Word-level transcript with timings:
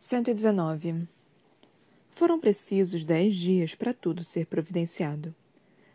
119 0.00 1.08
Foram 2.12 2.38
precisos 2.38 3.04
dez 3.04 3.34
dias 3.34 3.74
para 3.74 3.92
tudo 3.92 4.22
ser 4.22 4.46
providenciado. 4.46 5.34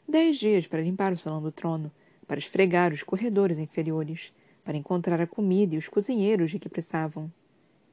Dez 0.06 0.38
dias 0.38 0.68
para 0.68 0.82
limpar 0.82 1.14
o 1.14 1.18
salão 1.18 1.42
do 1.42 1.54
trono, 1.54 1.90
para 2.28 2.38
esfregar 2.38 2.92
os 2.92 3.02
corredores 3.02 3.58
inferiores, 3.58 4.34
para 4.62 4.76
encontrar 4.76 5.22
a 5.22 5.26
comida 5.26 5.76
e 5.76 5.78
os 5.78 5.88
cozinheiros 5.88 6.52
de 6.52 6.60
que 6.60 6.68
precisavam. 6.68 7.32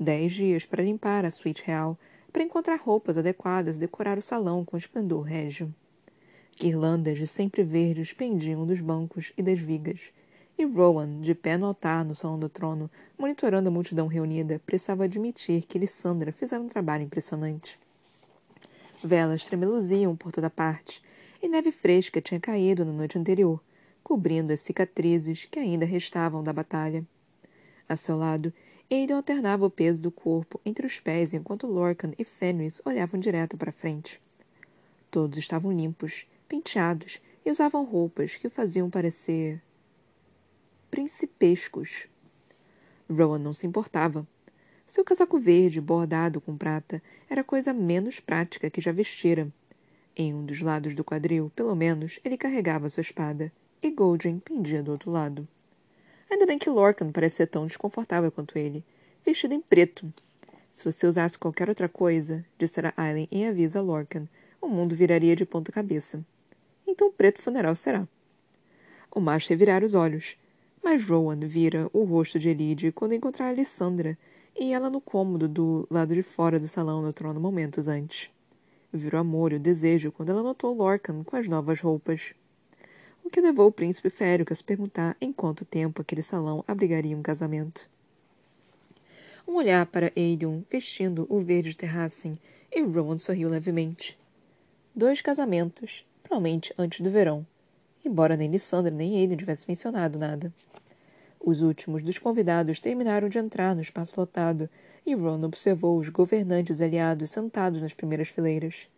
Dez 0.00 0.32
dias 0.32 0.66
para 0.66 0.82
limpar 0.82 1.24
a 1.24 1.30
suíte 1.30 1.62
real, 1.64 1.96
para 2.32 2.42
encontrar 2.42 2.80
roupas 2.80 3.16
adequadas 3.16 3.76
e 3.76 3.80
decorar 3.80 4.18
o 4.18 4.22
salão 4.22 4.64
com 4.64 4.76
esplendor 4.76 5.22
régio. 5.22 5.72
Guirlandas 6.58 7.18
de 7.18 7.26
sempre 7.28 7.62
verdes 7.62 8.12
pendiam 8.12 8.66
dos 8.66 8.80
bancos 8.80 9.32
e 9.38 9.44
das 9.44 9.60
vigas, 9.60 10.12
e 10.62 10.64
Rowan, 10.64 11.22
de 11.22 11.34
pé 11.34 11.56
no 11.56 11.66
altar 11.66 12.04
no 12.04 12.14
salão 12.14 12.38
do 12.38 12.48
trono, 12.48 12.90
monitorando 13.18 13.68
a 13.68 13.72
multidão 13.72 14.06
reunida, 14.06 14.60
precisava 14.66 15.04
admitir 15.04 15.64
que 15.64 15.78
Lissandra 15.78 16.32
fizera 16.32 16.60
um 16.60 16.68
trabalho 16.68 17.02
impressionante. 17.02 17.78
Velas 19.02 19.46
tremeluziam 19.46 20.14
por 20.14 20.30
toda 20.30 20.50
parte, 20.50 21.02
e 21.42 21.48
neve 21.48 21.72
fresca 21.72 22.20
tinha 22.20 22.38
caído 22.38 22.84
na 22.84 22.92
noite 22.92 23.18
anterior, 23.18 23.58
cobrindo 24.02 24.52
as 24.52 24.60
cicatrizes 24.60 25.48
que 25.50 25.58
ainda 25.58 25.86
restavam 25.86 26.42
da 26.42 26.52
batalha. 26.52 27.06
A 27.88 27.96
seu 27.96 28.18
lado, 28.18 28.52
Aidan 28.90 29.16
alternava 29.16 29.64
o 29.64 29.70
peso 29.70 30.02
do 30.02 30.10
corpo 30.10 30.60
entre 30.64 30.86
os 30.86 31.00
pés 31.00 31.32
enquanto 31.32 31.66
Lorcan 31.66 32.12
e 32.18 32.24
Fenris 32.24 32.82
olhavam 32.84 33.18
direto 33.18 33.56
para 33.56 33.72
frente. 33.72 34.20
Todos 35.10 35.38
estavam 35.38 35.72
limpos, 35.72 36.26
penteados 36.46 37.18
e 37.46 37.50
usavam 37.50 37.84
roupas 37.84 38.34
que 38.34 38.46
o 38.46 38.50
faziam 38.50 38.90
parecer 38.90 39.62
principescos. 40.90 42.06
Rowan 43.08 43.38
não 43.38 43.52
se 43.52 43.66
importava. 43.66 44.26
Seu 44.86 45.04
casaco 45.04 45.38
verde, 45.38 45.80
bordado 45.80 46.40
com 46.40 46.56
prata, 46.56 47.02
era 47.28 47.42
a 47.42 47.44
coisa 47.44 47.72
menos 47.72 48.18
prática 48.18 48.68
que 48.68 48.80
já 48.80 48.90
vestira. 48.90 49.48
Em 50.16 50.34
um 50.34 50.44
dos 50.44 50.60
lados 50.60 50.94
do 50.94 51.04
quadril, 51.04 51.50
pelo 51.54 51.74
menos, 51.76 52.18
ele 52.24 52.36
carregava 52.36 52.88
sua 52.88 53.00
espada, 53.00 53.52
e 53.82 53.90
Goldrin 53.90 54.40
pendia 54.40 54.82
do 54.82 54.90
outro 54.90 55.10
lado. 55.10 55.46
Ainda 56.28 56.44
bem 56.44 56.58
que 56.58 56.68
Lorcan 56.68 57.10
parecia 57.10 57.46
tão 57.46 57.66
desconfortável 57.66 58.30
quanto 58.30 58.58
ele, 58.58 58.84
vestido 59.24 59.54
em 59.54 59.60
preto. 59.60 60.12
Se 60.72 60.84
você 60.84 61.06
usasse 61.06 61.38
qualquer 61.38 61.68
outra 61.68 61.88
coisa, 61.88 62.44
dissera 62.58 62.92
Aileen 62.96 63.28
em 63.30 63.48
aviso 63.48 63.78
a 63.78 63.82
Lorcan, 63.82 64.26
o 64.60 64.68
mundo 64.68 64.96
viraria 64.96 65.34
de 65.34 65.46
ponta 65.46 65.72
cabeça. 65.72 66.24
Então 66.86 67.12
preto 67.12 67.40
funeral 67.40 67.74
será. 67.76 68.06
O 69.10 69.20
macho 69.20 69.48
revirara 69.48 69.84
os 69.84 69.94
olhos, 69.94 70.36
mas 70.82 71.04
Rowan 71.04 71.40
vira 71.40 71.88
o 71.92 72.04
rosto 72.04 72.38
de 72.38 72.48
Elide 72.48 72.92
quando 72.92 73.14
encontrar 73.14 73.48
Alessandra 73.48 74.16
e 74.58 74.72
ela 74.72 74.90
no 74.90 75.00
cômodo 75.00 75.48
do 75.48 75.86
lado 75.90 76.14
de 76.14 76.22
fora 76.22 76.58
do 76.58 76.66
salão 76.66 77.02
no 77.02 77.12
trono 77.12 77.40
momentos 77.40 77.88
antes. 77.88 78.30
Viu 78.92 79.12
o 79.12 79.16
amor 79.16 79.52
e 79.52 79.56
o 79.56 79.60
desejo 79.60 80.10
quando 80.10 80.30
ela 80.30 80.42
notou 80.42 80.74
Lorcan 80.74 81.22
com 81.22 81.36
as 81.36 81.46
novas 81.46 81.80
roupas. 81.80 82.34
O 83.24 83.30
que 83.30 83.40
levou 83.40 83.68
o 83.68 83.72
príncipe 83.72 84.10
Férico 84.10 84.52
a 84.52 84.56
se 84.56 84.64
perguntar 84.64 85.16
em 85.20 85.32
quanto 85.32 85.64
tempo 85.64 86.02
aquele 86.02 86.22
salão 86.22 86.64
abrigaria 86.66 87.16
um 87.16 87.22
casamento. 87.22 87.88
Um 89.46 89.54
olhar 89.54 89.86
para 89.86 90.12
Aidon 90.16 90.62
vestindo 90.70 91.26
o 91.28 91.40
verde 91.40 91.76
terracem 91.76 92.38
e 92.72 92.82
Rowan 92.82 93.18
sorriu 93.18 93.48
levemente. 93.48 94.18
Dois 94.94 95.20
casamentos, 95.20 96.04
provavelmente 96.22 96.74
antes 96.76 97.00
do 97.00 97.10
verão, 97.10 97.46
embora 98.04 98.36
nem 98.36 98.50
Lissandra 98.50 98.90
nem 98.90 99.18
Aiden 99.18 99.36
tivessem 99.36 99.66
mencionado 99.68 100.18
nada. 100.18 100.52
Os 101.40 101.62
últimos 101.62 102.02
dos 102.02 102.18
convidados 102.18 102.80
terminaram 102.80 103.28
de 103.28 103.38
entrar 103.38 103.74
no 103.74 103.80
espaço 103.80 104.20
lotado 104.20 104.68
e 105.06 105.14
Ron 105.14 105.42
observou 105.42 105.98
os 105.98 106.08
governantes 106.08 106.80
aliados 106.80 107.30
sentados 107.30 107.80
nas 107.80 107.94
primeiras 107.94 108.28
fileiras. 108.28 108.90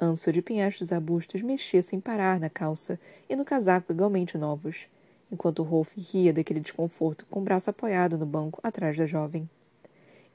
Ansa 0.00 0.32
de 0.32 0.40
pinhastos 0.40 0.92
arbustos 0.92 1.42
mexia 1.42 1.82
sem 1.82 2.00
parar 2.00 2.38
na 2.38 2.48
calça 2.48 2.98
e 3.28 3.36
no 3.36 3.44
casaco 3.44 3.92
igualmente 3.92 4.38
novos, 4.38 4.88
enquanto 5.30 5.62
Rolf 5.62 5.94
ria 5.96 6.32
daquele 6.32 6.60
desconforto 6.60 7.26
com 7.28 7.40
o 7.40 7.44
braço 7.44 7.70
apoiado 7.70 8.16
no 8.16 8.24
banco 8.24 8.60
atrás 8.62 8.96
da 8.96 9.04
jovem. 9.04 9.48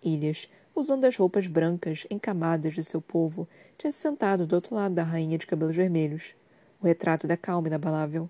Ilhas, 0.04 0.50
usando 0.76 1.06
as 1.06 1.16
roupas 1.16 1.48
brancas 1.48 2.06
encamadas 2.12 2.74
de 2.74 2.84
seu 2.84 3.02
povo, 3.02 3.48
tinha 3.78 3.92
se 3.92 4.00
sentado 4.00 4.46
do 4.46 4.56
outro 4.56 4.76
lado 4.76 4.94
da 4.94 5.04
rainha 5.04 5.38
de 5.38 5.48
cabelos 5.48 5.76
vermelhos, 5.76 6.36
o 6.86 6.88
retrato 6.88 7.28
da 7.28 7.36
calma 7.36 7.68
inabalável. 7.68 8.30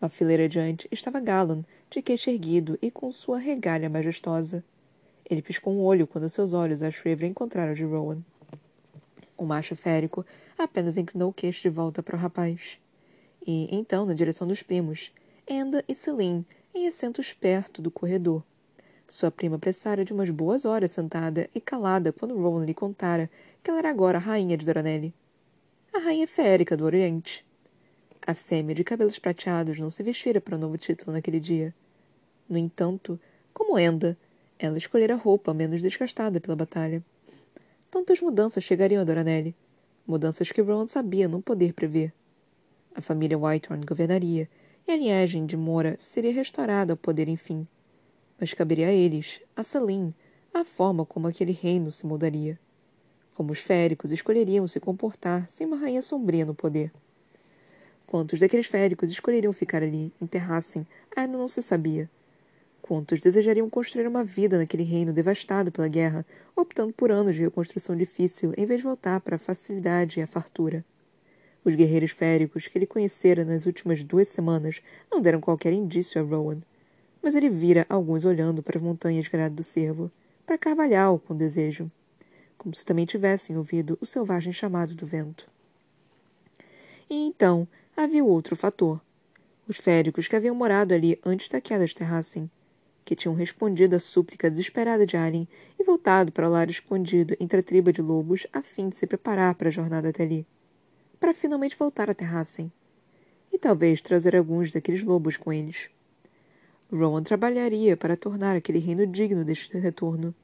Uma 0.00 0.08
fileira 0.08 0.44
adiante 0.44 0.88
estava 0.90 1.20
Galan, 1.20 1.64
de 1.90 2.02
queixo 2.02 2.30
erguido 2.30 2.78
e 2.80 2.90
com 2.90 3.12
sua 3.12 3.38
regalha 3.38 3.88
majestosa. 3.88 4.64
Ele 5.28 5.42
piscou 5.42 5.74
um 5.74 5.82
olho 5.82 6.06
quando 6.06 6.28
seus 6.28 6.52
olhos 6.52 6.82
a 6.82 6.90
Shriver 6.90 7.28
encontraram 7.28 7.74
de 7.74 7.84
Rowan. 7.84 8.18
O 9.36 9.44
macho 9.44 9.76
férico 9.76 10.24
apenas 10.56 10.96
inclinou 10.96 11.30
o 11.30 11.32
queixo 11.32 11.62
de 11.62 11.68
volta 11.68 12.02
para 12.02 12.16
o 12.16 12.18
rapaz. 12.18 12.80
E, 13.46 13.68
então, 13.74 14.06
na 14.06 14.14
direção 14.14 14.46
dos 14.46 14.62
primos, 14.62 15.12
Enda 15.46 15.84
e 15.86 15.94
Celine, 15.94 16.46
em 16.74 16.88
assentos 16.88 17.32
perto 17.32 17.80
do 17.82 17.90
corredor. 17.90 18.42
Sua 19.08 19.30
prima 19.30 19.58
pressara 19.58 20.04
de 20.04 20.12
umas 20.12 20.30
boas 20.30 20.64
horas 20.64 20.90
sentada 20.90 21.48
e 21.54 21.60
calada 21.60 22.12
quando 22.12 22.36
Rowan 22.36 22.64
lhe 22.64 22.74
contara 22.74 23.30
que 23.62 23.70
ela 23.70 23.78
era 23.78 23.90
agora 23.90 24.18
a 24.18 24.20
rainha 24.20 24.56
de 24.56 24.66
Doranelli. 24.66 25.14
A 25.92 25.98
rainha 25.98 26.26
férica 26.26 26.76
do 26.76 26.84
Oriente. 26.84 27.45
A 28.26 28.34
fêmea 28.34 28.74
de 28.74 28.82
cabelos 28.82 29.20
prateados 29.20 29.78
não 29.78 29.88
se 29.88 30.02
vestira 30.02 30.40
para 30.40 30.56
o 30.56 30.58
um 30.58 30.60
novo 30.60 30.76
título 30.76 31.12
naquele 31.12 31.38
dia. 31.38 31.72
No 32.48 32.58
entanto, 32.58 33.20
como 33.54 33.78
Enda, 33.78 34.18
ela 34.58 34.76
escolhera 34.76 35.14
roupa 35.14 35.54
menos 35.54 35.80
desgastada 35.80 36.40
pela 36.40 36.56
batalha. 36.56 37.04
Tantas 37.88 38.20
mudanças 38.20 38.64
chegariam 38.64 39.00
a 39.00 39.04
Doranelli. 39.04 39.54
Mudanças 40.04 40.50
que 40.50 40.60
Rowan 40.60 40.88
sabia 40.88 41.28
não 41.28 41.40
poder 41.40 41.72
prever. 41.72 42.12
A 42.96 43.00
família 43.00 43.38
Whitehorn 43.38 43.86
governaria, 43.86 44.48
e 44.88 44.90
a 44.90 44.96
linhagem 44.96 45.46
de 45.46 45.56
Mora 45.56 45.94
seria 45.96 46.32
restaurada 46.32 46.94
ao 46.94 46.96
poder 46.96 47.28
enfim. 47.28 47.64
Mas 48.40 48.52
caberia 48.52 48.88
a 48.88 48.92
eles, 48.92 49.40
a 49.54 49.62
Salim, 49.62 50.12
a 50.52 50.64
forma 50.64 51.06
como 51.06 51.28
aquele 51.28 51.52
reino 51.52 51.92
se 51.92 52.04
mudaria. 52.04 52.58
Como 53.34 53.52
os 53.52 53.60
féricos 53.60 54.10
escolheriam 54.10 54.66
se 54.66 54.80
comportar 54.80 55.48
sem 55.48 55.64
uma 55.64 55.76
rainha 55.76 56.02
sombria 56.02 56.44
no 56.44 56.54
poder. 56.54 56.90
Quantos 58.06 58.38
daqueles 58.38 58.66
féricos 58.66 59.10
escolheriam 59.10 59.52
ficar 59.52 59.82
ali, 59.82 60.12
enterrassem, 60.20 60.86
ainda 61.14 61.36
não 61.36 61.48
se 61.48 61.60
sabia. 61.60 62.08
Quantos 62.80 63.18
desejariam 63.18 63.68
construir 63.68 64.06
uma 64.06 64.22
vida 64.22 64.56
naquele 64.56 64.84
reino 64.84 65.12
devastado 65.12 65.72
pela 65.72 65.88
guerra, 65.88 66.24
optando 66.54 66.92
por 66.92 67.10
anos 67.10 67.34
de 67.34 67.42
reconstrução 67.42 67.96
difícil 67.96 68.52
em 68.56 68.64
vez 68.64 68.78
de 68.78 68.86
voltar 68.86 69.20
para 69.20 69.34
a 69.34 69.40
facilidade 69.40 70.20
e 70.20 70.22
a 70.22 70.26
fartura. 70.26 70.84
Os 71.64 71.74
guerreiros 71.74 72.12
féricos 72.12 72.68
que 72.68 72.78
ele 72.78 72.86
conhecera 72.86 73.44
nas 73.44 73.66
últimas 73.66 74.04
duas 74.04 74.28
semanas 74.28 74.80
não 75.10 75.20
deram 75.20 75.40
qualquer 75.40 75.72
indício 75.72 76.20
a 76.20 76.24
Rowan, 76.24 76.60
mas 77.20 77.34
ele 77.34 77.50
vira 77.50 77.84
alguns 77.88 78.24
olhando 78.24 78.62
para 78.62 78.78
as 78.78 78.84
montanhas 78.84 79.26
grade 79.26 79.56
do 79.56 79.64
cervo, 79.64 80.08
para 80.46 80.56
Carvalhal 80.56 81.18
com 81.18 81.34
desejo, 81.34 81.90
como 82.56 82.72
se 82.72 82.86
também 82.86 83.04
tivessem 83.04 83.56
ouvido 83.56 83.98
o 84.00 84.06
selvagem 84.06 84.52
chamado 84.52 84.94
do 84.94 85.04
vento. 85.04 85.50
E 87.10 87.26
então, 87.26 87.66
havia 87.96 88.22
outro 88.22 88.54
fator. 88.54 89.00
Os 89.66 89.78
féricos 89.78 90.28
que 90.28 90.36
haviam 90.36 90.54
morado 90.54 90.92
ali 90.92 91.18
antes 91.24 91.48
da 91.48 91.60
queda 91.60 91.86
de 91.86 91.94
Terrassen, 91.94 92.50
que 93.04 93.16
tinham 93.16 93.34
respondido 93.34 93.96
à 93.96 94.00
súplica 94.00 94.50
desesperada 94.50 95.06
de 95.06 95.16
Alien 95.16 95.48
e 95.78 95.82
voltado 95.82 96.30
para 96.30 96.46
o 96.46 96.52
lar 96.52 96.68
escondido 96.68 97.34
entre 97.40 97.60
a 97.60 97.62
tribo 97.62 97.90
de 97.90 98.02
lobos 98.02 98.46
a 98.52 98.60
fim 98.60 98.90
de 98.90 98.96
se 98.96 99.06
preparar 99.06 99.54
para 99.54 99.68
a 99.68 99.72
jornada 99.72 100.10
até 100.10 100.24
ali. 100.24 100.46
Para 101.18 101.32
finalmente 101.32 101.76
voltar 101.76 102.10
a 102.10 102.14
Terrassen. 102.14 102.70
E 103.50 103.58
talvez 103.58 104.00
trazer 104.02 104.36
alguns 104.36 104.72
daqueles 104.72 105.02
lobos 105.02 105.36
com 105.36 105.52
eles. 105.52 105.88
Rowan 106.92 107.22
trabalharia 107.22 107.96
para 107.96 108.16
tornar 108.16 108.56
aquele 108.56 108.78
reino 108.78 109.06
digno 109.06 109.44
deste 109.44 109.78
retorno. 109.78 110.34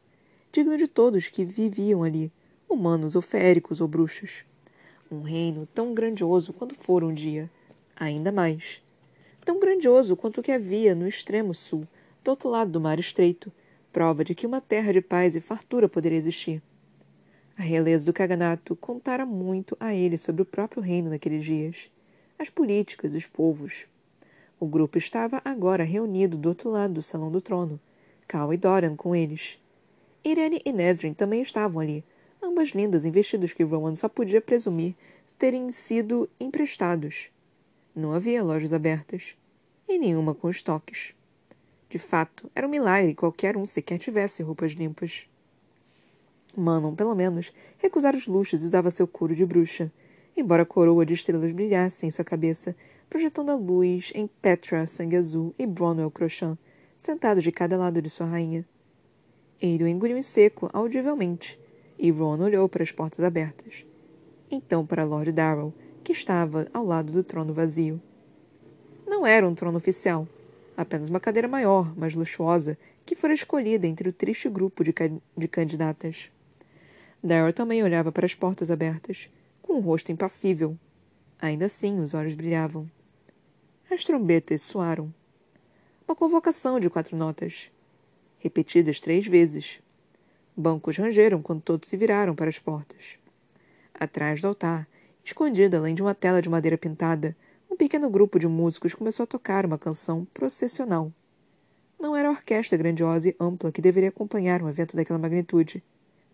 Digno 0.50 0.76
de 0.78 0.88
todos 0.88 1.28
que 1.28 1.44
viviam 1.44 2.02
ali, 2.02 2.32
humanos 2.69 3.14
ou 3.14 3.20
féricos 3.20 3.81
ou 3.81 3.87
bruxos 3.87 4.44
um 5.14 5.23
reino 5.23 5.67
tão 5.75 5.94
grandioso 5.94 6.53
quanto 6.53 6.75
for 6.75 7.05
um 7.05 7.12
dia, 7.12 7.50
ainda 7.97 8.32
mais. 8.32 8.82
Tão 9.44 9.59
grandioso 9.59 10.17
quanto 10.17 10.41
o 10.41 10.43
que 10.43 10.53
havia 10.53 10.94
no 10.94 11.06
extremo 11.06 11.53
sul, 11.53 11.87
do 12.23 12.31
outro 12.31 12.49
lado 12.49 12.70
do 12.70 12.81
mar 12.81 12.99
estreito, 12.99 13.53
prova 13.93 14.25
de 14.25 14.35
que 14.35 14.47
uma 14.47 14.61
terra 14.61 14.93
de 14.93 15.00
paz 15.00 15.35
e 15.35 15.41
fartura 15.41 15.88
poderia 15.88 16.19
existir. 16.19 16.62
A 17.56 17.62
realeza 17.62 18.06
do 18.06 18.12
Caganato 18.12 18.75
contara 18.76 19.26
muito 19.26 19.76
a 19.79 19.94
ele 19.94 20.17
sobre 20.17 20.43
o 20.43 20.47
próprio 20.47 20.82
reino 20.82 21.11
naqueles 21.11 21.44
dias, 21.44 21.91
as 22.38 22.49
políticas, 22.49 23.15
os 23.15 23.26
povos. 23.26 23.87
O 24.58 24.67
grupo 24.67 24.97
estava 24.97 25.43
agora 25.44 25.85
reunido 25.85 26.37
do 26.37 26.49
outro 26.49 26.70
lado 26.70 26.94
do 26.94 27.03
salão 27.03 27.31
do 27.31 27.41
trono, 27.41 27.79
Cal 28.26 28.53
e 28.53 28.56
Dorian 28.56 28.97
com 28.97 29.15
eles. 29.15 29.58
Irene 30.25 30.62
e 30.65 30.73
Nesrin 30.73 31.12
também 31.12 31.43
estavam 31.43 31.81
ali, 31.81 32.05
ambas 32.52 32.69
lindas 32.69 33.06
em 33.06 33.10
vestidos 33.10 33.54
que 33.54 33.64
Rowan 33.64 33.94
só 33.94 34.08
podia 34.10 34.40
presumir 34.40 34.94
terem 35.43 35.72
sido 35.72 36.31
emprestados. 36.38 37.31
Não 37.96 38.12
havia 38.12 38.44
lojas 38.44 38.72
abertas, 38.72 39.34
e 39.88 39.99
nenhuma 39.99 40.37
com 40.37 40.49
estoques. 40.49 41.14
De 41.90 41.99
fato, 41.99 42.49
era 42.54 42.64
um 42.64 42.70
milagre 42.70 43.12
qualquer 43.12 43.56
um 43.56 43.66
sequer 43.66 43.99
tivesse 43.99 44.43
roupas 44.43 44.70
limpas. 44.72 45.26
Manon, 46.56 46.94
pelo 46.94 47.14
menos, 47.16 47.52
recusara 47.78 48.16
os 48.16 48.28
luxos 48.28 48.62
e 48.62 48.66
usava 48.66 48.90
seu 48.90 49.08
couro 49.08 49.34
de 49.34 49.44
bruxa, 49.44 49.90
embora 50.37 50.62
a 50.62 50.66
coroa 50.66 51.05
de 51.05 51.14
estrelas 51.14 51.50
brilhasse 51.50 52.06
em 52.06 52.10
sua 52.10 52.25
cabeça, 52.25 52.76
projetando 53.10 53.50
a 53.50 53.56
luz 53.56 54.12
em 54.14 54.28
Petra, 54.28 54.87
sangue 54.87 55.16
azul, 55.16 55.52
e 55.58 55.66
Bronwell 55.66 56.10
Crochan, 56.10 56.56
sentados 56.96 57.43
de 57.43 57.50
cada 57.50 57.76
lado 57.76 58.00
de 58.00 58.08
sua 58.08 58.26
rainha. 58.26 58.64
Eidon 59.60 59.88
engoliu 59.88 60.16
em 60.16 60.22
seco, 60.22 60.70
audivelmente, 60.72 61.58
e 62.02 62.10
Ron 62.10 62.40
olhou 62.40 62.69
para 62.69 62.82
as 62.82 62.90
portas 62.90 63.25
abertas. 63.25 63.87
Então 64.50 64.84
para 64.84 65.04
Lord 65.04 65.31
Darrell, 65.31 65.72
que 66.02 66.10
estava 66.10 66.66
ao 66.75 66.84
lado 66.84 67.12
do 67.12 67.22
trono 67.22 67.54
vazio. 67.54 68.02
Não 69.06 69.25
era 69.25 69.49
um 69.49 69.54
trono 69.54 69.78
oficial, 69.78 70.26
apenas 70.76 71.08
uma 71.08 71.20
cadeira 71.20 71.46
maior, 71.46 71.96
mais 71.96 72.12
luxuosa, 72.12 72.76
que 73.06 73.14
fora 73.14 73.32
escolhida 73.32 73.87
entre 73.87 74.08
o 74.08 74.12
triste 74.12 74.49
grupo 74.49 74.82
de, 74.82 74.93
de 75.38 75.46
candidatas. 75.46 76.28
Darrell 77.22 77.52
também 77.52 77.84
olhava 77.84 78.10
para 78.10 78.26
as 78.26 78.34
portas 78.34 78.69
abertas, 78.69 79.31
com 79.62 79.75
o 79.75 79.81
rosto 79.81 80.10
impassível. 80.10 80.76
Ainda 81.40 81.66
assim, 81.66 82.00
os 82.00 82.14
olhos 82.14 82.34
brilhavam. 82.34 82.90
As 83.88 84.05
trombetas 84.05 84.62
soaram. 84.62 85.14
Uma 86.06 86.16
convocação 86.16 86.81
de 86.81 86.90
quatro 86.90 87.16
notas, 87.16 87.70
repetidas 88.40 88.98
três 88.98 89.25
vezes. 89.25 89.81
Bancos 90.56 90.99
rangeram 90.99 91.40
quando 91.40 91.62
todos 91.62 91.88
se 91.88 91.96
viraram 91.96 92.34
para 92.34 92.50
as 92.50 92.58
portas. 92.58 93.19
Atrás 93.94 94.40
do 94.40 94.49
altar, 94.49 94.87
escondido 95.25 95.76
além 95.76 95.94
de 95.94 96.02
uma 96.02 96.14
tela 96.14 96.43
de 96.43 96.49
madeira 96.49 96.76
pintada, 96.76 97.34
um 97.70 97.76
pequeno 97.76 98.10
grupo 98.10 98.38
de 98.38 98.46
músicos 98.46 98.94
começou 98.94 99.25
a 99.25 99.26
tocar 99.26 99.64
uma 99.64 99.78
canção 99.78 100.26
processional. 100.34 101.10
Não 101.99 102.14
era 102.14 102.28
a 102.28 102.32
orquestra 102.32 102.76
grandiosa 102.76 103.31
e 103.31 103.37
ampla 103.40 103.72
que 103.72 103.81
deveria 103.81 104.10
acompanhar 104.10 104.62
um 104.62 104.69
evento 104.69 104.94
daquela 104.94 105.19
magnitude, 105.19 105.82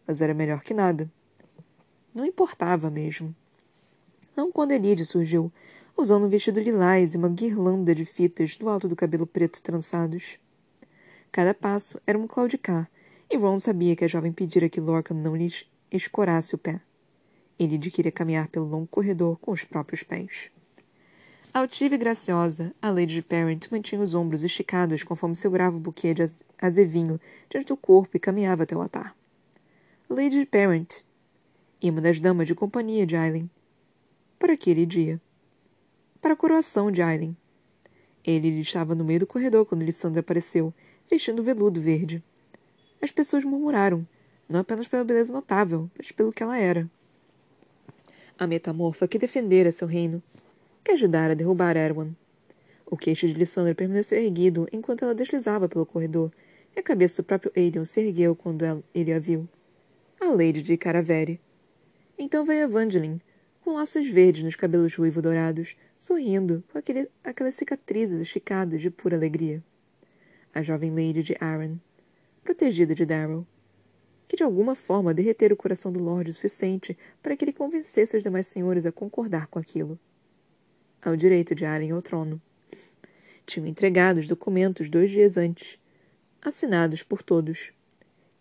mas 0.07 0.21
era 0.21 0.35
melhor 0.35 0.63
que 0.63 0.75
nada. 0.75 1.09
Não 2.13 2.25
importava 2.25 2.91
mesmo. 2.91 3.33
Não 4.35 4.51
quando 4.51 4.73
Elide 4.73 5.05
surgiu, 5.05 5.53
usando 5.97 6.27
um 6.27 6.29
vestido 6.29 6.59
lilás 6.59 7.15
e 7.15 7.19
uma 7.19 7.29
guirlanda 7.29 7.95
de 7.95 8.05
fitas 8.05 8.57
do 8.57 8.69
alto 8.69 8.89
do 8.89 8.97
cabelo 8.97 9.27
preto 9.27 9.63
trançados. 9.63 10.39
Cada 11.31 11.53
passo 11.53 12.01
era 12.07 12.19
um 12.19 12.27
claudicar, 12.27 12.91
e 13.31 13.37
Ron 13.37 13.59
sabia 13.59 13.95
que 13.95 14.05
a 14.05 14.09
jovem 14.09 14.33
pedira 14.33 14.69
que 14.69 14.81
Lorcan 14.81 15.15
não 15.15 15.37
lhe 15.37 15.53
escorasse 15.91 16.55
o 16.55 16.59
pé. 16.59 16.81
Ele 17.59 17.79
queria 17.91 18.13
caminhar 18.13 18.49
pelo 18.49 18.67
longo 18.67 18.87
corredor 18.87 19.39
com 19.39 19.51
os 19.51 19.65
próprios 19.65 20.03
pés. 20.03 20.51
Altiva 21.53 21.95
e 21.97 21.99
graciosa, 21.99 22.73
a 22.81 22.91
Lady 22.91 23.21
Parent 23.21 23.67
mantinha 23.71 24.01
os 24.01 24.15
ombros 24.15 24.45
esticados 24.45 25.03
conforme 25.03 25.35
segurava 25.35 25.77
o 25.77 25.81
buquê 25.81 26.15
de 26.15 26.23
azevinho 26.61 27.21
diante 27.51 27.67
do 27.67 27.77
corpo 27.77 28.17
e 28.17 28.21
caminhava 28.21 28.63
até 28.63 28.77
o 28.77 28.81
altar. 28.81 29.17
Lady 30.09 30.47
Parent, 30.47 31.01
uma 31.83 32.01
das 32.01 32.21
damas 32.21 32.47
de 32.47 32.55
companhia 32.55 33.05
de 33.05 33.17
Aileen. 33.17 33.51
Para 34.39 34.53
aquele 34.53 34.87
dia. 34.87 35.21
Para 36.21 36.35
a 36.35 36.37
coroação 36.37 36.91
de 36.91 37.03
Aileen. 37.03 37.37
Ele 38.25 38.61
estava 38.61 38.95
no 38.95 39.05
meio 39.05 39.21
do 39.21 39.27
corredor 39.27 39.67
quando 39.67 39.83
Lissandra 39.83 40.21
apareceu, 40.21 40.73
vestindo 41.11 41.43
veludo 41.43 41.81
verde. 41.81 42.23
As 43.01 43.11
pessoas 43.11 43.45
murmuraram, 43.45 44.07
não 44.49 44.61
apenas 44.61 44.89
pela 44.89 45.05
beleza 45.05 45.33
notável, 45.33 45.91
mas 45.97 46.11
pelo 46.11 46.33
que 46.33 46.43
ela 46.43 46.59
era. 46.59 46.91
A 48.39 48.47
metamorfa 48.47 49.07
que 49.07 49.19
defendera 49.19 49.71
seu 49.71 49.87
reino, 49.87 50.23
que 50.83 50.93
ajudara 50.93 51.33
a 51.33 51.37
derrubar 51.37 51.77
Erwan. 51.77 52.11
O 52.87 52.97
queixo 52.97 53.27
de 53.27 53.35
Lissandra 53.35 53.75
permaneceu 53.75 54.19
erguido 54.19 54.67
enquanto 54.73 55.05
ela 55.05 55.15
deslizava 55.15 55.69
pelo 55.69 55.87
corredor, 55.87 56.33
e 56.75 56.81
a 56.81 56.83
cabeça 56.83 57.23
do 57.23 57.27
próprio 57.27 57.53
Aiden 57.57 57.85
se 57.85 58.01
ergueu 58.01 58.35
quando 58.35 58.65
ele 58.95 59.13
a 59.13 59.19
viu. 59.19 59.49
A 60.21 60.27
Lady 60.27 60.63
de 60.63 60.77
Caravere. 60.77 61.41
Então 62.19 62.45
veio 62.45 62.65
Evangeline, 62.65 63.23
com 63.61 63.75
laços 63.75 64.09
verdes 64.09 64.43
nos 64.43 64.57
cabelos 64.57 64.95
ruivo-dourados, 64.95 65.77
sorrindo, 65.97 66.65
com 66.73 66.79
aquele, 66.79 67.09
aquelas 67.23 67.55
cicatrizes 67.55 68.21
esticadas 68.21 68.81
de 68.81 68.91
pura 68.91 69.17
alegria 69.17 69.63
a 70.55 70.63
jovem 70.63 70.91
lady 70.91 71.23
de 71.23 71.37
Arryn, 71.41 71.81
protegida 72.49 72.95
de 72.95 73.05
Darrow, 73.05 73.47
que 74.27 74.35
de 74.35 74.43
alguma 74.43 74.75
forma 74.75 75.13
derretera 75.13 75.53
o 75.53 75.57
coração 75.57 75.93
do 75.93 76.01
Lorde 76.01 76.31
o 76.31 76.33
suficiente 76.33 76.97
para 77.23 77.37
que 77.37 77.45
ele 77.45 77.53
convencesse 77.53 78.17
os 78.17 78.23
demais 78.23 78.47
senhores 78.47 78.87
a 78.87 78.93
concordar 78.93 79.49
com 79.49 79.59
aquilo. 79.59 79.99
Ao 81.03 81.15
direito 81.15 81.55
de 81.55 81.67
Allen 81.67 81.91
ao 81.91 82.01
trono. 82.01 82.41
Tinham 83.45 83.67
entregado 83.67 84.17
os 84.17 84.27
documentos 84.27 84.89
dois 84.89 85.11
dias 85.11 85.37
antes, 85.37 85.79
assinados 86.41 87.03
por 87.03 87.23
todos. 87.23 87.71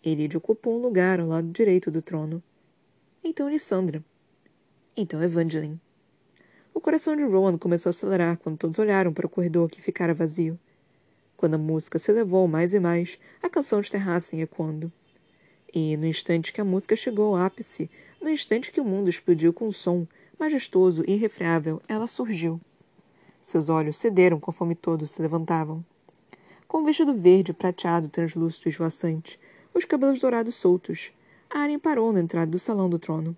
Ele 0.02 0.34
ocupou 0.34 0.78
um 0.78 0.80
lugar 0.80 1.20
ao 1.20 1.28
lado 1.28 1.50
direito 1.50 1.90
do 1.90 2.00
trono. 2.00 2.42
Então 3.22 3.46
Lissandra. 3.46 4.02
Então 4.96 5.22
Evangeline. 5.22 5.78
O 6.72 6.80
coração 6.80 7.14
de 7.14 7.24
Rowan 7.24 7.58
começou 7.58 7.90
a 7.90 7.92
acelerar 7.92 8.38
quando 8.38 8.56
todos 8.56 8.78
olharam 8.78 9.12
para 9.12 9.26
o 9.26 9.30
corredor 9.30 9.68
que 9.68 9.82
ficara 9.82 10.14
vazio. 10.14 10.58
Quando 11.38 11.54
a 11.54 11.58
música 11.58 12.00
se 12.00 12.10
elevou 12.10 12.48
mais 12.48 12.74
e 12.74 12.80
mais, 12.80 13.16
a 13.40 13.48
canção 13.48 13.80
de 13.80 13.88
Terrassen 13.88 14.42
ecoando. 14.42 14.92
E, 15.72 15.96
no 15.96 16.04
instante 16.04 16.52
que 16.52 16.60
a 16.60 16.64
música 16.64 16.96
chegou 16.96 17.36
ao 17.36 17.46
ápice, 17.46 17.88
no 18.20 18.28
instante 18.28 18.72
que 18.72 18.80
o 18.80 18.84
mundo 18.84 19.08
explodiu 19.08 19.52
com 19.52 19.68
um 19.68 19.72
som 19.72 20.04
majestoso 20.36 21.04
e 21.06 21.12
irrefreável, 21.12 21.80
ela 21.86 22.08
surgiu. 22.08 22.60
Seus 23.40 23.68
olhos 23.68 23.98
cederam 23.98 24.40
conforme 24.40 24.74
todos 24.74 25.12
se 25.12 25.22
levantavam. 25.22 25.84
Com 26.66 26.78
um 26.78 26.84
vestido 26.84 27.14
verde, 27.14 27.52
prateado, 27.52 28.08
translúcido 28.08 28.68
e 28.68 28.70
esvoaçante, 28.70 29.38
os 29.72 29.84
cabelos 29.84 30.18
dourados 30.18 30.56
soltos, 30.56 31.12
Arya 31.48 31.78
parou 31.78 32.12
na 32.12 32.18
entrada 32.20 32.50
do 32.50 32.58
salão 32.58 32.90
do 32.90 32.98
trono. 32.98 33.36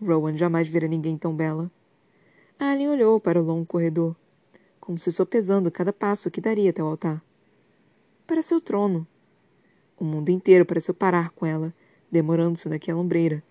Rowan 0.00 0.36
jamais 0.36 0.68
vira 0.68 0.86
ninguém 0.86 1.18
tão 1.18 1.34
bela. 1.34 1.68
Alien 2.60 2.90
olhou 2.90 3.18
para 3.18 3.42
o 3.42 3.44
longo 3.44 3.66
corredor, 3.66 4.14
como 4.82 4.98
se 4.98 5.12
sopesando 5.12 5.70
cada 5.70 5.92
passo 5.92 6.28
que 6.28 6.40
daria 6.40 6.70
até 6.70 6.82
o 6.82 6.86
altar. 6.86 7.22
Para 8.26 8.42
seu 8.42 8.60
trono. 8.60 9.06
O 9.96 10.04
mundo 10.04 10.30
inteiro 10.30 10.66
pareceu 10.66 10.92
parar 10.92 11.30
com 11.30 11.46
ela, 11.46 11.72
demorando-se 12.10 12.68
naquela 12.68 12.98
ombreira. 12.98 13.44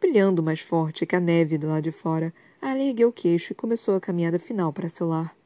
Brilhando 0.00 0.42
mais 0.42 0.58
forte 0.58 1.06
que 1.06 1.14
a 1.14 1.20
neve 1.20 1.56
do 1.56 1.68
lado 1.68 1.84
de 1.84 1.92
fora, 1.92 2.34
Ali 2.60 2.88
ergueu 2.88 3.10
o 3.10 3.12
queixo 3.12 3.52
e 3.52 3.54
começou 3.54 3.94
a 3.94 4.00
caminhada 4.00 4.40
final 4.40 4.72
para 4.72 4.88
seu 4.88 5.06
lar. 5.06 5.36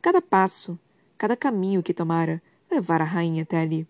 Cada 0.00 0.22
passo, 0.22 0.78
cada 1.18 1.36
caminho 1.36 1.82
que 1.82 1.92
tomara, 1.92 2.40
levara 2.70 3.02
a 3.02 3.06
rainha 3.08 3.42
até 3.42 3.58
ali. 3.58 3.88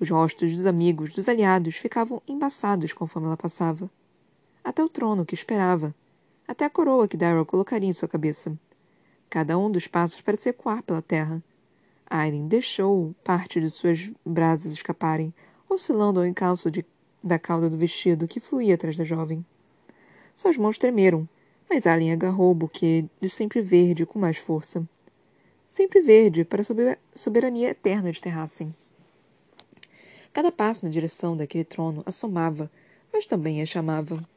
Os 0.00 0.10
rostos 0.10 0.56
dos 0.56 0.66
amigos, 0.66 1.12
dos 1.12 1.28
aliados, 1.28 1.76
ficavam 1.76 2.20
embaçados 2.26 2.92
conforme 2.92 3.28
ela 3.28 3.36
passava. 3.36 3.88
Até 4.64 4.82
o 4.82 4.88
trono 4.88 5.24
que 5.24 5.34
esperava, 5.34 5.94
até 6.46 6.64
a 6.64 6.70
coroa 6.70 7.08
que 7.08 7.16
Darrow 7.16 7.44
colocaria 7.46 7.88
em 7.88 7.92
sua 7.92 8.08
cabeça. 8.08 8.58
Cada 9.28 9.58
um 9.58 9.70
dos 9.70 9.86
passos 9.86 10.20
parecia 10.20 10.50
ecoar 10.50 10.82
pela 10.82 11.02
terra. 11.02 11.42
Aileen 12.08 12.46
deixou 12.46 13.14
parte 13.24 13.60
de 13.60 13.70
suas 13.70 14.10
brasas 14.24 14.72
escaparem, 14.72 15.34
oscilando 15.68 16.20
ao 16.20 16.26
encalço 16.26 16.70
de, 16.70 16.84
da 17.22 17.38
cauda 17.38 17.68
do 17.68 17.76
vestido 17.76 18.28
que 18.28 18.40
fluía 18.40 18.74
atrás 18.74 18.96
da 18.96 19.04
jovem. 19.04 19.44
Suas 20.34 20.56
mãos 20.56 20.78
tremeram, 20.78 21.28
mas 21.68 21.86
Aileen 21.86 22.12
agarrou 22.12 22.50
o 22.50 22.54
buquê 22.54 23.06
de 23.20 23.28
sempre 23.28 23.60
verde 23.60 24.04
com 24.04 24.18
mais 24.18 24.36
força. 24.36 24.86
Sempre 25.66 26.00
verde 26.00 26.44
para 26.44 26.62
a 26.62 26.98
soberania 27.14 27.70
eterna 27.70 28.12
de 28.12 28.20
Terrassen. 28.20 28.74
Cada 30.32 30.52
passo 30.52 30.84
na 30.84 30.90
direção 30.90 31.36
daquele 31.36 31.64
trono 31.64 32.02
assomava, 32.04 32.70
mas 33.12 33.26
também 33.26 33.62
a 33.62 33.66
chamava. 33.66 34.28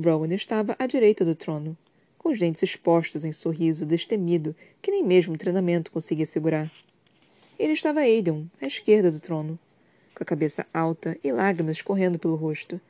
Rowan 0.00 0.34
estava 0.34 0.76
à 0.78 0.86
direita 0.86 1.24
do 1.24 1.34
trono, 1.34 1.76
com 2.16 2.30
os 2.30 2.38
dentes 2.38 2.62
expostos 2.62 3.24
em 3.24 3.32
sorriso 3.32 3.86
destemido 3.86 4.54
que 4.80 4.90
nem 4.90 5.04
mesmo 5.04 5.34
o 5.34 5.38
treinamento 5.38 5.90
conseguia 5.90 6.26
segurar. 6.26 6.70
Ele 7.58 7.72
estava 7.72 8.00
a 8.00 8.02
Aiden, 8.02 8.50
à 8.60 8.66
esquerda 8.66 9.10
do 9.10 9.18
trono, 9.20 9.58
com 10.14 10.22
a 10.22 10.26
cabeça 10.26 10.66
alta 10.72 11.18
e 11.22 11.32
lágrimas 11.32 11.76
escorrendo 11.76 12.18
pelo 12.18 12.36
rosto, 12.36 12.80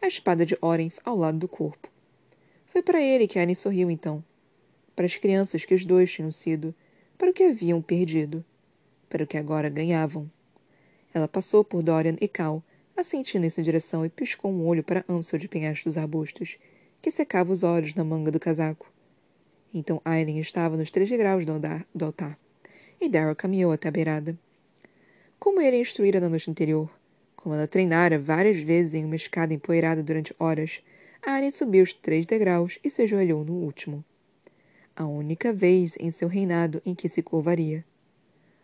a 0.00 0.06
espada 0.06 0.44
de 0.44 0.56
Orenth 0.60 0.98
ao 1.04 1.16
lado 1.16 1.38
do 1.38 1.48
corpo. 1.48 1.88
Foi 2.72 2.82
para 2.82 3.00
ele 3.00 3.26
que 3.26 3.38
Aren 3.38 3.54
sorriu 3.54 3.90
então. 3.90 4.22
Para 4.94 5.06
as 5.06 5.16
crianças 5.16 5.64
que 5.64 5.74
os 5.74 5.84
dois 5.84 6.12
tinham 6.12 6.30
sido, 6.30 6.74
para 7.16 7.30
o 7.30 7.32
que 7.32 7.44
haviam 7.44 7.82
perdido, 7.82 8.44
para 9.08 9.24
o 9.24 9.26
que 9.26 9.36
agora 9.36 9.68
ganhavam. 9.68 10.30
Ela 11.12 11.26
passou 11.26 11.64
por 11.64 11.82
Dorian 11.82 12.16
e 12.20 12.28
Cal, 12.28 12.62
assentindo 13.00 13.46
em 13.46 13.50
sua 13.50 13.62
direção 13.62 14.04
e 14.04 14.08
piscou 14.08 14.50
um 14.50 14.66
olho 14.66 14.82
para 14.82 15.04
Ansel 15.08 15.38
de 15.38 15.46
penhasco 15.46 15.84
dos 15.84 15.96
arbustos, 15.96 16.58
que 17.00 17.12
secava 17.12 17.52
os 17.52 17.62
olhos 17.62 17.94
na 17.94 18.02
manga 18.02 18.30
do 18.30 18.40
casaco. 18.40 18.92
Então 19.72 20.00
Aileen 20.04 20.40
estava 20.40 20.76
nos 20.76 20.90
três 20.90 21.08
degraus 21.08 21.46
do, 21.46 21.52
andar, 21.52 21.86
do 21.94 22.04
altar, 22.04 22.36
e 23.00 23.08
Daryl 23.08 23.36
caminhou 23.36 23.70
até 23.70 23.88
a 23.88 23.92
beirada. 23.92 24.36
Como 25.38 25.60
ele 25.60 25.80
instruíra 25.80 26.18
na 26.18 26.28
noite 26.28 26.50
anterior, 26.50 26.90
como 27.36 27.54
ela 27.54 27.68
treinara 27.68 28.18
várias 28.18 28.58
vezes 28.58 28.94
em 28.94 29.04
uma 29.04 29.14
escada 29.14 29.54
empoeirada 29.54 30.02
durante 30.02 30.34
horas, 30.36 30.82
Aileen 31.22 31.52
subiu 31.52 31.84
os 31.84 31.92
três 31.92 32.26
degraus 32.26 32.80
e 32.82 32.90
se 32.90 33.02
ajoelhou 33.02 33.44
no 33.44 33.52
último. 33.52 34.04
A 34.96 35.06
única 35.06 35.52
vez 35.52 35.96
em 36.00 36.10
seu 36.10 36.26
reinado 36.26 36.82
em 36.84 36.96
que 36.96 37.08
se 37.08 37.22
curvaria. 37.22 37.84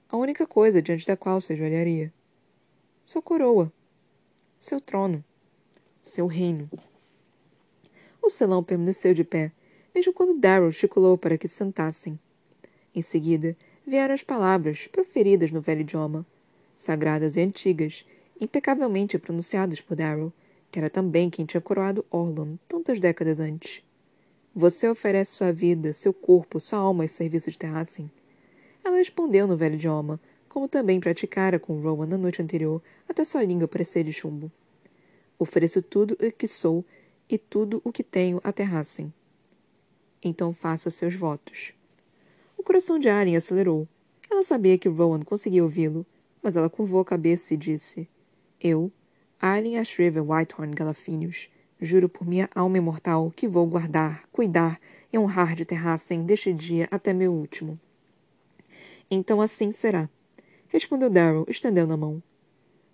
A 0.09 0.17
única 0.17 0.45
coisa 0.45 0.83
diante 0.83 1.07
da 1.07 1.17
qual 1.17 1.41
se 1.41 1.53
ajoelharia. 1.53 2.13
Sua 3.05 3.23
coroa. 3.23 3.73
Seu 4.67 4.81
trono. 4.81 5.23
Seu 6.01 6.27
reino. 6.27 6.71
O 8.23 8.31
selão 8.31 8.65
permaneceu 8.65 9.13
de 9.13 9.23
pé, 9.23 9.53
mesmo 9.95 10.11
quando 10.11 10.41
Darrow 10.41 10.73
chiculou 10.73 11.19
para 11.19 11.37
que 11.37 11.47
se 11.47 11.57
sentassem. 11.57 12.19
Em 12.95 13.03
seguida, 13.03 13.55
vieram 13.87 14.15
as 14.15 14.23
palavras, 14.23 14.87
proferidas 14.87 15.51
no 15.51 15.61
velho 15.61 15.83
idioma, 15.83 16.25
sagradas 16.75 17.37
e 17.37 17.43
antigas, 17.43 18.07
impecavelmente 18.41 19.19
pronunciadas 19.19 19.83
por 19.83 19.99
Darrow, 19.99 20.33
que 20.71 20.79
era 20.79 20.89
também 20.89 21.29
quem 21.29 21.45
tinha 21.45 21.61
coroado 21.61 22.03
Orlon 22.11 22.57
tantas 22.67 22.99
décadas 22.99 23.41
antes. 23.41 23.85
Você 24.55 24.89
oferece 24.89 25.33
sua 25.33 25.53
vida, 25.53 25.93
seu 25.93 26.15
corpo, 26.15 26.59
sua 26.59 26.79
alma 26.79 27.05
em 27.05 27.09
serviço 27.09 27.51
de 27.51 27.59
Terracin. 27.59 28.11
Ela 28.83 28.97
respondeu 28.97 29.47
no 29.47 29.59
velho 29.59 29.75
idioma, 29.75 30.19
como 30.55 30.69
também 30.69 31.01
praticara 31.01 31.59
com 31.59 31.81
Rowan 31.81 32.07
na 32.07 32.17
noite 32.17 32.41
anterior, 32.41 32.81
até 33.09 33.25
sua 33.25 33.43
língua 33.43 33.67
parecer 33.67 34.05
de 34.05 34.13
chumbo. 34.13 34.53
Ofereço 35.37 35.83
tudo 35.83 36.13
o 36.13 36.31
que 36.31 36.47
sou 36.47 36.85
e 37.29 37.37
tudo 37.37 37.83
o 37.83 37.91
que 37.91 38.05
tenho 38.05 38.41
a 38.45 38.53
Terracin. 38.53 39.13
Então 40.23 40.55
faça 40.55 40.93
seus 40.93 41.13
votos. 41.17 41.73
O 42.57 42.63
coração 42.63 43.01
de 43.01 43.09
Aren 43.09 43.35
acelerou. 43.35 43.89
Ela 44.31 44.45
sabia 44.45 44.79
que 44.79 44.89
Rowan 44.89 45.23
conseguia 45.23 45.65
ouvi-lo, 45.65 46.07
mas 46.41 46.55
ela 46.55 46.71
curvou 46.71 47.01
a 47.01 47.05
cabeça 47.05 47.53
e 47.53 47.57
disse: 47.57 48.09
Eu, 48.61 48.93
Arlen 49.41 49.81
Ashriver 49.81 50.23
Whitehorn 50.23 50.73
Galafinius, 50.73 51.49
juro 51.81 52.09
por 52.09 52.25
minha 52.29 52.49
alma 52.55 52.79
imortal 52.79 53.33
que 53.35 53.49
vou 53.49 53.67
guardar, 53.67 54.23
cuidar 54.31 54.79
e 55.13 55.19
honrar 55.19 55.57
de 55.57 55.65
Terracem 55.65 56.25
deste 56.25 56.53
dia 56.53 56.87
até 56.93 57.13
meu 57.13 57.33
último. 57.33 57.77
Então 59.11 59.41
assim 59.41 59.73
será, 59.73 60.09
respondeu 60.75 61.09
Darrow, 61.09 61.47
estendendo 61.49 61.93
a 61.93 61.97
mão. 61.97 62.21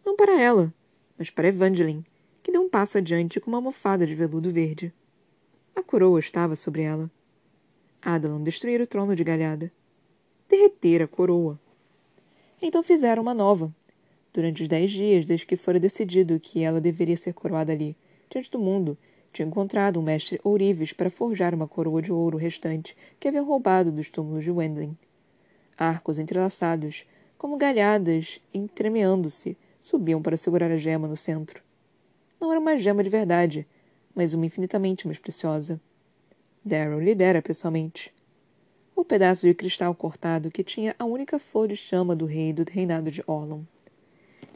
Não 0.05 0.15
para 0.15 0.39
ela, 0.39 0.73
mas 1.17 1.31
para 1.31 1.49
Evangeline, 1.49 2.05
que 2.43 2.53
deu 2.53 2.61
um 2.61 2.69
passo 2.69 2.99
adiante 2.99 3.41
com 3.41 3.51
uma 3.51 3.57
almofada 3.57 4.07
de 4.07 4.15
veludo 4.15 4.51
verde. 4.51 4.93
A 5.75 5.83
coroa 5.83 6.21
estava 6.21 6.55
sobre 6.55 6.83
ela. 6.83 7.11
Adalan 8.03 8.43
destruíra 8.43 8.85
o 8.85 8.87
trono 8.87 9.17
de 9.17 9.25
Galhada. 9.25 9.73
Derreter 10.47 11.01
a 11.01 11.09
coroa. 11.09 11.59
Então 12.61 12.83
fizeram 12.83 13.23
uma 13.23 13.33
nova, 13.33 13.75
durante 14.31 14.63
os 14.63 14.69
dez 14.69 14.91
dias 14.91 15.25
desde 15.25 15.47
que 15.47 15.57
fora 15.57 15.81
decidido 15.81 16.39
que 16.39 16.63
ela 16.63 16.83
deveria 16.83 17.17
ser 17.17 17.33
coroada 17.33 17.73
ali, 17.73 17.97
diante 18.29 18.51
do 18.51 18.59
mundo, 18.59 18.99
tinha 19.33 19.49
encontrado 19.49 19.99
um 19.99 20.03
mestre 20.03 20.39
ourives 20.45 20.93
para 20.93 21.09
forjar 21.09 21.55
uma 21.55 21.67
coroa 21.67 22.03
de 22.03 22.13
ouro 22.13 22.37
restante 22.37 22.95
que 23.19 23.27
haviam 23.27 23.47
roubado 23.47 23.91
dos 23.91 24.11
túmulos 24.11 24.45
de 24.45 24.51
Wendling. 24.51 24.99
Arcos 25.79 26.19
entrelaçados, 26.19 27.07
como 27.41 27.57
galhadas 27.57 28.39
entremeando-se, 28.53 29.57
subiam 29.81 30.21
para 30.21 30.37
segurar 30.37 30.71
a 30.71 30.77
gema 30.77 31.09
no 31.09 31.17
centro. 31.17 31.63
Não 32.39 32.51
era 32.51 32.61
uma 32.61 32.77
gema 32.77 33.03
de 33.03 33.09
verdade, 33.09 33.67
mas 34.15 34.35
uma 34.35 34.45
infinitamente 34.45 35.07
mais 35.07 35.19
preciosa. 35.19 35.81
Darrow 36.63 37.01
lhe 37.01 37.15
dera 37.15 37.41
pessoalmente. 37.41 38.13
O 38.95 39.03
pedaço 39.03 39.47
de 39.47 39.55
cristal 39.55 39.95
cortado 39.95 40.51
que 40.51 40.63
tinha 40.63 40.95
a 40.99 41.07
única 41.07 41.39
flor 41.39 41.67
de 41.67 41.77
chama 41.77 42.15
do 42.15 42.27
rei 42.27 42.53
do 42.53 42.63
reinado 42.71 43.11
de 43.11 43.25
Orlon. 43.27 43.63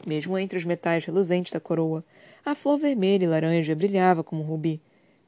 Mesmo 0.05 0.37
entre 0.37 0.59
os 0.59 0.63
metais 0.63 1.03
reluzentes 1.05 1.51
da 1.51 1.59
coroa, 1.59 2.05
a 2.45 2.53
flor 2.53 2.77
vermelha 2.77 3.23
e 3.23 3.27
laranja 3.27 3.73
brilhava 3.73 4.23
como 4.23 4.43
um 4.43 4.45
rubi, 4.45 4.79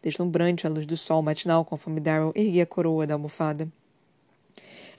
deslumbrante 0.03 0.67
à 0.67 0.69
luz 0.69 0.85
do 0.85 0.95
sol 0.95 1.23
matinal 1.23 1.65
conforme 1.65 2.01
Darrow 2.01 2.31
erguia 2.35 2.61
a 2.61 2.67
coroa 2.67 3.07
da 3.07 3.15
almofada. 3.15 3.67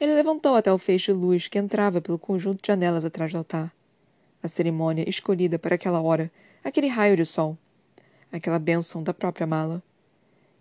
Ele 0.00 0.14
levantou 0.14 0.54
até 0.54 0.72
o 0.72 0.78
feixe 0.78 1.12
de 1.12 1.18
luz 1.18 1.48
que 1.48 1.58
entrava 1.58 2.00
pelo 2.00 2.18
conjunto 2.18 2.62
de 2.62 2.68
janelas 2.68 3.04
atrás 3.04 3.32
do 3.32 3.38
altar. 3.38 3.72
A 4.40 4.46
cerimônia 4.46 5.08
escolhida 5.08 5.58
para 5.58 5.74
aquela 5.74 6.00
hora, 6.00 6.30
aquele 6.62 6.86
raio 6.86 7.16
de 7.16 7.26
sol, 7.26 7.58
aquela 8.30 8.60
bênção 8.60 9.02
da 9.02 9.12
própria 9.12 9.46
mala. 9.46 9.82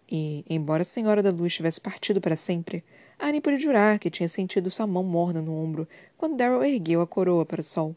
E, 0.10 0.44
embora 0.50 0.82
a 0.82 0.86
Senhora 0.86 1.22
da 1.22 1.29
Luz 1.29 1.53
tivesse 1.53 1.79
partido 1.79 2.20
para 2.20 2.36
sempre, 2.36 2.84
Annie 3.20 3.41
pôde 3.41 3.58
jurar 3.58 4.00
que 4.00 4.10
tinha 4.10 4.27
sentido 4.27 4.72
sua 4.72 4.88
mão 4.88 5.03
morna 5.03 5.41
no 5.41 5.53
ombro 5.53 5.88
quando 6.17 6.36
Darrow 6.36 6.63
ergueu 6.63 7.01
a 7.01 7.08
coroa 7.08 7.46
para 7.46 7.62
o 7.62 7.63
sol. 7.63 7.96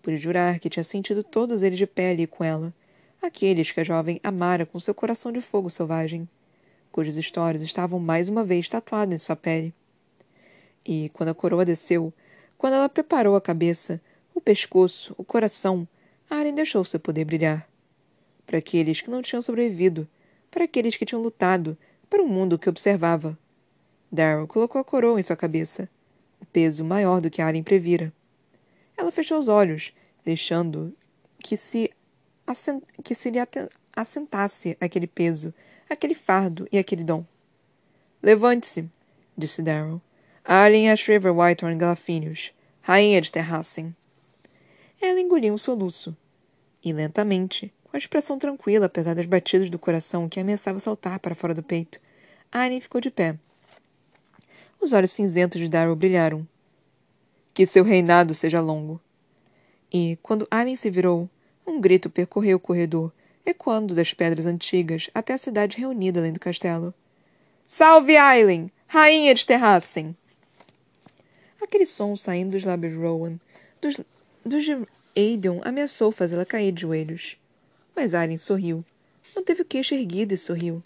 Pude 0.00 0.16
jurar 0.16 0.58
que 0.58 0.70
tinha 0.70 0.84
sentido 0.84 1.22
todos 1.22 1.62
eles 1.62 1.76
de 1.76 1.86
pé 1.86 2.12
ali 2.12 2.26
com 2.26 2.42
ela, 2.42 2.72
aqueles 3.20 3.72
que 3.72 3.80
a 3.80 3.84
jovem 3.84 4.20
amara 4.22 4.64
com 4.64 4.80
seu 4.80 4.94
coração 4.94 5.32
de 5.32 5.40
fogo 5.42 5.68
selvagem, 5.68 6.26
cujas 6.90 7.16
histórias 7.16 7.62
estavam 7.62 7.98
mais 7.98 8.28
uma 8.28 8.44
vez 8.44 8.68
tatuadas 8.68 9.14
em 9.14 9.18
sua 9.18 9.36
pele. 9.36 9.74
E, 10.86 11.08
quando 11.08 11.30
a 11.30 11.34
coroa 11.34 11.64
desceu, 11.64 12.12
quando 12.56 12.74
ela 12.74 12.88
preparou 12.88 13.34
a 13.34 13.40
cabeça, 13.40 14.00
o 14.34 14.40
pescoço, 14.40 15.14
o 15.18 15.24
coração, 15.24 15.86
Aren 16.30 16.54
deixou 16.54 16.84
seu 16.84 17.00
poder 17.00 17.24
brilhar. 17.24 17.68
Para 18.46 18.58
aqueles 18.58 19.00
que 19.00 19.10
não 19.10 19.22
tinham 19.22 19.42
sobrevivido, 19.42 20.08
para 20.50 20.64
aqueles 20.64 20.96
que 20.96 21.04
tinham 21.04 21.20
lutado, 21.20 21.76
para 22.08 22.22
o 22.22 22.28
mundo 22.28 22.58
que 22.58 22.68
observava. 22.68 23.36
Darrow 24.10 24.46
colocou 24.46 24.80
a 24.80 24.84
coroa 24.84 25.18
em 25.18 25.22
sua 25.22 25.36
cabeça, 25.36 25.88
o 26.40 26.46
peso 26.46 26.84
maior 26.84 27.20
do 27.20 27.30
que 27.30 27.42
Aren 27.42 27.62
previra. 27.62 28.12
Ela 28.96 29.10
fechou 29.10 29.38
os 29.38 29.48
olhos, 29.48 29.92
deixando 30.24 30.94
que 31.38 31.56
se, 31.56 31.90
que 33.02 33.14
se 33.14 33.30
lhe 33.30 33.38
assentasse 33.94 34.76
aquele 34.80 35.06
peso, 35.06 35.52
aquele 35.90 36.14
fardo 36.14 36.68
e 36.70 36.78
aquele 36.78 37.02
dom. 37.02 37.24
Levante-se, 38.22 38.88
disse 39.36 39.62
Darrow. 39.62 40.00
Alien 40.48 40.92
Ashriver 40.92 41.32
Whitehorn 41.36 41.76
Galafinius, 41.76 42.52
rainha 42.80 43.20
de 43.20 43.32
Terracin. 43.32 43.92
Ela 45.00 45.20
engoliu 45.20 45.52
um 45.52 45.58
soluço. 45.58 46.16
E 46.84 46.92
lentamente, 46.92 47.74
com 47.82 47.96
a 47.96 47.98
expressão 47.98 48.38
tranquila 48.38 48.86
apesar 48.86 49.16
das 49.16 49.26
batidas 49.26 49.68
do 49.68 49.76
coração 49.76 50.28
que 50.28 50.38
ameaçava 50.38 50.78
saltar 50.78 51.18
para 51.18 51.34
fora 51.34 51.52
do 51.52 51.64
peito, 51.64 51.98
Arlen 52.52 52.80
ficou 52.80 53.00
de 53.00 53.10
pé. 53.10 53.36
Os 54.80 54.92
olhos 54.92 55.10
cinzentos 55.10 55.60
de 55.60 55.68
Darrow 55.68 55.96
brilharam. 55.96 56.46
Que 57.52 57.66
seu 57.66 57.82
reinado 57.82 58.32
seja 58.32 58.60
longo. 58.60 59.00
E, 59.92 60.16
quando 60.22 60.46
Alien 60.48 60.76
se 60.76 60.88
virou, 60.88 61.28
um 61.66 61.80
grito 61.80 62.08
percorreu 62.08 62.58
o 62.58 62.60
corredor, 62.60 63.12
ecoando 63.44 63.96
das 63.96 64.14
pedras 64.14 64.46
antigas 64.46 65.10
até 65.12 65.32
a 65.32 65.38
cidade 65.38 65.76
reunida 65.76 66.20
além 66.20 66.32
do 66.32 66.38
castelo. 66.38 66.94
Salve 67.66 68.16
Aileen, 68.16 68.70
rainha 68.86 69.34
de 69.34 69.44
Terracem! 69.44 70.16
Aquele 71.60 71.86
som 71.86 72.16
saindo 72.16 72.52
dos 72.52 72.64
lábios 72.64 72.92
de 72.92 72.98
Rowan, 72.98 73.38
dos, 73.80 74.00
dos 74.44 74.64
de 74.64 74.86
Aidan, 75.16 75.60
ameaçou 75.64 76.12
fazê-la 76.12 76.44
cair 76.44 76.72
de 76.72 76.82
joelhos. 76.82 77.38
Mas 77.94 78.14
Aileen 78.14 78.36
sorriu. 78.36 78.84
Manteve 79.34 79.62
o 79.62 79.64
queixo 79.64 79.94
erguido 79.94 80.34
e 80.34 80.38
sorriu. 80.38 80.82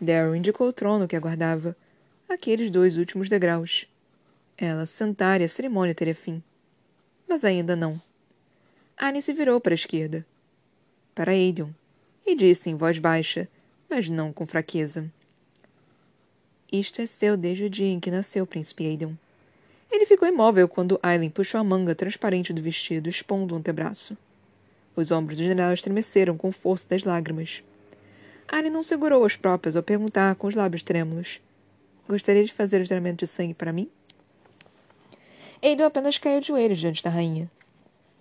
Darrow 0.00 0.36
indicou 0.36 0.68
o 0.68 0.72
trono 0.72 1.08
que 1.08 1.16
aguardava, 1.16 1.76
aqueles 2.28 2.70
dois 2.70 2.96
últimos 2.96 3.28
degraus. 3.28 3.86
Ela 4.56 4.86
sentara 4.86 5.42
e 5.42 5.46
a 5.46 5.48
cerimônia 5.48 5.94
teria 5.94 6.14
fim. 6.14 6.42
Mas 7.26 7.44
ainda 7.44 7.74
não. 7.74 8.00
Annie 9.00 9.22
se 9.22 9.32
virou 9.32 9.60
para 9.60 9.72
a 9.72 9.76
esquerda. 9.76 10.26
Para 11.14 11.32
Aidan. 11.32 11.70
E 12.26 12.34
disse 12.34 12.68
em 12.68 12.76
voz 12.76 12.98
baixa, 12.98 13.48
mas 13.88 14.10
não 14.10 14.32
com 14.32 14.46
fraqueza. 14.46 15.10
Isto 16.70 17.00
é 17.00 17.06
seu 17.06 17.36
desde 17.36 17.64
o 17.64 17.70
dia 17.70 17.86
em 17.86 17.98
que 17.98 18.10
nasceu, 18.10 18.46
príncipe 18.46 18.86
Aidan. 18.86 19.16
Ele 19.90 20.06
ficou 20.06 20.28
imóvel 20.28 20.68
quando 20.68 21.00
Aileen 21.02 21.30
puxou 21.30 21.60
a 21.60 21.64
manga 21.64 21.94
transparente 21.94 22.52
do 22.52 22.62
vestido, 22.62 23.08
expondo 23.08 23.54
o 23.54 23.58
antebraço. 23.58 24.16
Os 24.94 25.10
ombros 25.10 25.36
do 25.36 25.42
general 25.42 25.72
estremeceram 25.72 26.36
com 26.36 26.52
força 26.52 26.88
das 26.88 27.04
lágrimas. 27.04 27.62
Aileen 28.46 28.72
não 28.72 28.82
segurou 28.82 29.24
as 29.24 29.36
próprias 29.36 29.76
ao 29.76 29.82
perguntar 29.82 30.34
com 30.34 30.46
os 30.46 30.54
lábios 30.54 30.82
trêmulos. 30.82 31.40
Gostaria 32.08 32.44
de 32.44 32.52
fazer 32.52 32.80
o 32.80 32.84
juramento 32.84 33.18
de 33.18 33.26
sangue 33.26 33.54
para 33.54 33.72
mim? 33.72 33.90
Aidan 35.62 35.86
apenas 35.86 36.18
caiu 36.18 36.40
de 36.40 36.48
joelhos 36.48 36.78
diante 36.78 37.02
da 37.02 37.10
rainha. 37.10 37.50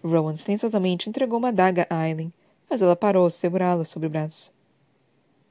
Rowan 0.04 0.36
silenciosamente 0.36 1.10
entregou 1.10 1.40
uma 1.40 1.50
adaga 1.50 1.86
a 1.90 2.00
Aileen, 2.00 2.34
mas 2.70 2.82
ela 2.82 2.96
parou 2.96 3.26
a 3.26 3.30
segurá-la 3.30 3.86
sob 3.86 4.06
o 4.06 4.10
braço. 4.10 4.54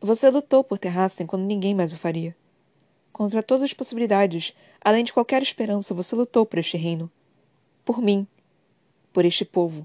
Você 0.00 0.28
lutou 0.28 0.62
por 0.62 0.78
Terrassen 0.78 1.26
quando 1.26 1.44
ninguém 1.44 1.74
mais 1.74 1.92
o 1.92 1.96
faria. 1.96 2.36
Contra 3.12 3.42
todas 3.42 3.64
as 3.64 3.72
possibilidades, 3.72 4.54
além 4.86 5.02
de 5.02 5.12
qualquer 5.12 5.42
esperança, 5.42 5.92
você 5.92 6.14
lutou 6.14 6.46
por 6.46 6.60
este 6.60 6.76
reino. 6.76 7.10
Por 7.84 8.00
mim. 8.00 8.24
Por 9.12 9.24
este 9.24 9.44
povo. 9.44 9.84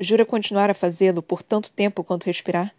Jura 0.00 0.24
continuar 0.24 0.70
a 0.70 0.74
fazê-lo 0.74 1.22
por 1.22 1.42
tanto 1.42 1.70
tempo 1.70 2.02
quanto 2.02 2.24
respirar? 2.24 2.74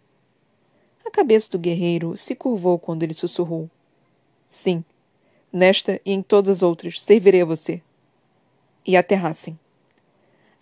A 1.04 1.10
cabeça 1.10 1.48
do 1.48 1.56
guerreiro 1.56 2.16
se 2.16 2.34
curvou 2.34 2.80
quando 2.80 3.04
ele 3.04 3.14
sussurrou. 3.14 3.70
Sim. 4.48 4.84
Nesta 5.52 6.00
e 6.04 6.10
em 6.10 6.20
todas 6.20 6.56
as 6.56 6.62
outras, 6.64 7.00
servirei 7.00 7.42
a 7.42 7.44
você 7.44 7.80
e 8.84 8.96
aterrassem. 8.96 9.56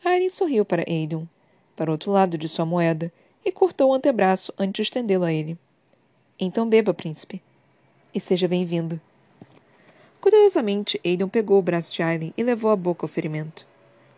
Irene 0.04 0.28
sorriu 0.28 0.66
para 0.66 0.84
Aidan, 0.86 1.26
para 1.74 1.90
o 1.90 1.92
outro 1.92 2.12
lado 2.12 2.36
de 2.36 2.46
sua 2.46 2.66
moeda, 2.66 3.10
e 3.42 3.50
cortou 3.50 3.90
o 3.90 3.94
antebraço 3.94 4.52
antes 4.58 4.74
de 4.74 4.82
estendê-lo 4.82 5.24
a 5.24 5.32
ele. 5.32 5.58
Então 6.38 6.68
beba, 6.68 6.92
príncipe. 6.92 7.40
E 8.14 8.20
seja 8.20 8.46
bem-vindo. 8.46 9.00
Cuidadosamente, 10.24 10.98
Aidan 11.04 11.28
pegou 11.28 11.58
o 11.58 11.62
braço 11.62 11.92
de 11.92 12.02
Aileen 12.02 12.32
e 12.34 12.42
levou 12.42 12.70
a 12.70 12.76
boca 12.76 13.04
ao 13.04 13.08
ferimento. 13.10 13.66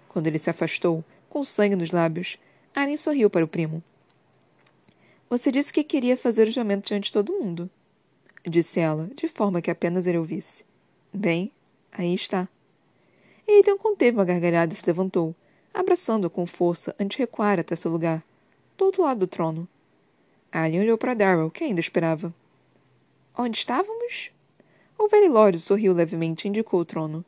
Quando 0.08 0.28
ele 0.28 0.38
se 0.38 0.48
afastou, 0.48 1.04
com 1.28 1.42
sangue 1.42 1.74
nos 1.74 1.90
lábios, 1.90 2.38
Arryn 2.72 2.96
sorriu 2.96 3.28
para 3.28 3.44
o 3.44 3.48
primo. 3.48 3.82
Você 5.28 5.50
disse 5.50 5.72
que 5.72 5.82
queria 5.82 6.16
fazer 6.16 6.46
o 6.46 6.50
juramento 6.52 6.86
diante 6.86 7.06
de 7.06 7.12
todo 7.12 7.32
mundo, 7.32 7.68
disse 8.46 8.78
ela, 8.78 9.10
de 9.16 9.26
forma 9.26 9.60
que 9.60 9.68
apenas 9.68 10.06
ele 10.06 10.18
ouvisse. 10.18 10.64
Bem, 11.12 11.50
aí 11.90 12.14
está. 12.14 12.48
Então 13.44 13.76
conteve 13.76 14.16
uma 14.16 14.24
gargalhada 14.24 14.72
e 14.72 14.76
se 14.76 14.86
levantou, 14.86 15.34
abraçando-o 15.74 16.30
com 16.30 16.46
força 16.46 16.94
antes 17.00 17.16
de 17.16 17.22
recuar 17.22 17.58
até 17.58 17.74
seu 17.74 17.90
lugar, 17.90 18.22
do 18.78 18.84
outro 18.84 19.02
lado 19.02 19.18
do 19.18 19.26
trono. 19.26 19.66
Alien 20.52 20.82
olhou 20.82 20.98
para 20.98 21.14
Darrell, 21.14 21.50
que 21.50 21.64
ainda 21.64 21.80
esperava. 21.80 22.32
Onde 23.36 23.58
estávamos? 23.58 24.35
O 24.98 25.08
velho 25.08 25.32
Lorde 25.32 25.58
sorriu 25.58 25.92
levemente 25.92 26.46
e 26.46 26.48
indicou 26.48 26.80
o 26.80 26.84
trono. 26.84 27.24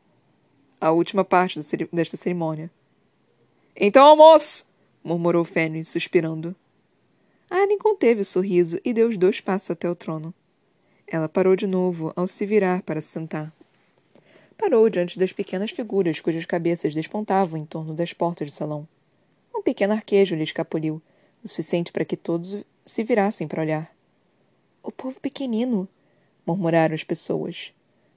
A 0.80 0.90
última 0.90 1.24
parte 1.24 1.60
desta 1.92 2.16
cerimônia. 2.16 2.70
Então 3.76 4.04
almoço! 4.04 4.66
murmurou 5.02 5.44
Fenris, 5.44 5.88
suspirando. 5.88 6.54
Alien 7.50 7.78
conteve 7.78 8.20
o 8.20 8.24
sorriso 8.24 8.78
e 8.84 8.92
deu 8.92 9.08
os 9.08 9.16
dois 9.16 9.40
passos 9.40 9.70
até 9.70 9.88
o 9.88 9.94
trono. 9.94 10.34
Ela 11.06 11.28
parou 11.28 11.56
de 11.56 11.66
novo 11.66 12.12
ao 12.14 12.28
se 12.28 12.44
virar 12.44 12.82
para 12.82 13.00
se 13.00 13.08
sentar. 13.08 13.52
Parou 14.56 14.90
diante 14.90 15.18
das 15.18 15.32
pequenas 15.32 15.70
figuras 15.70 16.20
cujas 16.20 16.44
cabeças 16.44 16.92
despontavam 16.92 17.58
em 17.58 17.64
torno 17.64 17.94
das 17.94 18.12
portas 18.12 18.48
do 18.48 18.52
salão. 18.52 18.86
Um 19.54 19.62
pequeno 19.62 19.94
arquejo 19.94 20.34
lhe 20.34 20.42
escapuliu, 20.42 21.00
o 21.42 21.48
suficiente 21.48 21.92
para 21.92 22.04
que 22.04 22.16
todos 22.16 22.58
se 22.84 23.04
virassem 23.04 23.48
para 23.48 23.62
olhar. 23.62 23.94
O 24.82 24.92
povo 24.92 25.18
pequenino, 25.20 25.88
murmuraram 26.48 26.94
as 26.94 27.04
pessoas. 27.04 27.74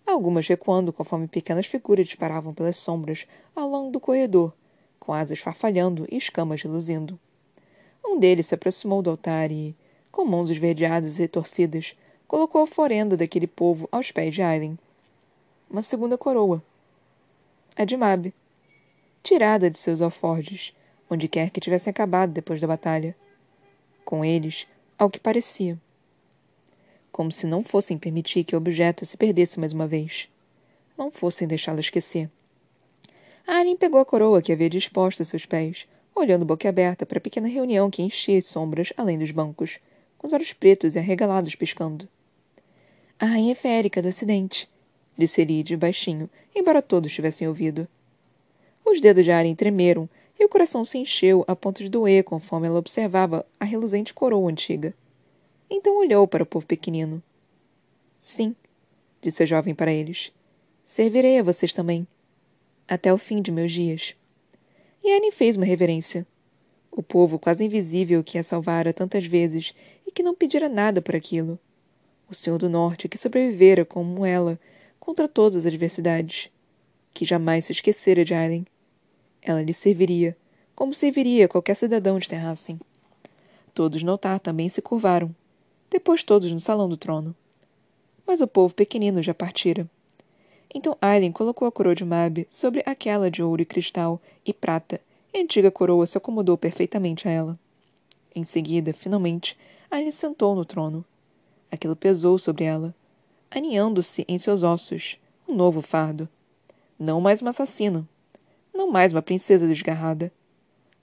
Algumas 0.08 0.48
recuando 0.48 0.94
conforme 0.94 1.28
pequenas 1.28 1.66
figuras 1.66 2.08
disparavam 2.08 2.54
pelas 2.54 2.78
sombras 2.78 3.28
ao 3.54 3.68
longo 3.68 3.92
do 3.92 4.00
corredor, 4.00 4.54
com 5.02 5.12
asas 5.12 5.40
farfalhando 5.40 6.08
e 6.10 6.16
escamas 6.16 6.62
reluzindo. 6.62 7.20
Um 8.04 8.18
deles 8.18 8.48
se 8.48 8.56
aproximou 8.56 9.02
do 9.02 9.10
altar 9.10 9.52
e, 9.52 9.76
com 10.10 10.24
mãos 10.24 10.50
esverdeadas 10.50 11.18
e 11.18 11.24
retorcidas, 11.24 11.94
colocou 12.26 12.64
a 12.64 12.68
forenda 12.68 13.18
daquele 13.18 13.48
povo 13.48 13.90
aos 13.92 14.12
pés 14.12 14.34
de 14.34 14.42
Aileen. 14.42 14.80
Uma 15.70 15.82
segunda 15.82 16.18
coroa. 16.18 16.64
A 17.76 17.84
de 17.84 17.98
Mab. 17.98 18.34
Tirada 19.22 19.70
de 19.70 19.78
seus 19.78 20.02
alforjes, 20.02 20.74
onde 21.10 21.28
quer 21.28 21.50
que 21.50 21.60
tivessem 21.60 21.92
acabado 21.92 22.32
depois 22.32 22.62
da 22.62 22.68
batalha. 22.68 23.14
Com 24.06 24.24
eles, 24.24 24.68
ao 24.98 25.10
que 25.10 25.20
parecia 25.20 25.78
como 27.12 27.32
se 27.32 27.46
não 27.46 27.64
fossem 27.64 27.98
permitir 27.98 28.44
que 28.44 28.56
o 28.56 28.58
objeto 28.58 29.06
se 29.06 29.18
perdesse 29.18 29.60
mais 29.60 29.74
uma 29.74 29.88
vez. 29.88 30.30
Não 30.98 31.12
fossem 31.12 31.48
deixá-la 31.48 31.80
esquecer. 31.80 32.30
Arryn 33.46 33.76
pegou 33.76 34.00
a 34.00 34.06
coroa 34.06 34.42
que 34.42 34.52
havia 34.52 34.70
disposta 34.70 35.24
a 35.24 35.26
seus 35.26 35.46
pés, 35.46 35.88
olhando 36.16 36.46
boquiaberta 36.46 37.06
para 37.06 37.18
a 37.18 37.22
pequena 37.22 37.48
reunião 37.48 37.90
que 37.90 38.02
enchia 38.02 38.38
as 38.38 38.46
sombras 38.46 38.94
além 38.96 39.18
dos 39.18 39.32
bancos, 39.32 39.80
com 40.18 40.28
os 40.28 40.34
olhos 40.34 40.54
pretos 40.54 40.96
e 40.96 41.00
arregalados 41.00 41.56
piscando. 41.56 42.08
A 43.20 43.26
rainha 43.26 43.56
férica 43.56 44.02
do 44.02 44.08
acidente, 44.08 44.70
disse 45.18 45.42
Elide 45.42 45.76
baixinho, 45.76 46.30
embora 46.56 46.82
todos 46.82 47.14
tivessem 47.14 47.48
ouvido. 47.48 47.88
Os 48.86 49.00
dedos 49.00 49.24
de 49.24 49.32
Arryn 49.32 49.56
tremeram 49.56 50.10
e 50.40 50.46
o 50.46 50.50
coração 50.50 50.84
se 50.84 50.98
encheu 50.98 51.46
a 51.48 51.56
ponto 51.56 51.84
de 51.84 51.90
doer 51.90 52.24
conforme 52.24 52.68
ela 52.68 52.80
observava 52.80 53.46
a 53.60 53.66
reluzente 53.66 54.14
coroa 54.14 54.50
antiga. 54.50 54.94
Então 55.74 55.98
olhou 55.98 56.28
para 56.28 56.44
o 56.44 56.46
povo 56.46 56.66
pequenino. 56.66 57.24
Sim, 58.20 58.54
disse 59.22 59.42
a 59.42 59.46
jovem 59.46 59.74
para 59.74 59.90
eles. 59.90 60.34
Servirei 60.84 61.40
a 61.40 61.44
vocês 61.44 61.72
também. 61.72 62.06
Até 62.86 63.14
o 63.14 63.18
fim 63.18 63.42
de 63.42 63.54
meus 63.54 63.72
dias. 63.72 64.14
E 65.02 65.14
Annie 65.14 65.32
fez 65.32 65.56
uma 65.56 65.66
reverência. 65.66 66.28
O 66.92 67.02
povo 67.02 67.40
quase 67.40 67.64
invisível 67.64 68.22
que 68.22 68.38
a 68.38 68.44
salvara 68.44 68.92
tantas 68.92 69.26
vezes 69.26 69.74
e 70.06 70.12
que 70.12 70.22
não 70.22 70.36
pedira 70.36 70.68
nada 70.68 71.02
por 71.02 71.16
aquilo. 71.16 71.58
O 72.30 72.36
Senhor 72.36 72.58
do 72.58 72.70
Norte 72.70 73.08
que 73.08 73.18
sobrevivera 73.18 73.86
como 73.86 74.26
ela 74.26 74.60
contra 75.00 75.26
todas 75.26 75.56
as 75.56 75.66
adversidades. 75.66 76.50
Que 77.14 77.24
jamais 77.24 77.64
se 77.64 77.72
esquecera 77.72 78.26
de 78.26 78.34
Aileen. 78.34 78.68
Ela 79.42 79.62
lhe 79.62 79.74
serviria, 79.74 80.36
como 80.76 80.94
serviria 80.94 81.48
qualquer 81.48 81.78
cidadão 81.78 82.20
de 82.20 82.28
Terrassen. 82.28 82.78
Todos 83.74 84.04
notar 84.04 84.38
também 84.38 84.68
se 84.68 84.82
curvaram, 84.82 85.34
depois 85.92 86.24
todos 86.24 86.50
no 86.52 86.60
salão 86.60 86.88
do 86.88 86.96
trono. 86.96 87.36
Mas 88.26 88.40
o 88.40 88.48
povo 88.48 88.74
pequenino 88.74 89.22
já 89.22 89.34
partira. 89.34 89.88
Então 90.74 90.98
Aileen 91.02 91.34
colocou 91.34 91.68
a 91.68 91.72
coroa 91.72 91.94
de 91.94 92.06
Mab 92.06 92.48
sobre 92.50 92.82
aquela 92.86 93.30
de 93.30 93.44
ouro 93.44 93.62
e 93.62 93.66
cristal 93.66 94.22
e 94.46 94.54
prata, 94.54 95.02
e 95.34 95.38
a 95.38 95.42
antiga 95.42 95.70
coroa 95.70 96.08
se 96.08 96.18
acomodou 96.18 96.58
perfeitamente 96.58 97.28
a 97.28 97.32
ela. 97.32 97.60
Em 98.34 98.46
seguida, 98.46 98.94
finalmente, 98.94 99.58
Aileen 99.92 100.12
sentou 100.12 100.56
no 100.56 100.64
trono. 100.64 101.04
Aquilo 101.70 101.96
pesou 101.96 102.38
sobre 102.38 102.64
ela, 102.64 102.96
aninhando-se 103.50 104.24
em 104.30 104.38
seus 104.38 104.64
ossos, 104.64 105.18
um 105.46 105.54
novo 105.54 105.82
fardo. 105.82 106.28
Não 106.98 107.20
mais 107.20 107.42
uma 107.42 107.50
assassina. 107.50 108.08
Não 108.74 108.90
mais 108.90 109.12
uma 109.12 109.22
princesa 109.22 109.68
desgarrada. 109.68 110.32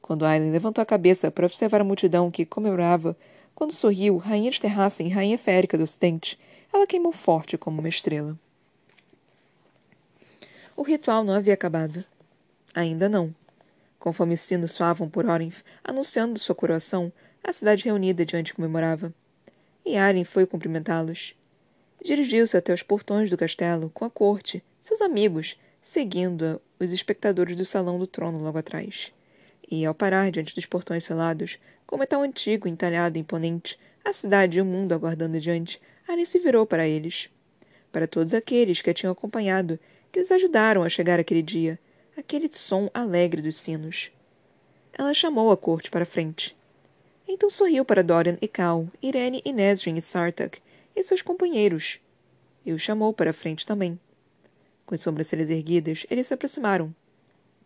Quando 0.00 0.24
Aileen 0.24 0.50
levantou 0.50 0.80
a 0.80 0.86
cabeça 0.86 1.30
para 1.30 1.44
observar 1.44 1.82
a 1.82 1.84
multidão 1.84 2.30
que 2.30 2.46
comemorava 2.46 3.14
quando 3.58 3.72
sorriu, 3.72 4.18
rainha 4.18 4.52
de 4.52 4.60
Terrassen 4.60 5.08
e 5.08 5.10
rainha 5.10 5.36
férica 5.36 5.76
do 5.76 5.82
Ocidente, 5.82 6.38
ela 6.72 6.86
queimou 6.86 7.10
forte 7.10 7.58
como 7.58 7.80
uma 7.80 7.88
estrela. 7.88 8.38
O 10.76 10.82
ritual 10.84 11.24
não 11.24 11.34
havia 11.34 11.54
acabado. 11.54 12.04
Ainda 12.72 13.08
não. 13.08 13.34
Conforme 13.98 14.34
os 14.34 14.42
sinos 14.42 14.70
soavam 14.70 15.10
por 15.10 15.26
Orinth, 15.26 15.64
anunciando 15.82 16.38
sua 16.38 16.54
coroação, 16.54 17.12
a 17.42 17.52
cidade 17.52 17.84
reunida 17.84 18.24
diante 18.24 18.54
comemorava. 18.54 19.12
E 19.84 19.96
Aren 19.96 20.22
foi 20.22 20.46
cumprimentá-los. 20.46 21.34
Dirigiu-se 22.04 22.56
até 22.56 22.72
os 22.72 22.84
portões 22.84 23.28
do 23.28 23.36
castelo, 23.36 23.90
com 23.92 24.04
a 24.04 24.10
corte, 24.10 24.62
seus 24.80 25.00
amigos, 25.00 25.58
seguindo 25.82 26.62
os 26.78 26.92
espectadores 26.92 27.56
do 27.56 27.64
salão 27.64 27.98
do 27.98 28.06
trono 28.06 28.38
logo 28.38 28.58
atrás. 28.58 29.10
E, 29.68 29.84
ao 29.84 29.92
parar 29.92 30.30
diante 30.30 30.54
dos 30.54 30.64
portões 30.64 31.02
selados, 31.02 31.58
como 31.88 32.02
é 32.02 32.06
tão 32.06 32.22
antigo, 32.22 32.68
entalhado 32.68 33.16
e 33.16 33.22
imponente, 33.22 33.80
a 34.04 34.12
cidade 34.12 34.58
e 34.58 34.60
o 34.60 34.64
mundo 34.64 34.92
aguardando 34.92 35.40
diante, 35.40 35.80
Arya 36.06 36.26
se 36.26 36.38
virou 36.38 36.66
para 36.66 36.86
eles. 36.86 37.30
Para 37.90 38.06
todos 38.06 38.34
aqueles 38.34 38.82
que 38.82 38.90
a 38.90 38.94
tinham 38.94 39.10
acompanhado, 39.10 39.80
que 40.12 40.20
os 40.20 40.30
ajudaram 40.30 40.84
a 40.84 40.90
chegar 40.90 41.18
aquele 41.18 41.42
dia, 41.42 41.78
aquele 42.14 42.46
som 42.52 42.90
alegre 42.92 43.40
dos 43.40 43.56
sinos. 43.56 44.12
Ela 44.92 45.14
chamou 45.14 45.50
a 45.50 45.56
corte 45.56 45.90
para 45.90 46.04
frente. 46.04 46.54
Então 47.26 47.48
sorriu 47.48 47.86
para 47.86 48.04
Dorian 48.04 48.36
e 48.42 48.46
Cal, 48.46 48.86
Irene 49.02 49.40
e 49.42 49.50
Nesrin 49.50 49.96
e 49.96 50.02
Sartak, 50.02 50.60
e 50.94 51.02
seus 51.02 51.22
companheiros. 51.22 51.98
E 52.66 52.72
o 52.72 52.78
chamou 52.78 53.14
para 53.14 53.32
frente 53.32 53.66
também. 53.66 53.98
Com 54.84 54.94
as 54.94 55.00
sobrancelhas 55.00 55.48
erguidas, 55.48 56.04
eles 56.10 56.26
se 56.26 56.34
aproximaram. 56.34 56.94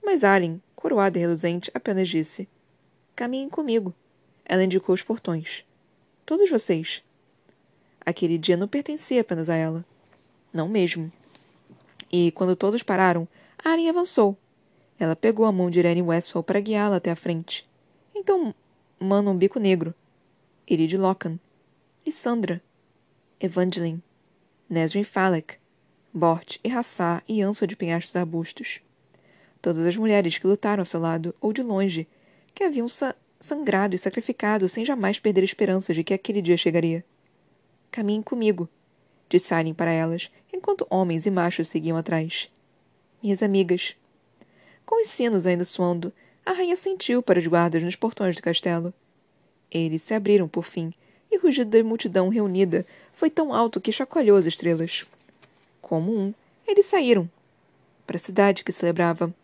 Mas 0.01 0.23
Alien, 0.23 0.63
coroada 0.77 1.19
e 1.19 1.21
reluzente, 1.21 1.73
apenas 1.75 2.09
disse: 2.09 2.49
Caminhem 3.17 3.49
comigo. 3.49 3.93
Ela 4.53 4.65
indicou 4.65 4.95
os 4.95 5.01
portões. 5.01 5.65
Todos 6.27 6.51
vocês. 6.51 7.03
Aquele 8.05 8.37
dia 8.37 8.55
não 8.55 8.69
pertencia 8.69 9.23
apenas 9.23 9.49
a 9.49 9.55
ela. 9.55 9.83
Não 10.53 10.69
mesmo. 10.69 11.11
E, 12.13 12.31
quando 12.33 12.55
todos 12.55 12.83
pararam, 12.83 13.27
Aren 13.65 13.89
avançou. 13.89 14.37
Ela 14.99 15.17
pegou 15.17 15.47
a 15.47 15.53
mão 15.53 15.71
de 15.71 15.79
Irene 15.79 16.03
Westphal 16.03 16.43
para 16.43 16.61
guiá-la 16.61 16.97
até 16.97 17.11
a 17.11 17.17
frente. 17.17 17.67
Então, 18.15 18.55
Mano 19.01 19.31
um 19.31 19.39
bico 19.39 19.59
negro. 19.59 19.95
Irid 20.69 20.99
Lockan. 20.99 21.39
Lissandra. 22.05 22.63
Evangeline. 23.41 24.03
Nesrin 24.69 25.03
Falek. 25.03 25.55
Bort 26.13 26.59
e 26.63 26.71
Hassá 26.71 27.23
e 27.27 27.41
Ansa 27.41 27.67
de 27.67 27.75
penhascos 27.75 28.15
arbustos. 28.17 28.81
Todas 29.63 29.87
as 29.87 29.97
mulheres 29.97 30.37
que 30.37 30.47
lutaram 30.47 30.83
ao 30.83 30.85
seu 30.85 31.01
lado, 31.01 31.35
ou 31.41 31.55
de 31.55 31.63
longe, 31.63 32.07
que 32.55 32.65
haviam 32.65 32.87
sangrado 33.43 33.95
e 33.95 33.99
sacrificado 33.99 34.69
sem 34.69 34.85
jamais 34.85 35.19
perder 35.19 35.43
esperança 35.43 35.93
de 35.93 36.05
que 36.05 36.15
aquele 36.15 36.41
dia 36.41 36.57
chegaria. 36.57 37.05
Caminhem 37.91 38.23
comigo, 38.23 38.69
disse 39.29 39.53
Aileen 39.53 39.75
para 39.75 39.91
elas, 39.91 40.31
enquanto 40.53 40.87
homens 40.89 41.27
e 41.27 41.31
machos 41.31 41.69
seguiam 41.69 41.97
atrás. 41.97 42.49
Minhas 43.23 43.43
amigas. 43.43 43.95
Com 44.87 45.03
os 45.03 45.09
sinos 45.09 45.47
ainda 45.47 45.65
soando, 45.65 46.13
a 46.45 46.53
rainha 46.53 46.77
sentiu 46.77 47.23
para 47.23 47.39
os 47.39 47.47
guardas 47.47 47.83
nos 47.83 47.97
portões 47.97 48.37
do 48.37 48.43
castelo. 48.43 48.95
Eles 49.71 50.03
se 50.03 50.15
abriram 50.15 50.49
por 50.49 50.65
fim, 50.65 50.93
e 51.31 51.37
o 51.37 51.41
rugido 51.41 51.71
da 51.71 51.83
multidão 51.83 52.29
reunida 52.29 52.87
foi 53.13 53.31
tão 53.31 53.55
alto 53.55 53.81
que 53.81 53.93
chacoalhou 53.93 54.37
as 54.37 54.47
estrelas. 54.47 55.07
Como 55.81 56.13
um, 56.17 56.35
eles 56.67 56.87
saíram. 56.87 57.29
Para 58.07 58.17
a 58.17 58.21
cidade 58.21 58.65
que 58.65 58.73
celebrava. 58.73 59.35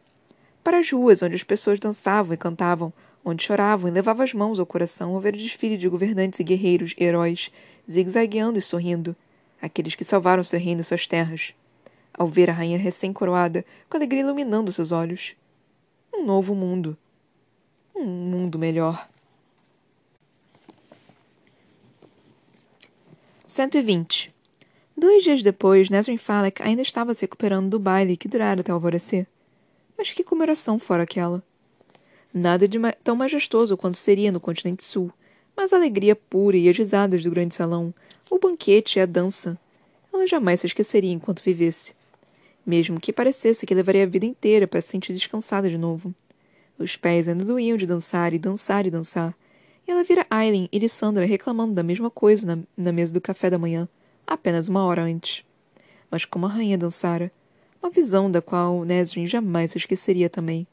Para 0.62 0.78
as 0.78 0.90
ruas 0.90 1.22
onde 1.22 1.34
as 1.34 1.42
pessoas 1.42 1.78
dançavam 1.78 2.34
e 2.34 2.36
cantavam, 2.36 2.92
onde 3.28 3.44
choravam 3.44 3.88
e 3.88 3.92
levavam 3.92 4.24
as 4.24 4.32
mãos 4.32 4.58
ao 4.58 4.66
coração 4.66 5.14
ao 5.14 5.20
ver 5.20 5.34
o 5.34 5.38
desfile 5.38 5.76
de 5.76 5.88
governantes 5.88 6.40
e 6.40 6.44
guerreiros 6.44 6.94
e 6.96 7.04
heróis, 7.04 7.50
zigue-zagueando 7.90 8.58
e 8.58 8.62
sorrindo, 8.62 9.14
aqueles 9.60 9.94
que 9.94 10.04
salvaram 10.04 10.42
seu 10.42 10.58
reino 10.58 10.80
e 10.80 10.84
suas 10.84 11.06
terras, 11.06 11.54
ao 12.12 12.26
ver 12.26 12.50
a 12.50 12.52
rainha 12.52 12.78
recém-coroada, 12.78 13.64
com 13.88 13.96
alegria 13.96 14.22
iluminando 14.22 14.72
seus 14.72 14.92
olhos. 14.92 15.34
Um 16.12 16.24
novo 16.24 16.54
mundo. 16.54 16.96
Um 17.94 18.04
mundo 18.04 18.58
melhor. 18.58 19.08
120. 23.44 24.32
Dois 24.96 25.22
dias 25.22 25.42
depois, 25.42 25.90
Nesrin 25.90 26.18
Falek 26.18 26.62
ainda 26.62 26.82
estava 26.82 27.14
se 27.14 27.22
recuperando 27.22 27.70
do 27.70 27.78
baile 27.78 28.16
que 28.16 28.28
durara 28.28 28.60
até 28.60 28.72
o 28.72 28.74
alvorecer. 28.74 29.26
Mas 29.96 30.12
que 30.12 30.24
comemoração 30.24 30.78
fora 30.78 31.02
aquela! 31.02 31.47
Nada 32.32 32.68
de 32.68 32.78
ma 32.78 32.92
tão 32.92 33.16
majestoso 33.16 33.76
quanto 33.76 33.96
seria 33.96 34.30
no 34.30 34.40
continente 34.40 34.84
sul, 34.84 35.10
mas 35.56 35.72
a 35.72 35.76
alegria 35.76 36.14
pura 36.14 36.56
e 36.56 36.68
as 36.68 36.76
risadas 36.76 37.22
do 37.22 37.30
grande 37.30 37.54
salão, 37.54 37.92
o 38.30 38.38
banquete 38.38 38.98
e 38.98 39.02
a 39.02 39.06
dança. 39.06 39.58
Ela 40.12 40.26
jamais 40.26 40.60
se 40.60 40.66
esqueceria 40.66 41.12
enquanto 41.12 41.42
vivesse. 41.42 41.94
Mesmo 42.64 43.00
que 43.00 43.12
parecesse 43.12 43.64
que 43.64 43.74
levaria 43.74 44.02
a 44.02 44.06
vida 44.06 44.26
inteira 44.26 44.66
para 44.66 44.80
se 44.80 44.88
sentir 44.88 45.12
descansada 45.14 45.70
de 45.70 45.78
novo. 45.78 46.14
Os 46.78 46.96
pés 46.96 47.26
ainda 47.26 47.44
doíam 47.44 47.76
de 47.76 47.86
dançar 47.86 48.32
e 48.32 48.38
dançar 48.38 48.86
e 48.86 48.90
dançar, 48.90 49.34
e 49.86 49.90
ela 49.90 50.04
vira 50.04 50.26
Aileen 50.28 50.68
e 50.70 50.78
Lissandra 50.78 51.24
reclamando 51.24 51.72
da 51.72 51.82
mesma 51.82 52.10
coisa 52.10 52.46
na, 52.46 52.62
na 52.76 52.92
mesa 52.92 53.12
do 53.12 53.20
café 53.22 53.48
da 53.48 53.58
manhã, 53.58 53.88
apenas 54.26 54.68
uma 54.68 54.84
hora 54.84 55.02
antes. 55.02 55.42
Mas 56.10 56.26
como 56.26 56.44
a 56.44 56.48
rainha 56.48 56.76
dançara, 56.76 57.32
uma 57.82 57.90
visão 57.90 58.30
da 58.30 58.42
qual 58.42 58.84
Nesrin 58.84 59.26
jamais 59.26 59.72
se 59.72 59.78
esqueceria 59.78 60.28
também. 60.28 60.66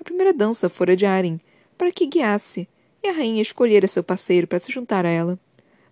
A 0.00 0.04
primeira 0.04 0.32
dança 0.32 0.68
fora 0.68 0.96
de 0.96 1.04
Aileen, 1.04 1.40
para 1.76 1.92
que 1.92 2.06
guiasse, 2.06 2.68
e 3.02 3.08
a 3.08 3.12
rainha 3.12 3.42
escolhera 3.42 3.86
seu 3.86 4.02
parceiro 4.02 4.46
para 4.46 4.58
se 4.58 4.72
juntar 4.72 5.06
a 5.06 5.10
ela. 5.10 5.38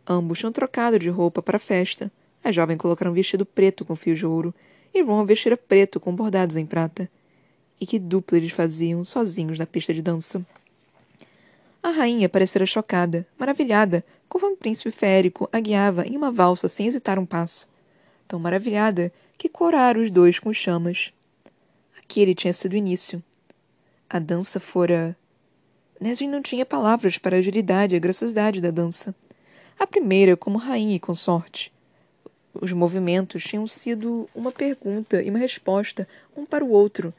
Ambos 0.06 0.38
tinham 0.38 0.52
trocado 0.52 0.98
de 0.98 1.08
roupa 1.08 1.42
para 1.42 1.56
a 1.56 1.60
festa. 1.60 2.10
A 2.42 2.52
jovem 2.52 2.76
colocara 2.76 3.10
um 3.10 3.14
vestido 3.14 3.44
preto 3.44 3.84
com 3.84 3.96
fios 3.96 4.18
de 4.18 4.26
ouro, 4.26 4.54
e 4.94 5.02
Ron 5.02 5.24
vestira 5.24 5.56
preto 5.56 5.98
com 5.98 6.14
bordados 6.14 6.56
em 6.56 6.64
prata. 6.64 7.10
E 7.80 7.86
que 7.86 7.98
dupla 7.98 8.38
eles 8.38 8.52
faziam, 8.52 9.04
sozinhos 9.04 9.58
na 9.58 9.66
pista 9.66 9.92
de 9.92 10.00
dança. 10.00 10.44
A 11.82 11.90
rainha 11.90 12.28
parecera 12.28 12.64
chocada, 12.66 13.26
maravilhada, 13.38 14.04
como 14.28 14.52
o 14.52 14.56
príncipe 14.56 14.90
férico 14.90 15.48
a 15.52 15.60
guiava 15.60 16.06
em 16.06 16.16
uma 16.16 16.32
valsa 16.32 16.68
sem 16.68 16.86
hesitar 16.86 17.18
um 17.18 17.26
passo. 17.26 17.68
Tão 18.26 18.40
maravilhada 18.40 19.12
que 19.38 19.48
corara 19.48 20.00
os 20.00 20.10
dois 20.10 20.38
com 20.38 20.52
chamas. 20.52 21.12
Aquele 21.98 22.34
tinha 22.34 22.52
sido 22.52 22.72
o 22.72 22.76
início. 22.76 23.22
A 24.08 24.20
dança 24.20 24.60
fora. 24.60 25.16
Nesrin 26.00 26.28
não 26.28 26.40
tinha 26.40 26.64
palavras 26.64 27.18
para 27.18 27.34
a 27.34 27.38
agilidade 27.40 27.94
e 27.94 27.96
a 27.96 28.00
graciosidade 28.00 28.60
da 28.60 28.70
dança. 28.70 29.12
A 29.76 29.84
primeira, 29.84 30.36
como 30.36 30.58
rainha 30.58 30.94
e 30.94 31.00
consorte. 31.00 31.72
Os 32.54 32.70
movimentos 32.72 33.42
tinham 33.42 33.66
sido 33.66 34.28
uma 34.32 34.52
pergunta 34.52 35.20
e 35.20 35.28
uma 35.28 35.40
resposta, 35.40 36.08
um 36.36 36.46
para 36.46 36.64
o 36.64 36.70
outro, 36.70 37.12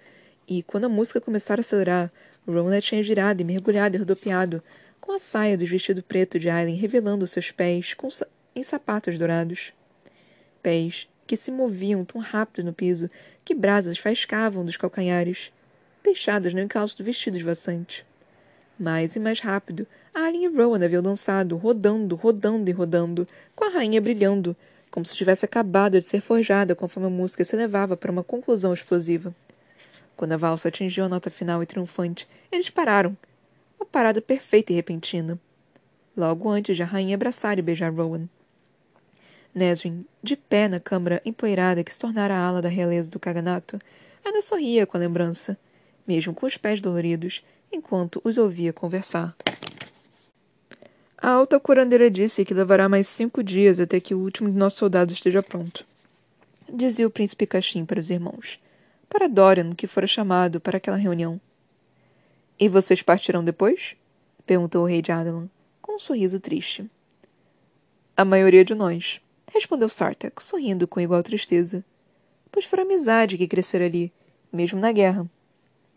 e 0.47 0.63
quando 0.63 0.85
a 0.85 0.89
música 0.89 1.19
começara 1.19 1.59
a 1.59 1.61
acelerar, 1.61 2.11
Rona 2.47 2.79
tinha 2.79 3.03
girado 3.03 3.41
e 3.41 3.45
mergulhado 3.45 3.97
e 3.97 3.99
rodopiado, 3.99 4.63
com 5.01 5.11
a 5.11 5.19
saia 5.19 5.57
do 5.57 5.65
vestido 5.65 6.01
preto 6.01 6.39
de 6.39 6.49
Aileen 6.49 6.77
revelando 6.77 7.27
seus 7.27 7.51
pés 7.51 7.95
sa 8.09 8.25
em 8.55 8.63
sapatos 8.63 9.17
dourados. 9.17 9.73
Pés 10.63 11.09
que 11.27 11.35
se 11.35 11.51
moviam 11.51 12.05
tão 12.05 12.21
rápido 12.21 12.65
no 12.65 12.73
piso 12.73 13.11
que 13.43 13.53
brasas 13.53 13.97
faiscavam 13.97 14.63
dos 14.63 14.77
calcanhares, 14.77 15.51
deixadas 16.07 16.53
no 16.53 16.61
encalço 16.61 16.97
do 16.97 17.03
vestido 17.03 17.37
esvoaçante. 17.37 18.05
Mais 18.79 19.15
e 19.15 19.19
mais 19.19 19.39
rápido, 19.39 19.85
Aileen 20.13 20.45
e 20.45 20.47
Rowan 20.47 20.83
haviam 20.83 21.03
dançado, 21.03 21.57
rodando, 21.57 22.15
rodando 22.15 22.69
e 22.69 22.73
rodando, 22.73 23.27
com 23.55 23.65
a 23.65 23.69
rainha 23.69 23.99
brilhando, 23.99 24.55
como 24.89 25.05
se 25.05 25.15
tivesse 25.15 25.43
acabado 25.43 25.99
de 25.99 26.07
ser 26.07 26.21
forjada 26.21 26.75
conforme 26.75 27.07
a 27.07 27.11
música 27.11 27.43
se 27.43 27.55
levava 27.55 27.97
para 27.97 28.11
uma 28.11 28.23
conclusão 28.23 28.73
explosiva. 28.73 29.35
Quando 30.15 30.31
a 30.31 30.37
valsa 30.37 30.69
atingiu 30.69 31.05
a 31.05 31.09
nota 31.09 31.29
final 31.29 31.61
e 31.61 31.65
triunfante, 31.65 32.27
eles 32.51 32.69
pararam. 32.69 33.15
Uma 33.79 33.85
parada 33.85 34.21
perfeita 34.21 34.71
e 34.71 34.75
repentina. 34.75 35.37
Logo 36.15 36.49
antes 36.49 36.75
de 36.75 36.83
a 36.83 36.85
rainha 36.85 37.15
abraçar 37.15 37.59
e 37.59 37.61
beijar 37.61 37.93
Rowan. 37.93 38.27
Nesrin, 39.53 40.05
de 40.23 40.35
pé 40.35 40.67
na 40.67 40.79
câmara 40.79 41.21
empoeirada 41.25 41.83
que 41.83 41.93
se 41.93 41.99
tornara 41.99 42.33
a 42.33 42.39
ala 42.39 42.61
da 42.61 42.69
realeza 42.69 43.11
do 43.11 43.19
caganato, 43.19 43.77
ainda 44.25 44.41
sorria 44.41 44.87
com 44.87 44.97
a 44.97 44.99
lembrança, 44.99 45.57
mesmo 46.07 46.33
com 46.33 46.45
os 46.45 46.57
pés 46.57 46.79
doloridos, 46.79 47.43
enquanto 47.71 48.21
os 48.23 48.37
ouvia 48.37 48.71
conversar. 48.71 49.35
A 51.17 51.31
alta 51.31 51.59
curandeira 51.59 52.09
disse 52.09 52.45
que 52.45 52.53
levará 52.53 52.87
mais 52.87 53.07
cinco 53.07 53.43
dias 53.43 53.79
até 53.79 53.99
que 53.99 54.15
o 54.15 54.19
último 54.19 54.49
de 54.49 54.57
nossos 54.57 54.79
soldados 54.79 55.15
esteja 55.15 55.43
pronto. 55.43 55.85
Dizia 56.71 57.07
o 57.07 57.11
príncipe 57.11 57.45
Cachim 57.45 57.85
para 57.85 57.99
os 57.99 58.09
irmãos 58.09 58.59
para 59.09 59.27
Dorian, 59.27 59.73
que 59.73 59.87
fora 59.87 60.07
chamado 60.07 60.59
para 60.59 60.77
aquela 60.77 60.97
reunião. 60.97 61.39
E 62.59 62.67
vocês 62.67 63.01
partirão 63.01 63.43
depois? 63.43 63.95
perguntou 64.45 64.83
o 64.83 64.87
rei 64.87 65.01
de 65.01 65.11
Adelan, 65.11 65.49
com 65.81 65.95
um 65.95 65.99
sorriso 65.99 66.39
triste. 66.39 66.89
A 68.15 68.25
maioria 68.25 68.63
de 68.63 68.73
nós, 68.73 69.21
respondeu 69.51 69.89
Sartak, 69.89 70.43
sorrindo 70.43 70.87
com 70.87 70.99
igual 70.99 71.21
tristeza. 71.21 71.83
Pois 72.51 72.65
fora 72.65 72.83
amizade 72.83 73.37
que 73.37 73.47
crescera 73.47 73.85
ali, 73.85 74.11
mesmo 74.51 74.79
na 74.79 74.91
guerra. 74.91 75.29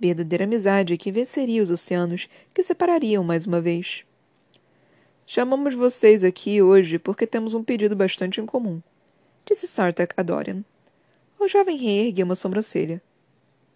Verdadeira 0.01 0.45
amizade 0.45 0.97
que 0.97 1.13
venceria 1.13 1.63
os 1.63 1.71
oceanos 1.71 2.27
que 2.55 2.63
separariam 2.63 3.23
mais 3.23 3.47
uma 3.47 3.61
vez. 3.61 4.03
Chamamos 5.27 5.75
vocês 5.75 6.25
aqui 6.25 6.63
hoje 6.63 6.99
porque 6.99 7.27
temos 7.27 7.53
um 7.53 7.63
pedido 7.63 7.95
bastante 7.95 8.41
incomum, 8.41 8.81
disse 9.45 9.67
Sartak 9.67 10.15
a 10.17 10.23
Dorian. 10.23 10.65
O 11.39 11.47
jovem 11.47 11.77
rei 11.77 12.07
ergueu 12.07 12.25
uma 12.25 12.35
sobrancelha. 12.35 13.03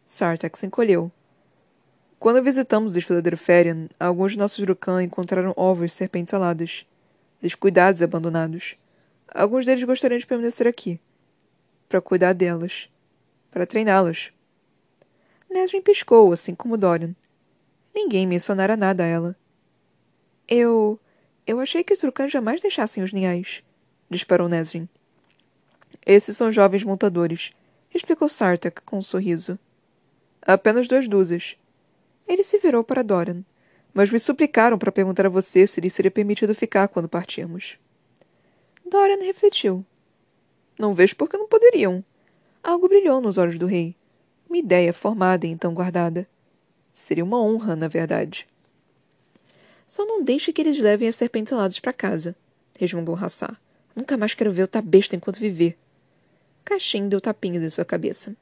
Sartak 0.06 0.58
se 0.58 0.64
encolheu. 0.64 1.12
Quando 2.18 2.42
visitamos 2.42 2.92
o 2.92 2.94
desfiladeiro 2.94 3.36
Ferian, 3.36 3.90
alguns 4.00 4.32
de 4.32 4.38
nossos 4.38 4.64
Drukan 4.64 5.02
encontraram 5.02 5.52
ovos 5.58 5.92
serpentes 5.92 6.32
aladas, 6.32 6.86
descuidados 7.38 8.00
e 8.00 8.04
abandonados. 8.04 8.76
Alguns 9.28 9.66
deles 9.66 9.84
gostariam 9.84 10.18
de 10.18 10.26
permanecer 10.26 10.66
aqui, 10.66 10.98
para 11.86 12.00
cuidar 12.00 12.32
delas, 12.32 12.88
para 13.50 13.66
treiná-las. 13.66 14.33
Nesrin 15.54 15.80
piscou, 15.80 16.32
assim 16.32 16.52
como 16.52 16.76
Dorian. 16.76 17.14
Ninguém 17.94 18.26
mencionara 18.26 18.76
nada 18.76 19.04
a 19.04 19.06
ela. 19.06 19.36
Eu. 20.48 20.98
Eu 21.46 21.60
achei 21.60 21.84
que 21.84 21.92
os 21.92 22.00
Drukan 22.00 22.26
jamais 22.26 22.60
deixassem 22.60 23.04
os 23.04 23.12
ninhais, 23.12 23.62
disparou 24.10 24.48
Nesrin. 24.48 24.88
Esses 26.04 26.36
são 26.36 26.50
jovens 26.50 26.82
montadores, 26.82 27.52
explicou 27.94 28.28
Sartak 28.28 28.82
com 28.82 28.98
um 28.98 29.02
sorriso. 29.02 29.58
Apenas 30.42 30.88
duas 30.88 31.06
dúzias. 31.06 31.56
Ele 32.26 32.42
se 32.42 32.58
virou 32.58 32.82
para 32.82 33.04
Dorian, 33.04 33.44
mas 33.92 34.10
me 34.10 34.18
suplicaram 34.18 34.76
para 34.76 34.90
perguntar 34.90 35.26
a 35.26 35.28
você 35.28 35.66
se 35.66 35.80
lhe 35.80 35.90
seria 35.90 36.10
permitido 36.10 36.54
ficar 36.54 36.88
quando 36.88 37.08
partirmos. 37.08 37.78
Dorian 38.84 39.22
refletiu. 39.22 39.84
Não 40.78 40.94
vejo 40.94 41.14
por 41.14 41.28
que 41.28 41.36
não 41.36 41.46
poderiam. 41.46 42.04
Algo 42.62 42.88
brilhou 42.88 43.20
nos 43.20 43.38
olhos 43.38 43.58
do 43.58 43.66
rei. 43.66 43.94
Uma 44.54 44.60
ideia 44.60 44.92
formada 44.92 45.48
e 45.48 45.50
então 45.50 45.74
guardada. 45.74 46.28
Seria 46.94 47.24
uma 47.24 47.42
honra, 47.42 47.74
na 47.74 47.88
verdade. 47.88 48.46
Só 49.88 50.06
não 50.06 50.22
deixe 50.22 50.52
que 50.52 50.62
eles 50.62 50.78
levem 50.78 51.08
as 51.08 51.16
serpentes 51.16 51.52
aladas 51.52 51.80
para 51.80 51.92
casa, 51.92 52.36
resmungou 52.78 53.16
Hassar. 53.16 53.60
Nunca 53.96 54.16
mais 54.16 54.32
quero 54.32 54.52
ver 54.52 54.62
o 54.72 54.82
besta 54.82 55.16
enquanto 55.16 55.40
viver. 55.40 55.76
Caixin 56.64 57.08
deu 57.08 57.20
tapinhas 57.20 57.64
em 57.64 57.68
sua 57.68 57.84
cabeça. 57.84 58.36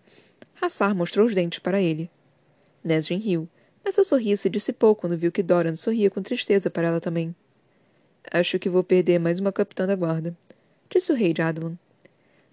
Hassar 0.60 0.94
mostrou 0.94 1.26
os 1.26 1.34
dentes 1.34 1.60
para 1.60 1.80
ele. 1.80 2.10
Nesrin 2.84 3.16
riu, 3.16 3.48
mas 3.82 3.94
seu 3.94 4.04
sorriso 4.04 4.42
se 4.42 4.50
dissipou 4.50 4.94
quando 4.94 5.16
viu 5.16 5.32
que 5.32 5.42
Doran 5.42 5.76
sorria 5.76 6.10
com 6.10 6.20
tristeza 6.20 6.68
para 6.68 6.88
ela 6.88 7.00
também. 7.00 7.34
Acho 8.30 8.58
que 8.58 8.68
vou 8.68 8.84
perder 8.84 9.18
mais 9.18 9.40
uma 9.40 9.50
capitã 9.50 9.86
da 9.86 9.96
guarda, 9.96 10.36
disse 10.90 11.10
o 11.10 11.14
rei 11.14 11.32
de 11.32 11.40
Adlan. 11.40 11.78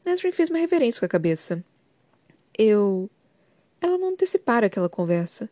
Nesrin 0.05 0.31
fez 0.31 0.49
uma 0.49 0.59
reverência 0.59 1.01
com 1.01 1.05
a 1.05 1.09
cabeça. 1.09 1.61
Eu. 2.57 3.09
Ela 3.81 3.97
não 3.97 4.09
antecipara 4.09 4.67
aquela 4.67 4.89
conversa. 4.89 5.49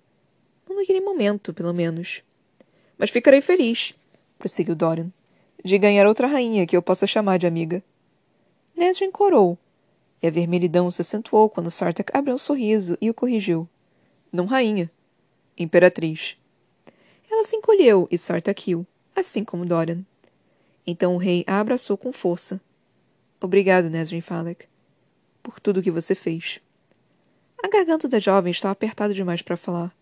Não 0.68 0.76
naquele 0.76 1.02
momento, 1.02 1.54
pelo 1.54 1.74
menos. 1.74 2.22
Mas 2.98 3.10
ficarei 3.10 3.42
feliz, 3.42 3.94
prosseguiu 4.38 4.76
Dorian, 4.76 5.12
de 5.63 5.78
ganhar 5.78 6.08
outra 6.08 6.28
rainha 6.28 6.66
que 6.66 6.76
eu 6.76 6.82
possa 6.82 7.08
chamar 7.08 7.38
de 7.38 7.48
amiga. 7.48 7.84
Nesrin 8.76 9.12
corou, 9.12 9.58
e 10.22 10.28
a 10.28 10.32
vermelhidão 10.32 10.90
se 10.92 11.02
acentuou 11.02 11.50
quando 11.50 11.72
Sartak 11.72 12.12
abriu 12.16 12.36
um 12.36 12.40
sorriso 12.40 12.98
e 13.00 13.10
o 13.10 13.13
corrigiu. 13.13 13.68
Não 14.32 14.46
rainha. 14.46 14.92
Imperatriz. 15.58 16.38
Ela 17.30 17.44
se 17.44 17.56
encolheu 17.56 18.08
e 18.12 18.18
Sartak 18.18 18.63
riu, 18.66 18.86
assim 19.16 19.44
como 19.44 19.66
Dorian. 19.66 20.04
Então 20.86 21.16
o 21.16 21.18
rei 21.18 21.44
a 21.48 21.60
abraçou 21.60 21.98
com 21.98 22.13
força. 22.13 22.62
Obrigado, 23.40 23.90
Nesrin 23.90 24.22
Falek, 24.22 24.66
por 25.44 25.60
tudo 25.60 25.82
que 25.82 25.92
você 25.92 26.16
fez. 26.16 26.60
A 27.63 27.67
garganta 27.67 28.08
da 28.08 28.20
jovem 28.20 28.52
estava 28.52 28.72
apertada 28.72 29.13
demais 29.13 29.41
para 29.41 29.58
falar, 29.58 29.93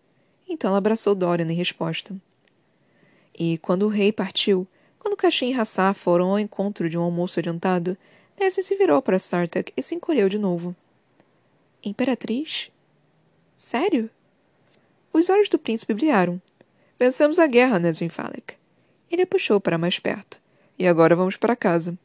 então 0.48 0.68
ela 0.68 0.78
abraçou 0.78 1.14
Dorian 1.14 1.50
em 1.50 1.54
resposta. 1.54 2.14
E 3.38 3.58
quando 3.58 3.84
o 3.84 3.88
rei 3.88 4.12
partiu, 4.12 4.66
quando 4.98 5.16
Caxim 5.16 5.50
e 5.50 5.58
Hassá 5.58 5.92
foram 5.94 6.30
ao 6.30 6.38
encontro 6.38 6.88
de 6.88 6.98
um 6.98 7.02
almoço 7.02 7.38
adiantado, 7.38 7.96
Nessie 8.38 8.62
se 8.62 8.76
virou 8.76 9.00
para 9.00 9.18
Sartak 9.18 9.72
e 9.76 9.82
se 9.82 9.94
encolheu 9.94 10.28
de 10.28 10.38
novo. 10.38 10.74
Imperatriz? 11.82 12.70
Sério? 13.56 14.10
Os 15.12 15.30
olhos 15.30 15.48
do 15.48 15.58
príncipe 15.58 15.94
brilharam, 15.94 16.40
Vencemos 16.98 17.38
a 17.38 17.46
guerra, 17.46 17.78
Neswin 17.78 18.08
Falek. 18.08 18.54
Ele 19.10 19.22
a 19.22 19.26
puxou 19.26 19.60
para 19.60 19.76
mais 19.76 19.98
perto. 19.98 20.38
E 20.78 20.86
agora 20.86 21.14
vamos 21.14 21.36
para 21.36 21.54
casa. 21.54 21.96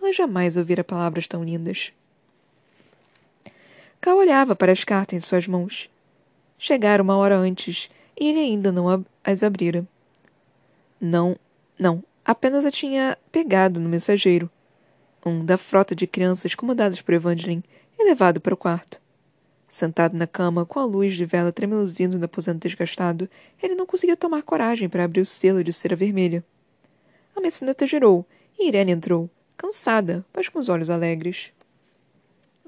Ela 0.00 0.12
jamais 0.12 0.56
ouvira 0.56 0.82
palavras 0.82 1.28
tão 1.28 1.44
lindas. 1.44 1.92
Cal 4.00 4.16
olhava 4.16 4.56
para 4.56 4.72
as 4.72 4.82
cartas 4.82 5.16
em 5.18 5.20
suas 5.20 5.46
mãos. 5.46 5.90
Chegara 6.58 7.02
uma 7.02 7.16
hora 7.16 7.36
antes 7.36 7.90
e 8.18 8.28
ele 8.28 8.38
ainda 8.38 8.72
não 8.72 9.04
as 9.22 9.42
abrira. 9.42 9.86
Não, 10.98 11.36
não, 11.78 12.02
apenas 12.24 12.64
a 12.64 12.70
tinha 12.70 13.18
pegado 13.30 13.78
no 13.78 13.88
mensageiro. 13.88 14.50
Um 15.24 15.44
da 15.44 15.58
frota 15.58 15.94
de 15.94 16.06
crianças 16.06 16.54
comandadas 16.54 17.02
por 17.02 17.12
Evangeline 17.12 17.62
e 17.98 18.04
levado 18.04 18.40
para 18.40 18.54
o 18.54 18.56
quarto. 18.56 18.98
Sentado 19.68 20.16
na 20.16 20.26
cama, 20.26 20.64
com 20.64 20.80
a 20.80 20.84
luz 20.84 21.14
de 21.14 21.26
vela 21.26 21.52
tremeluzindo 21.52 22.18
no 22.18 22.24
aposento 22.24 22.66
desgastado, 22.66 23.28
ele 23.62 23.74
não 23.74 23.86
conseguia 23.86 24.16
tomar 24.16 24.42
coragem 24.42 24.88
para 24.88 25.04
abrir 25.04 25.20
o 25.20 25.26
selo 25.26 25.62
de 25.62 25.72
cera 25.74 25.94
vermelha. 25.94 26.42
A 27.36 27.40
meceneta 27.40 27.86
girou 27.86 28.26
e 28.58 28.66
Irene 28.66 28.92
entrou, 28.92 29.28
cansada, 29.56 30.24
mas 30.34 30.48
com 30.48 30.58
os 30.58 30.70
olhos 30.70 30.88
alegres. 30.88 31.52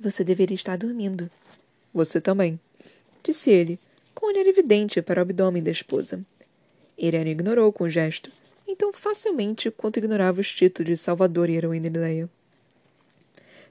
Você 0.03 0.25
deveria 0.25 0.57
estar 0.57 0.77
dormindo. 0.77 1.31
Você 1.95 2.21
também, 2.21 2.59
disse 3.23 3.53
ele, 3.53 3.79
com 4.13 4.27
um 4.27 4.31
olhar 4.31 4.45
evidente 4.45 5.01
para 5.01 5.21
o 5.21 5.23
abdômen 5.23 5.63
da 5.63 5.71
esposa. 5.71 6.21
Irene 6.99 7.31
ignorou 7.31 7.73
com 7.73 7.85
o 7.85 7.89
gesto, 7.89 8.29
então 8.67 8.93
facilmente 8.93 9.71
quanto 9.71 10.01
ignorava 10.01 10.41
os 10.41 10.53
títulos 10.53 10.91
de 10.91 10.97
Salvador 10.97 11.49
e 11.49 11.55
heroína 11.55 11.89
Leia. 12.01 12.29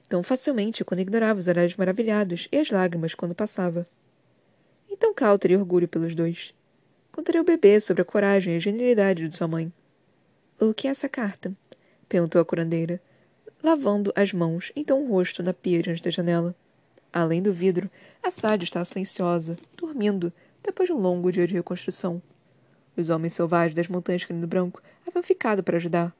Tão 0.08 0.22
facilmente 0.22 0.82
quando 0.82 1.00
ignorava 1.00 1.38
os 1.38 1.48
olhares 1.48 1.76
maravilhados 1.76 2.48
e 2.50 2.56
as 2.56 2.70
lágrimas 2.70 3.14
quando 3.14 3.34
passava. 3.34 3.86
Então 4.90 5.12
Cal 5.12 5.38
teria 5.38 5.58
orgulho 5.58 5.86
pelos 5.86 6.14
dois. 6.14 6.54
Contaria 7.12 7.42
o 7.42 7.44
bebê 7.44 7.78
sobre 7.78 8.00
a 8.00 8.06
coragem 8.06 8.54
e 8.54 8.56
a 8.56 8.60
genialidade 8.60 9.28
de 9.28 9.36
sua 9.36 9.46
mãe. 9.46 9.70
O 10.58 10.72
que 10.72 10.88
é 10.88 10.92
essa 10.92 11.10
carta? 11.10 11.52
perguntou 12.08 12.40
a 12.40 12.44
curandeira, 12.44 13.02
lavando 13.62 14.12
as 14.16 14.32
mãos, 14.32 14.72
então 14.74 15.02
o 15.02 15.08
rosto 15.08 15.42
na 15.42 15.52
pia 15.52 15.82
diante 15.82 16.02
da 16.02 16.10
janela. 16.10 16.54
Além 17.12 17.42
do 17.42 17.52
vidro, 17.52 17.90
a 18.22 18.30
cidade 18.30 18.64
estava 18.64 18.84
silenciosa, 18.84 19.56
dormindo, 19.76 20.32
depois 20.62 20.88
de 20.88 20.92
um 20.94 20.98
longo 20.98 21.30
dia 21.30 21.46
de 21.46 21.54
reconstrução. 21.54 22.20
Os 22.96 23.10
homens 23.10 23.34
selvagens 23.34 23.74
das 23.74 23.88
montanhas 23.88 24.24
Canino 24.24 24.46
Branco 24.46 24.82
haviam 25.06 25.22
ficado 25.22 25.62
para 25.62 25.76
ajudar. 25.76 26.14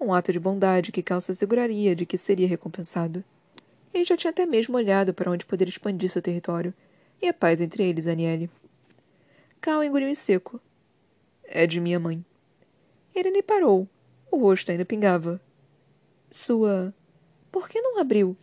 Um 0.00 0.12
ato 0.12 0.32
de 0.32 0.40
bondade 0.40 0.92
que 0.92 1.02
Cal 1.02 1.20
se 1.20 1.30
asseguraria 1.30 1.94
de 1.96 2.04
que 2.06 2.18
seria 2.18 2.48
recompensado. 2.48 3.24
Ele 3.92 4.04
já 4.04 4.16
tinha 4.16 4.30
até 4.30 4.44
mesmo 4.44 4.76
olhado 4.76 5.14
para 5.14 5.30
onde 5.30 5.46
poderia 5.46 5.70
expandir 5.70 6.10
seu 6.10 6.20
território, 6.20 6.74
e 7.22 7.28
a 7.28 7.34
paz 7.34 7.60
entre 7.60 7.82
eles, 7.84 8.06
Aniele. 8.06 8.50
Cal 9.60 9.82
engoliu 9.82 10.08
em 10.08 10.14
seco. 10.14 10.60
É 11.44 11.66
de 11.66 11.80
minha 11.80 11.98
mãe. 11.98 12.24
Irene 13.14 13.42
parou. 13.42 13.88
O 14.30 14.36
rosto 14.36 14.70
ainda 14.70 14.84
pingava. 14.84 15.40
Sua. 16.34 16.92
Por 17.52 17.68
que 17.68 17.80
não 17.80 18.00
abriu? 18.00 18.36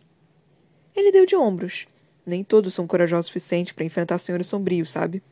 Ele 0.96 1.12
deu 1.12 1.26
de 1.26 1.36
ombros. 1.36 1.86
Nem 2.24 2.42
todos 2.42 2.72
são 2.72 2.86
corajosos 2.86 3.26
o 3.26 3.28
suficiente 3.28 3.74
para 3.74 3.84
enfrentar 3.84 4.16
senhores 4.16 4.46
sombrios, 4.46 4.88
sabe? 4.88 5.22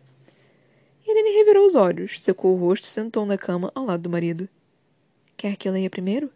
Irene 1.09 1.38
revirou 1.38 1.66
os 1.66 1.75
olhos, 1.75 2.20
secou 2.20 2.55
o 2.55 2.59
rosto 2.61 2.85
e 2.85 2.88
sentou 2.88 3.25
na 3.25 3.38
cama 3.38 3.73
ao 3.75 3.87
lado 3.87 4.03
do 4.03 4.11
marido. 4.11 4.46
Quer 5.38 5.57
que 5.57 5.66
eu 5.66 5.73
leia 5.73 5.88
primeiro? 5.88 6.31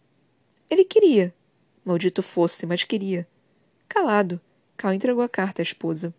Ele 0.70 0.82
queria. 0.82 1.34
Maldito 1.84 2.22
fosse, 2.22 2.64
mas 2.64 2.84
queria. 2.84 3.28
Calado, 3.86 4.40
Cal 4.78 4.94
entregou 4.94 5.22
a 5.22 5.28
carta 5.28 5.60
à 5.60 5.62
esposa. 5.62 6.14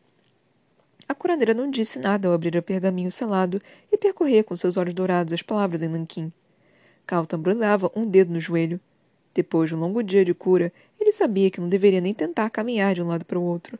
A 1.09 1.15
curandeira 1.15 1.55
não 1.55 1.71
disse 1.71 1.97
nada 1.97 2.27
ao 2.27 2.33
abrir 2.35 2.55
o 2.55 2.61
pergaminho 2.61 3.11
selado 3.11 3.59
e 3.91 3.97
percorrer 3.97 4.43
com 4.43 4.55
seus 4.55 4.77
olhos 4.77 4.93
dourados 4.93 5.33
as 5.33 5.41
palavras 5.41 5.81
em 5.81 5.87
nanquim. 5.87 6.31
Cal 7.07 7.25
tamborilava 7.25 7.91
um 7.95 8.05
dedo 8.05 8.31
no 8.31 8.39
joelho. 8.39 8.79
Depois 9.35 9.69
de 9.69 9.75
um 9.75 9.79
longo 9.79 10.01
dia 10.01 10.23
de 10.23 10.33
cura, 10.33 10.71
ele 10.97 11.11
sabia 11.11 11.51
que 11.51 11.59
não 11.59 11.67
deveria 11.67 11.99
nem 11.99 12.13
tentar 12.13 12.49
caminhar 12.49 12.95
de 12.95 13.03
um 13.03 13.07
lado 13.07 13.25
para 13.25 13.37
o 13.37 13.43
outro. 13.43 13.77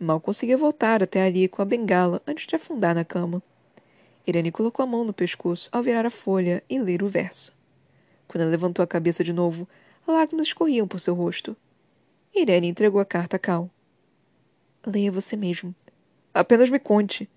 Mal 0.00 0.20
conseguia 0.20 0.58
voltar 0.58 1.00
até 1.00 1.22
ali 1.22 1.46
com 1.46 1.62
a 1.62 1.64
bengala 1.64 2.20
antes 2.26 2.44
de 2.44 2.56
afundar 2.56 2.92
na 2.92 3.04
cama. 3.04 3.40
Irene 4.26 4.50
colocou 4.50 4.82
a 4.82 4.86
mão 4.86 5.04
no 5.04 5.12
pescoço 5.12 5.68
ao 5.70 5.80
virar 5.80 6.04
a 6.04 6.10
folha 6.10 6.62
e 6.68 6.76
ler 6.78 7.04
o 7.04 7.08
verso. 7.08 7.54
Quando 8.26 8.42
ela 8.42 8.50
levantou 8.50 8.82
a 8.82 8.86
cabeça 8.86 9.22
de 9.22 9.32
novo, 9.32 9.68
lágrimas 10.06 10.48
escorriam 10.48 10.88
por 10.88 10.98
seu 10.98 11.14
rosto. 11.14 11.56
Irene 12.34 12.66
entregou 12.66 13.00
a 13.00 13.04
carta 13.04 13.36
a 13.36 13.38
Cal. 13.38 13.70
Leia 14.84 15.12
você 15.12 15.36
mesmo. 15.36 15.72
Apenas 16.34 16.68
me 16.68 16.80
conte. 16.80 17.28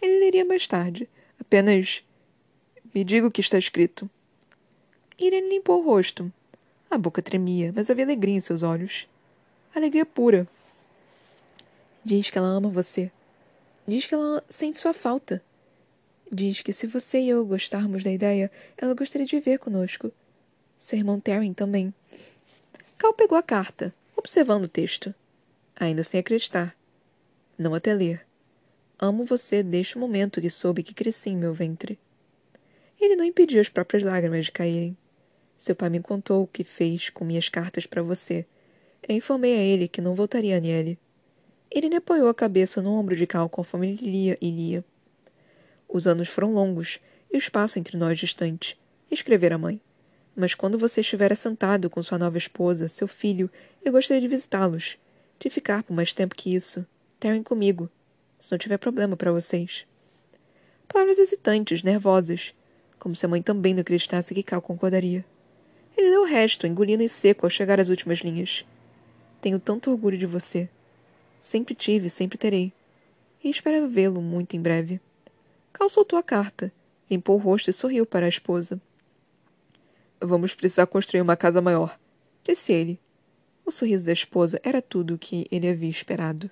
Ele 0.00 0.20
leria 0.20 0.44
mais 0.44 0.68
tarde. 0.68 1.08
Apenas. 1.40 2.02
Me 2.94 3.02
diga 3.02 3.26
o 3.26 3.30
que 3.30 3.40
está 3.40 3.58
escrito. 3.58 4.10
Irene 5.18 5.48
limpou 5.48 5.80
o 5.80 5.84
rosto. 5.84 6.30
A 6.90 6.96
boca 6.96 7.20
tremia, 7.20 7.72
mas 7.74 7.90
havia 7.90 8.04
alegria 8.04 8.34
em 8.34 8.40
seus 8.40 8.62
olhos. 8.62 9.06
Alegria 9.74 10.06
pura. 10.06 10.48
Diz 12.02 12.30
que 12.30 12.38
ela 12.38 12.48
ama 12.48 12.70
você. 12.70 13.10
Diz 13.86 14.06
que 14.06 14.14
ela 14.14 14.42
sente 14.48 14.78
sua 14.78 14.94
falta. 14.94 15.42
Diz 16.32 16.62
que 16.62 16.72
se 16.72 16.86
você 16.86 17.20
e 17.20 17.28
eu 17.28 17.44
gostarmos 17.44 18.04
da 18.04 18.10
ideia, 18.10 18.50
ela 18.76 18.94
gostaria 18.94 19.26
de 19.26 19.36
viver 19.36 19.58
conosco. 19.58 20.10
Seu 20.78 20.98
irmão 20.98 21.20
Terry 21.20 21.52
também. 21.52 21.92
Cal 22.96 23.12
pegou 23.12 23.36
a 23.36 23.42
carta, 23.42 23.94
observando 24.16 24.64
o 24.64 24.68
texto. 24.68 25.14
Ainda 25.76 26.02
sem 26.02 26.20
acreditar. 26.20 26.74
Não 27.58 27.74
até 27.74 27.92
ler. 27.92 28.26
Amo 28.98 29.24
você 29.24 29.62
desde 29.62 29.96
o 29.96 30.00
momento 30.00 30.40
que 30.40 30.50
soube 30.50 30.82
que 30.82 30.94
cresci 30.94 31.30
em 31.30 31.36
meu 31.36 31.52
ventre. 31.52 31.98
Ele 33.00 33.14
não 33.14 33.24
impediu 33.24 33.60
as 33.60 33.68
próprias 33.68 34.02
lágrimas 34.02 34.46
de 34.46 34.52
caírem. 34.52 34.96
Seu 35.58 35.74
pai 35.74 35.90
me 35.90 36.00
contou 36.00 36.44
o 36.44 36.46
que 36.46 36.62
fez 36.62 37.10
com 37.10 37.24
minhas 37.24 37.48
cartas 37.48 37.84
para 37.84 38.00
você. 38.00 38.46
Eu 39.06 39.16
informei 39.16 39.54
a 39.58 39.60
ele 39.60 39.88
que 39.88 40.00
não 40.00 40.14
voltaria 40.14 40.56
a 40.56 40.60
Niele. 40.60 40.96
Ele 41.68 41.94
apoiou 41.96 42.28
a 42.28 42.34
cabeça 42.34 42.80
no 42.80 42.92
ombro 42.92 43.16
de 43.16 43.26
Cal 43.26 43.48
conforme 43.48 43.88
ele 43.88 44.10
lia 44.10 44.38
e 44.40 44.50
lia. 44.50 44.84
Os 45.88 46.06
anos 46.06 46.28
foram 46.28 46.54
longos 46.54 47.00
e 47.30 47.36
o 47.36 47.38
espaço 47.38 47.76
entre 47.76 47.96
nós 47.96 48.18
distante. 48.18 48.78
Escrever 49.10 49.52
a 49.52 49.58
mãe. 49.58 49.80
Mas 50.34 50.54
quando 50.54 50.78
você 50.78 51.00
estiver 51.00 51.32
assentado 51.32 51.90
com 51.90 52.02
sua 52.04 52.18
nova 52.18 52.38
esposa, 52.38 52.86
seu 52.86 53.08
filho, 53.08 53.50
eu 53.84 53.90
gostaria 53.90 54.20
de 54.20 54.28
visitá-los. 54.28 54.96
De 55.40 55.50
ficar 55.50 55.82
por 55.82 55.92
mais 55.92 56.12
tempo 56.12 56.36
que 56.36 56.54
isso. 56.54 56.86
Terem 57.18 57.42
comigo. 57.42 57.90
Se 58.38 58.52
não 58.52 58.58
tiver 58.58 58.78
problema 58.78 59.16
para 59.16 59.32
vocês. 59.32 59.84
Palavras 60.86 61.18
hesitantes, 61.18 61.82
nervosas. 61.82 62.54
Como 62.96 63.16
se 63.16 63.26
a 63.26 63.28
mãe 63.28 63.42
também 63.42 63.74
não 63.74 63.80
acreditasse 63.80 64.32
que 64.32 64.42
Cal 64.44 64.62
concordaria. 64.62 65.24
Ele 65.98 66.10
deu 66.10 66.22
o 66.22 66.26
resto, 66.26 66.64
engolindo 66.64 67.02
em 67.02 67.08
seco 67.08 67.44
ao 67.44 67.50
chegar 67.50 67.80
às 67.80 67.88
últimas 67.88 68.20
linhas. 68.20 68.64
Tenho 69.40 69.58
tanto 69.58 69.90
orgulho 69.90 70.16
de 70.16 70.26
você. 70.26 70.68
Sempre 71.40 71.74
tive 71.74 72.08
sempre 72.08 72.38
terei. 72.38 72.72
E 73.42 73.50
espero 73.50 73.88
vê-lo 73.88 74.22
muito 74.22 74.54
em 74.54 74.60
breve. 74.60 75.00
Cal 75.72 75.88
soltou 75.88 76.16
a 76.16 76.22
carta, 76.22 76.72
limpou 77.10 77.34
o 77.34 77.40
rosto 77.40 77.68
e 77.68 77.72
sorriu 77.72 78.06
para 78.06 78.26
a 78.26 78.28
esposa. 78.28 78.80
Vamos 80.20 80.54
precisar 80.54 80.86
construir 80.86 81.20
uma 81.20 81.36
casa 81.36 81.60
maior, 81.60 81.98
disse 82.44 82.72
ele. 82.72 83.00
O 83.66 83.72
sorriso 83.72 84.06
da 84.06 84.12
esposa 84.12 84.60
era 84.62 84.80
tudo 84.80 85.14
o 85.14 85.18
que 85.18 85.48
ele 85.50 85.68
havia 85.68 85.90
esperado. 85.90 86.48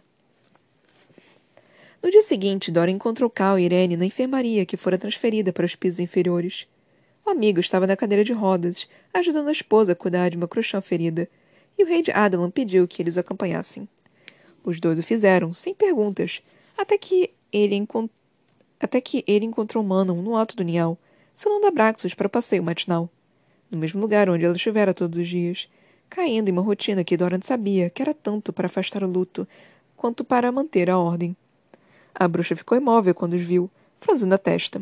No 2.03 2.11
dia 2.11 2.23
seguinte, 2.23 2.73
Dora 2.73 2.91
encontrou 2.91 3.31
Cal 3.31 3.61
e 3.61 3.65
Irene 3.65 3.97
na 3.97 4.07
enfermaria 4.07 4.67
que 4.67 4.77
fora 4.77 4.99
transferida 4.99 5.53
para 5.53 5.67
os 5.67 5.77
pisos 5.77 6.01
inferiores. 6.01 6.67
O 7.27 7.31
amigo 7.31 7.59
estava 7.59 7.89
na 7.89 7.97
cadeira 7.97 8.23
de 8.23 8.33
rodas, 8.33 8.89
ajudando 9.12 9.49
a 9.49 9.53
esposa 9.53 9.93
a 9.93 9.97
cuidar 9.97 10.31
de 10.31 10.37
uma 10.37 10.47
cruxã 10.47 10.81
ferida, 10.81 11.29
e 11.77 11.83
o 11.83 11.87
rei 11.87 12.01
de 12.01 12.12
Adalan 12.12 12.53
pediu 12.53 12.87
que 12.87 13.03
eles 13.03 13.17
o 13.17 13.21
acompanhassem. 13.21 13.89
Os 14.62 14.79
dois 14.79 14.97
o 14.97 15.03
fizeram, 15.03 15.53
sem 15.53 15.75
perguntas, 15.75 16.41
até 16.79 16.97
que 16.97 17.33
ele, 17.53 17.75
encont... 17.75 18.09
até 18.79 19.01
que 19.01 19.25
ele 19.27 19.45
encontrou 19.45 19.83
Manon 19.83 20.23
no 20.23 20.37
alto 20.37 20.55
do 20.55 20.62
Nial, 20.62 20.97
selando 21.35 21.67
Abraxos 21.67 22.15
para 22.15 22.29
o 22.29 22.31
passeio 22.31 22.62
matinal, 22.62 23.11
no 23.69 23.77
mesmo 23.77 24.01
lugar 24.01 24.31
onde 24.31 24.45
ela 24.45 24.55
estivera 24.55 24.95
todos 24.95 25.19
os 25.19 25.27
dias, 25.29 25.69
caindo 26.09 26.49
em 26.49 26.53
uma 26.53 26.62
rotina 26.62 27.03
que 27.03 27.17
Doran 27.17 27.41
sabia 27.43 27.91
que 27.91 28.03
era 28.03 28.15
tanto 28.15 28.53
para 28.53 28.67
afastar 28.67 29.03
o 29.03 29.11
luto 29.11 29.49
quanto 29.97 30.23
para 30.23 30.53
manter 30.53 30.89
a 30.89 30.97
ordem. 30.97 31.37
A 32.15 32.29
bruxa 32.29 32.55
ficou 32.55 32.79
imóvel 32.79 33.17
quando 33.17 33.33
os 33.33 33.43
viu, 33.43 33.69
franzindo 34.01 34.33
a 34.33 34.39
testa. 34.39 34.81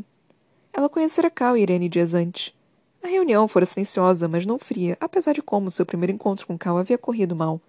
Ela 0.76 0.88
conhecera 0.88 1.30
Cal 1.30 1.56
e 1.56 1.62
Irene 1.62 1.88
dias 1.88 2.14
antes. 2.14 2.52
A 3.00 3.06
reunião 3.06 3.46
fora 3.46 3.64
silenciosa, 3.64 4.26
mas 4.26 4.44
não 4.44 4.58
fria, 4.58 4.98
apesar 5.00 5.32
de 5.32 5.40
como 5.40 5.70
seu 5.70 5.86
primeiro 5.86 6.12
encontro 6.12 6.44
com 6.48 6.58
Cal 6.58 6.76
havia 6.76 6.98
corrido 6.98 7.36
mal. 7.36 7.60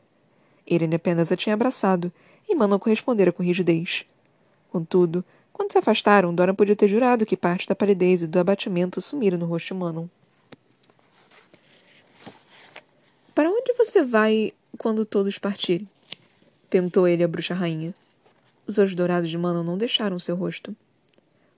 Irene 0.65 0.95
apenas 0.95 1.31
a 1.31 1.37
tinha 1.37 1.53
abraçado, 1.53 2.11
e 2.49 2.55
Manon 2.55 2.79
correspondera 2.79 3.31
com 3.31 3.43
rigidez. 3.43 4.05
Contudo, 4.71 5.23
quando 5.53 5.71
se 5.71 5.77
afastaram, 5.77 6.33
Dora 6.33 6.51
podia 6.51 6.75
ter 6.75 6.87
jurado 6.87 7.27
que 7.27 7.37
parte 7.37 7.67
da 7.67 7.75
palidez 7.75 8.23
e 8.23 8.27
do 8.27 8.39
abatimento 8.39 8.99
sumiram 8.99 9.37
no 9.37 9.45
rosto 9.45 9.67
de 9.67 9.73
Manon. 9.75 10.07
Para 13.35 13.51
onde 13.51 13.73
você 13.73 14.03
vai 14.03 14.51
quando 14.79 15.05
todos 15.05 15.37
partirem? 15.37 15.87
Perguntou 16.71 17.07
ele 17.07 17.23
à 17.23 17.27
bruxa 17.27 17.53
rainha. 17.53 17.93
Os 18.65 18.79
olhos 18.79 18.95
dourados 18.95 19.29
de 19.29 19.37
Manon 19.37 19.63
não 19.63 19.77
deixaram 19.77 20.17
seu 20.17 20.35
rosto. 20.35 20.75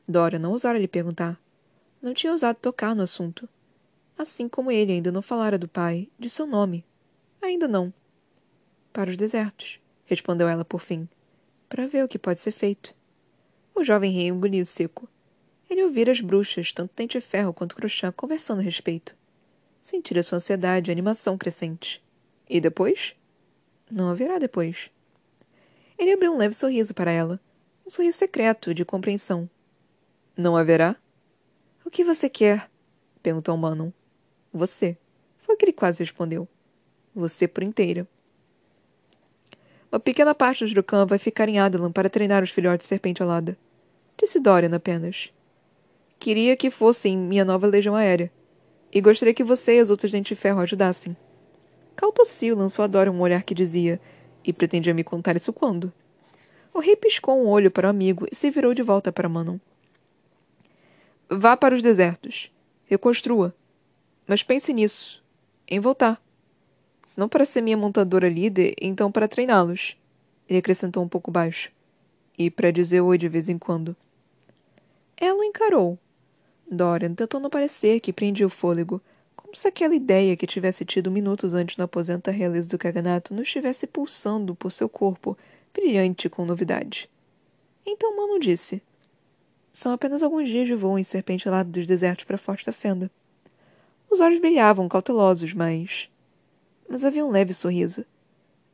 Dora 0.08 0.40
não 0.40 0.52
ousara 0.52 0.80
lhe 0.80 0.88
perguntar. 0.88 1.38
Não 2.02 2.14
tinha 2.14 2.32
ousado 2.32 2.60
tocar 2.62 2.96
no 2.96 3.04
assunto. 3.04 3.50
Assim 4.18 4.48
como 4.48 4.72
ele 4.72 4.94
ainda 4.94 5.12
não 5.12 5.22
falara 5.22 5.58
do 5.58 5.68
pai, 5.68 6.10
de 6.18 6.30
seu 6.30 6.48
nome. 6.48 6.86
Ainda 7.42 7.68
não. 7.68 7.94
Para 8.94 9.12
os 9.12 9.18
desertos, 9.18 9.80
respondeu 10.06 10.48
ela 10.48 10.64
por 10.64 10.80
fim, 10.80 11.08
para 11.68 11.86
ver 11.86 12.04
o 12.04 12.08
que 12.08 12.18
pode 12.18 12.40
ser 12.40 12.52
feito. 12.52 12.96
O 13.76 13.84
jovem 13.84 14.12
rei 14.12 14.28
engoliu 14.28 14.66
seco. 14.66 15.08
Ele 15.70 15.84
ouvira 15.84 16.12
as 16.12 16.22
bruxas, 16.22 16.72
tanto 16.72 16.94
Tente 16.96 17.20
Ferro 17.20 17.54
quanto 17.54 17.76
Crochã, 17.76 18.12
conversando 18.12 18.60
a 18.60 18.64
respeito. 18.64 19.14
Sentira 19.82 20.24
sua 20.24 20.38
ansiedade 20.38 20.90
e 20.90 20.92
animação 20.92 21.38
crescente. 21.38 22.04
E 22.50 22.62
depois? 22.62 23.16
Não 23.92 24.10
haverá 24.10 24.40
depois. 24.40 24.90
Ele 25.98 26.14
abriu 26.14 26.34
um 26.34 26.38
leve 26.38 26.56
sorriso 26.56 26.94
para 26.94 27.12
ela. 27.12 27.40
Um 27.86 27.90
sorriso 27.90 28.18
secreto, 28.18 28.74
de 28.74 28.86
compreensão. 28.86 29.50
Não 30.38 30.56
haverá? 30.56 30.96
O 31.84 31.90
que 31.90 32.04
você 32.04 32.30
quer? 32.30 32.70
perguntou 33.24 33.58
Manon. 33.58 33.90
Você. 34.54 34.96
Foi 35.40 35.56
o 35.56 35.58
que 35.58 35.66
ele 35.66 35.74
quase 35.74 36.04
respondeu. 36.04 36.48
Você 37.16 37.48
por 37.48 37.64
inteira. 37.64 38.08
Uma 39.92 40.00
pequena 40.00 40.36
parte 40.36 40.64
do 40.64 40.72
Drukan 40.72 41.08
vai 41.08 41.18
ficar 41.18 41.50
em 41.50 41.58
Adalan 41.58 41.92
para 41.92 42.08
treinar 42.08 42.44
os 42.44 42.52
filhotes 42.52 42.86
de 42.86 42.90
serpente 42.90 43.24
alada. 43.24 43.58
Disse 44.16 44.40
Dorian 44.40 44.76
apenas. 44.76 45.34
Queria 46.20 46.56
que 46.56 46.70
fossem 46.70 47.18
minha 47.18 47.44
nova 47.44 47.66
legião 47.66 47.96
aérea. 47.96 48.32
E 48.94 49.02
gostaria 49.02 49.34
que 49.34 49.44
você 49.44 49.78
e 49.78 49.80
as 49.80 49.90
outras 49.90 50.12
dentes 50.12 50.30
de 50.30 50.36
ferro 50.36 50.60
ajudassem. 50.60 51.18
Cal 51.96 52.14
lançou 52.56 52.86
a 52.86 52.88
Dorian 52.88 53.12
um 53.12 53.22
olhar 53.22 53.42
que 53.42 53.56
dizia: 53.56 54.00
E 54.44 54.54
pretendia 54.54 54.94
me 54.94 55.04
contar 55.04 55.36
isso 55.36 55.52
quando? 55.52 55.92
O 56.72 56.80
rei 56.80 56.96
piscou 56.96 57.42
um 57.42 57.48
olho 57.48 57.72
para 57.72 57.88
o 57.88 57.90
amigo 57.90 58.28
e 58.32 58.36
se 58.36 58.52
virou 58.52 58.76
de 58.76 58.84
volta 58.84 59.12
para 59.12 59.28
Manon. 59.28 59.58
Vá 61.30 61.58
para 61.58 61.76
os 61.76 61.82
desertos. 61.82 62.50
Reconstrua. 62.86 63.54
Mas 64.26 64.44
pense 64.44 64.74
nisso. 64.74 65.22
Em 65.68 65.78
voltar. 65.78 66.22
Se 67.04 67.20
não 67.20 67.28
para 67.28 67.44
ser 67.46 67.60
minha 67.62 67.76
montadora 67.76 68.30
líder, 68.30 68.74
então 68.82 69.12
para 69.12 69.28
treiná-los. 69.28 69.98
Ele 70.48 70.60
acrescentou 70.60 71.04
um 71.04 71.08
pouco 71.08 71.30
baixo. 71.30 71.70
E 72.38 72.50
para 72.50 72.72
dizer 72.72 73.02
oi 73.02 73.18
de 73.18 73.28
vez 73.28 73.50
em 73.50 73.58
quando. 73.58 73.94
Ela 75.18 75.46
encarou. 75.46 76.00
Dorian 76.70 77.14
tentou 77.14 77.42
não 77.42 77.50
parecer 77.50 78.00
que 78.00 78.14
prendia 78.14 78.46
o 78.46 78.50
fôlego, 78.50 79.02
como 79.36 79.54
se 79.54 79.68
aquela 79.68 79.96
ideia 79.96 80.38
que 80.38 80.48
tivesse 80.48 80.86
tido 80.86 81.12
minutos 81.12 81.54
antes 81.54 81.76
no 81.76 81.84
aposento 81.84 82.26
da 82.26 82.32
realeza 82.32 82.70
do 82.70 82.78
caganato 82.78 83.34
não 83.34 83.44
estivesse 83.44 83.86
pulsando 83.86 84.56
por 84.56 84.72
seu 84.72 84.88
corpo, 84.88 85.38
brilhante 85.74 86.30
com 86.30 86.46
novidade. 86.46 87.10
Então 87.86 88.16
Mano 88.16 88.40
disse: 88.40 88.82
São 89.78 89.92
apenas 89.92 90.24
alguns 90.24 90.50
dias 90.50 90.66
de 90.66 90.74
voo 90.74 90.98
em 90.98 91.04
serpente 91.04 91.48
lado 91.48 91.70
dos 91.70 91.86
desertos 91.86 92.26
para 92.26 92.36
Forte 92.36 92.66
da 92.66 92.72
Fenda. 92.72 93.12
Os 94.10 94.20
olhos 94.20 94.40
brilhavam, 94.40 94.90
cautelosos, 94.90 95.54
mas. 95.54 96.10
Mas 96.90 97.04
havia 97.04 97.24
um 97.24 97.30
leve 97.30 97.54
sorriso. 97.54 98.04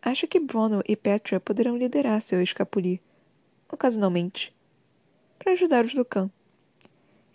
Acho 0.01 0.25
que 0.25 0.39
Bruno 0.39 0.81
e 0.87 0.95
Petra 0.95 1.41
poderão 1.41 1.75
liderar 1.75 2.21
seu 2.21 2.41
escapulir, 2.41 3.01
ocasionalmente, 3.69 4.55
para 5.37 5.51
ajudar 5.51 5.83
os 5.83 5.93
do 5.93 6.05
cão. 6.05 6.31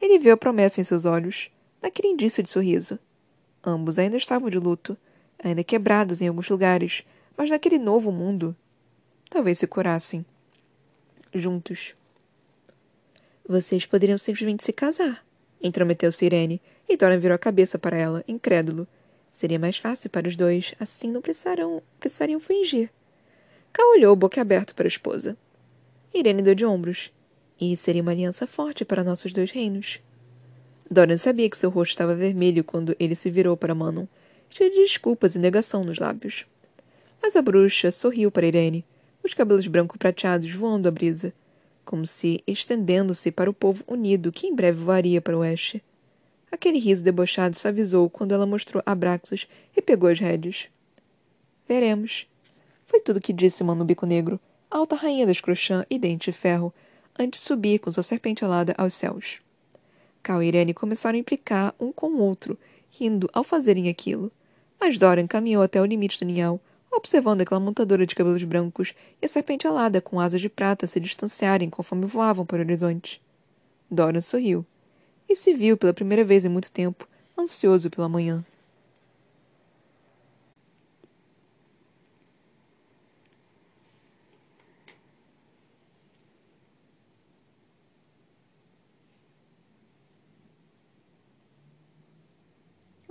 Ele 0.01 0.19
viu 0.19 0.33
a 0.33 0.39
promessa 0.39 0.81
em 0.81 0.85
seus 0.85 1.05
olhos, 1.05 1.51
naquele 1.83 2.09
indício 2.09 2.43
de 2.43 2.49
sorriso. 2.49 2.99
Ambos 3.63 3.99
ainda 3.99 4.17
estavam 4.17 4.49
de 4.49 4.59
luto, 4.59 4.97
ainda 5.39 5.63
quebrados 5.63 6.23
em 6.23 6.29
alguns 6.29 6.49
lugares, 6.49 7.05
mas 7.37 7.51
naquele 7.51 7.77
novo 7.77 8.11
mundo. 8.11 8.57
Talvez 9.29 9.59
se 9.59 9.67
curassem. 9.67 10.25
Juntos. 11.35 11.98
Vocês 13.49 13.87
poderiam 13.87 14.19
simplesmente 14.19 14.63
se 14.63 14.75
casar, 14.75 15.25
intrometeu-se 15.63 16.23
Irene, 16.23 16.61
e 16.87 16.99
Dorian 16.99 17.19
virou 17.19 17.35
a 17.35 17.39
cabeça 17.39 17.79
para 17.79 17.97
ela, 17.97 18.23
incrédulo. 18.29 18.87
Seria 19.33 19.59
mais 19.59 19.79
fácil 19.79 20.11
para 20.11 20.29
os 20.29 20.37
dois, 20.37 20.75
assim 20.79 21.11
não 21.11 21.23
precisarão, 21.23 21.83
precisariam 21.99 22.41
fingir. 22.41 22.91
Cal 23.73 23.91
olhou 23.93 24.15
boquiaberto 24.15 24.75
para 24.75 24.87
a 24.87 24.89
esposa. 24.89 25.35
Irene 26.13 26.43
deu 26.43 26.55
de 26.55 26.67
ombros. 26.67 27.11
E 27.59 27.75
seria 27.75 28.03
uma 28.03 28.11
aliança 28.11 28.47
forte 28.47 28.85
para 28.85 29.03
nossos 29.03 29.33
dois 29.33 29.51
reinos. 29.51 29.99
Dorian 30.91 31.17
sabia 31.17 31.49
que 31.49 31.57
seu 31.57 31.71
rosto 31.71 31.93
estava 31.93 32.15
vermelho 32.15 32.63
quando 32.63 32.95
ele 33.01 33.15
se 33.15 33.31
virou 33.31 33.57
para 33.57 33.75
Manon, 33.75 34.07
cheio 34.51 34.71
de 34.71 34.83
desculpas 34.83 35.35
e 35.35 35.39
negação 35.39 35.83
nos 35.83 35.99
lábios. 35.99 36.45
Mas 37.23 37.35
a 37.35 37.41
bruxa 37.41 37.91
sorriu 37.91 38.31
para 38.31 38.47
Irene, 38.47 38.85
os 39.25 39.33
cabelos 39.33 39.67
branco-prateados 39.67 40.51
voando 40.53 40.87
à 40.87 40.91
brisa, 40.91 41.33
como 41.89 42.07
se 42.07 42.45
estendendo-se 42.47 43.33
para 43.33 43.49
o 43.49 43.55
povo 43.55 43.83
unido 43.89 44.31
que 44.31 44.47
em 44.47 44.55
breve 44.55 44.79
voaria 44.79 45.23
para 45.23 45.35
o 45.35 45.41
oeste. 45.41 45.83
Aquele 46.53 46.79
riso 46.79 47.03
debochado 47.03 47.57
se 47.57 47.67
avisou 47.67 48.11
quando 48.11 48.33
ela 48.33 48.45
mostrou 48.45 48.83
Abraxos 48.85 49.49
e 49.75 49.81
pegou 49.81 50.11
as 50.11 50.21
rédeas. 50.21 50.69
Veremos. 51.67 52.27
Foi 52.85 53.01
tudo 53.01 53.23
que 53.23 53.33
disse 53.33 53.65
Mano 53.65 53.87
Bico 53.87 54.05
Negro, 54.05 54.39
alta 54.71 54.97
rainha 54.97 55.27
das 55.27 55.41
Crochã 55.41 55.87
e 55.89 55.99
Dente 55.99 56.31
de 56.31 56.37
Ferro, 56.37 56.75
antes 57.19 57.41
de 57.41 57.47
subir 57.47 57.79
com 57.79 57.91
sua 57.91 58.03
serpente 58.03 58.45
alada 58.45 58.75
aos 58.77 58.93
céus. 58.93 59.41
Cal 60.23 60.43
e 60.43 60.49
Irene 60.49 60.75
começaram 60.75 61.17
a 61.17 61.21
implicar 61.21 61.75
um 61.81 61.91
com 61.91 62.09
o 62.09 62.21
outro, 62.21 62.59
rindo 62.91 63.31
ao 63.33 63.43
fazerem 63.43 63.89
aquilo. 63.89 64.31
Mas 64.79 64.99
Dorian 64.99 65.27
caminhou 65.27 65.63
até 65.63 65.81
o 65.81 65.87
limite 65.87 66.19
do 66.19 66.27
ninhal, 66.27 66.61
observando 66.91 67.41
aquela 67.41 67.61
montadora 67.61 68.07
de 68.07 68.15
cabelos 68.15 68.43
brancos 68.45 68.95
e 69.21 69.27
a 69.27 69.29
serpente 69.29 69.67
alada 69.67 70.01
com 70.01 70.21
asas 70.21 70.41
de 70.41 70.49
prata 70.49 70.87
se 70.87 70.99
distanciarem 71.01 71.71
conforme 71.71 72.07
voavam 72.07 72.45
para 72.45 72.59
o 72.59 72.61
horizonte. 72.61 73.23
Dorian 73.91 74.21
sorriu 74.21 74.67
e 75.29 75.37
se 75.37 75.55
viu 75.55 75.77
pela 75.77 75.93
primeira 75.93 76.25
vez 76.25 76.45
em 76.45 76.49
muito 76.49 76.73
tempo, 76.73 77.09
ansioso 77.39 77.91
pela 77.91 78.09
manhã. 78.09 78.45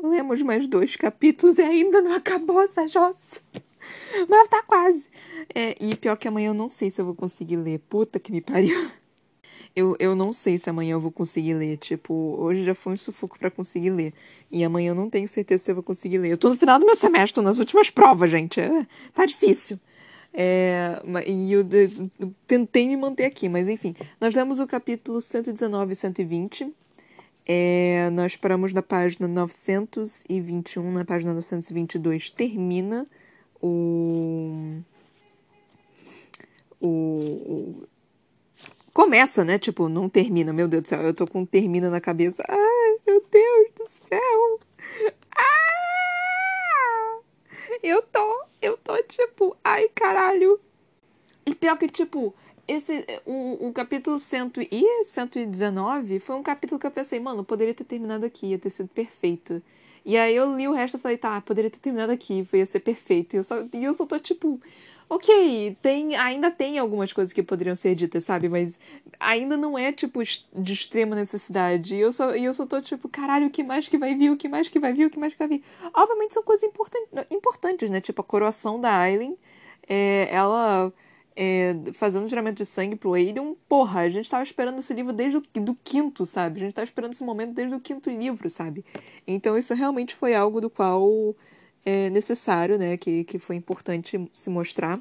Lemos 0.02 0.42
mais 0.42 0.68
dois 0.68 0.96
capítulos 0.96 1.58
e 1.58 1.62
ainda 1.62 2.02
não 2.02 2.13
acabou 2.13 2.62
essa 2.62 2.88
jossa. 2.88 3.42
Mas 4.28 4.50
tá 4.50 4.63
quase. 4.63 5.08
É, 5.54 5.76
e 5.80 5.95
pior 5.95 6.15
que 6.15 6.28
amanhã 6.28 6.50
eu 6.50 6.54
não 6.54 6.69
sei 6.69 6.89
se 6.89 7.02
eu 7.02 7.06
vou 7.06 7.15
conseguir 7.15 7.58
ler. 7.58 7.80
Puta 7.89 8.19
que 8.19 8.32
me 8.32 8.41
pariu. 8.41 8.89
Eu, 9.76 9.95
eu 10.00 10.15
não 10.15 10.34
sei 10.34 10.58
se 10.58 10.67
amanhã 10.71 10.93
eu 10.93 11.00
vou 11.00 11.12
conseguir 11.12 11.54
ler. 11.54 11.78
Tipo, 11.78 12.36
hoje 12.39 12.63
já 12.63 12.73
foi 12.73 12.93
um 12.93 12.97
sufoco 12.97 13.38
para 13.38 13.52
conseguir 13.52 13.91
ler. 13.91 14.12
E 14.50 14.63
amanhã 14.63 14.89
eu 14.89 14.95
não 14.95 15.08
tenho 15.08 15.28
certeza 15.28 15.65
se 15.65 15.69
eu 15.69 15.76
vou 15.76 15.84
conseguir 15.84 16.17
ler. 16.17 16.32
Eu 16.32 16.38
tô 16.38 16.50
no 16.50 16.56
final 16.56 16.80
do 16.80 16.86
meu 16.86 16.95
semestre, 16.95 17.36
tô 17.36 17.43
nas 17.43 17.60
últimas 17.60 17.91
provas, 17.91 18.32
gente. 18.32 18.60
É, 18.60 18.88
tá 19.13 19.23
difícil. 19.23 19.80
É, 20.34 21.00
e 21.28 21.54
eu, 21.54 21.62
eu, 21.62 22.10
eu, 22.19 22.34
tentei 22.47 22.88
me 22.88 22.97
manter 22.97 23.26
aqui, 23.26 23.47
mas 23.47 23.69
enfim. 23.69 23.95
Nós 24.19 24.34
lemos 24.34 24.60
o 24.60 24.65
capítulo 24.65 25.21
119 25.21 25.93
e 25.93 25.95
120. 25.95 26.73
É, 27.45 28.10
nós 28.12 28.36
paramos 28.36 28.73
na 28.73 28.82
página 28.82 29.28
921, 29.28 30.91
na 30.91 31.06
página 31.06 31.34
922 31.34 32.30
termina 32.30 33.08
o, 33.62 34.82
o, 36.80 36.88
o 36.88 37.88
começa, 38.93 39.43
né? 39.43 39.60
Tipo, 39.60 39.88
não 39.88 40.10
termina. 40.10 40.52
Meu 40.52 40.67
Deus 40.67 40.84
do 40.84 40.88
céu, 40.88 41.02
eu 41.02 41.13
tô 41.13 41.28
com 41.28 41.46
termina 41.46 41.89
na 41.89 42.02
cabeça. 42.02 42.43
Ai, 42.48 42.98
meu 43.06 43.24
Deus 43.32 43.67
do 43.78 43.88
céu. 43.88 44.60
Ah! 45.38 45.58
Eu 47.84 48.02
tô, 48.02 48.43
eu 48.62 48.78
tô 48.78 48.98
tipo, 49.04 49.56
ai 49.63 49.88
caralho. 49.89 50.60
E 51.46 51.54
pior 51.54 51.77
que, 51.77 51.88
tipo, 51.88 52.34
esse, 52.67 53.06
o, 53.25 53.67
o 53.67 53.73
capítulo 53.73 54.19
100 54.19 54.52
e 54.71 55.04
119 55.06 56.19
foi 56.19 56.36
um 56.36 56.44
capítulo 56.44 56.79
que 56.79 56.86
eu 56.86 56.92
pensei, 56.92 57.19
mano, 57.19 57.44
poderia 57.44 57.73
ter 57.73 57.86
terminado 57.86 58.25
aqui, 58.25 58.48
ia 58.48 58.60
ter 58.60 58.69
sido 58.69 58.90
perfeito. 58.90 59.62
E 60.08 60.18
aí 60.18 60.34
eu 60.36 60.56
li 60.56 60.68
o 60.68 60.72
resto 60.72 60.96
e 60.98 61.00
falei, 61.00 61.18
tá, 61.18 61.42
poderia 61.42 61.70
ter 61.70 61.80
terminado 61.80 62.14
aqui, 62.14 62.48
ia 62.54 62.66
ser 62.66 62.80
perfeito. 62.80 63.36
E 63.36 63.38
eu 63.38 63.44
só, 63.44 63.66
e 63.74 63.84
eu 63.84 63.94
só 63.94 64.06
tô 64.06 64.18
tipo, 64.18 64.60
Ok, 65.10 65.78
tem, 65.82 66.18
ainda 66.18 66.52
tem 66.52 66.78
algumas 66.78 67.14
coisas 67.14 67.32
que 67.32 67.42
poderiam 67.42 67.76
ser 67.78 67.96
ditas, 67.96 68.26
sabe? 68.26 68.50
Mas 68.50 68.78
ainda 69.20 69.56
não 69.56 69.78
é, 69.78 69.92
tipo, 69.92 70.22
de 70.22 70.74
extrema 70.74 71.16
necessidade. 71.16 71.96
E 71.96 72.00
eu 72.00 72.12
só, 72.12 72.36
e 72.36 72.44
eu 72.44 72.54
só 72.54 72.66
tô, 72.66 72.82
tipo, 72.82 73.08
caralho, 73.08 73.48
o 73.48 73.50
que 73.50 73.64
mais 73.64 73.88
que 73.88 73.98
vai 73.98 74.16
vir? 74.16 74.32
O 74.32 74.38
que 74.38 74.50
mais 74.50 74.68
que 74.68 74.80
vai 74.80 74.92
vir? 74.92 75.06
O 75.06 75.10
que 75.10 75.18
mais 75.18 75.32
que 75.34 75.40
vai 75.40 75.48
vir? 75.48 75.64
Obviamente 75.94 76.34
são 76.34 76.44
coisas 76.44 76.64
importan 76.68 77.00
importantes, 77.32 77.90
né? 77.90 78.02
Tipo, 78.02 78.22
a 78.22 78.24
coroação 78.26 78.82
da 78.82 78.98
Aileen, 78.98 79.38
é, 79.88 80.28
ela 80.30 80.92
é, 81.40 81.75
fazendo 81.94 82.25
o 82.25 82.27
juramento 82.27 82.58
de 82.58 82.65
sangue 82.65 82.96
pro 82.96 83.13
Aiden. 83.13 83.56
Porra, 83.69 84.02
a 84.02 84.10
gente 84.10 84.27
tava 84.27 84.44
esperando 84.44 84.79
esse 84.79 84.92
livro 84.92 85.13
desde 85.13 85.38
o 85.38 85.44
do 85.62 85.75
quinto, 85.83 86.25
sabe? 86.25 86.60
A 86.60 86.63
gente 86.63 86.73
tava 86.73 86.85
esperando 86.85 87.13
esse 87.13 87.23
momento 87.23 87.54
desde 87.54 87.75
o 87.75 87.79
quinto 87.79 88.10
livro, 88.10 88.50
sabe? 88.50 88.83
Então 89.27 89.56
isso 89.56 89.75
realmente 89.75 90.15
foi 90.15 90.33
algo 90.33 90.60
do 90.60 90.67
qual 90.67 91.35
é 91.85 92.10
necessário, 92.10 92.79
né, 92.79 92.98
que, 92.98 93.23
que 93.23 93.38
foi 93.38 93.56
importante 93.56 94.19
se 94.33 94.50
mostrar 94.50 95.00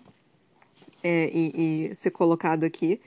é, 1.03 1.31
e, 1.33 1.89
e, 1.91 1.95
ser 1.95 2.11
colocado 2.11 2.65
aqui. 2.65 3.01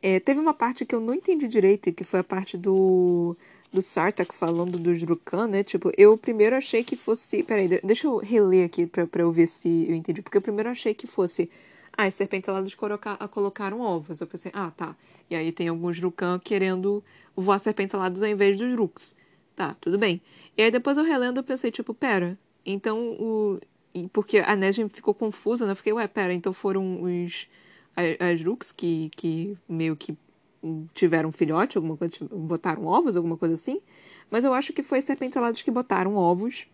É, 0.00 0.20
teve 0.20 0.38
uma 0.38 0.54
parte 0.54 0.86
que 0.86 0.94
eu 0.94 1.00
não 1.00 1.12
entendi 1.12 1.48
direito, 1.48 1.92
que 1.92 2.04
foi 2.04 2.20
a 2.20 2.24
parte 2.24 2.56
do, 2.56 3.36
do 3.72 3.82
Sartak 3.82 4.32
falando 4.32 4.78
do 4.78 4.94
Drukan, 4.94 5.48
né? 5.48 5.64
Tipo, 5.64 5.90
eu 5.98 6.16
primeiro 6.16 6.54
achei 6.54 6.84
que 6.84 6.94
fosse. 6.94 7.42
Peraí, 7.42 7.68
deixa 7.82 8.06
eu 8.06 8.18
reler 8.18 8.64
aqui 8.64 8.86
pra, 8.86 9.06
pra 9.06 9.22
eu 9.22 9.32
ver 9.32 9.48
se 9.48 9.86
eu 9.88 9.96
entendi. 9.96 10.22
Porque 10.22 10.36
eu 10.38 10.42
primeiro 10.42 10.70
achei 10.70 10.94
que 10.94 11.06
fosse. 11.06 11.50
Ah, 11.98 12.04
as 12.04 12.14
serpentes 12.14 12.48
aladas 12.48 12.76
colocaram 12.76 13.80
ovos. 13.80 14.20
Eu 14.20 14.26
pensei, 14.28 14.52
ah, 14.54 14.70
tá. 14.70 14.94
E 15.28 15.34
aí 15.34 15.50
tem 15.50 15.66
alguns 15.66 15.98
Drukan 15.98 16.38
querendo 16.38 17.02
voar 17.34 17.58
serpentes 17.58 17.92
aladas 17.92 18.22
ao 18.22 18.28
invés 18.28 18.56
dos 18.56 18.78
Ruks. 18.78 19.16
Tá, 19.56 19.76
tudo 19.80 19.98
bem. 19.98 20.22
E 20.56 20.62
aí 20.62 20.70
depois 20.70 20.96
eu 20.96 21.02
relendo, 21.02 21.38
eu 21.40 21.42
pensei, 21.42 21.72
tipo, 21.72 21.92
pera. 21.92 22.38
Então 22.64 23.16
o. 23.18 23.58
Porque 24.12 24.38
a 24.38 24.54
Nesrin 24.54 24.88
ficou 24.88 25.12
confusa, 25.12 25.66
né? 25.66 25.72
Eu 25.72 25.76
fiquei, 25.76 25.92
ué, 25.92 26.06
pera, 26.06 26.32
então 26.32 26.52
foram 26.52 27.02
os. 27.02 27.48
As 27.96 28.40
Ruks 28.44 28.70
que, 28.70 29.10
que 29.16 29.58
meio 29.68 29.96
que 29.96 30.16
tiveram 30.94 31.30
um 31.30 31.32
filhote, 31.32 31.76
alguma 31.76 31.96
coisa, 31.96 32.14
botaram 32.30 32.86
ovos, 32.86 33.16
alguma 33.16 33.36
coisa 33.36 33.54
assim. 33.54 33.80
Mas 34.30 34.44
eu 34.44 34.54
acho 34.54 34.72
que 34.72 34.84
foi 34.84 35.00
serpentes 35.00 35.36
aladas 35.36 35.62
que 35.62 35.70
botaram 35.72 36.14
ovos. 36.14 36.68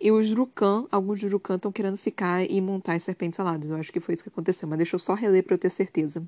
E 0.00 0.10
os 0.10 0.28
Drukan, 0.28 0.86
alguns 0.90 1.20
Drukan 1.20 1.56
estão 1.56 1.72
querendo 1.72 1.96
ficar 1.96 2.44
e 2.44 2.60
montar 2.60 2.94
as 2.94 3.02
serpentes 3.02 3.38
aladas. 3.40 3.70
Eu 3.70 3.76
acho 3.76 3.92
que 3.92 4.00
foi 4.00 4.14
isso 4.14 4.22
que 4.22 4.28
aconteceu, 4.28 4.68
mas 4.68 4.78
deixa 4.78 4.96
eu 4.96 4.98
só 5.00 5.14
reler 5.14 5.42
para 5.44 5.54
eu 5.54 5.58
ter 5.58 5.70
certeza. 5.70 6.26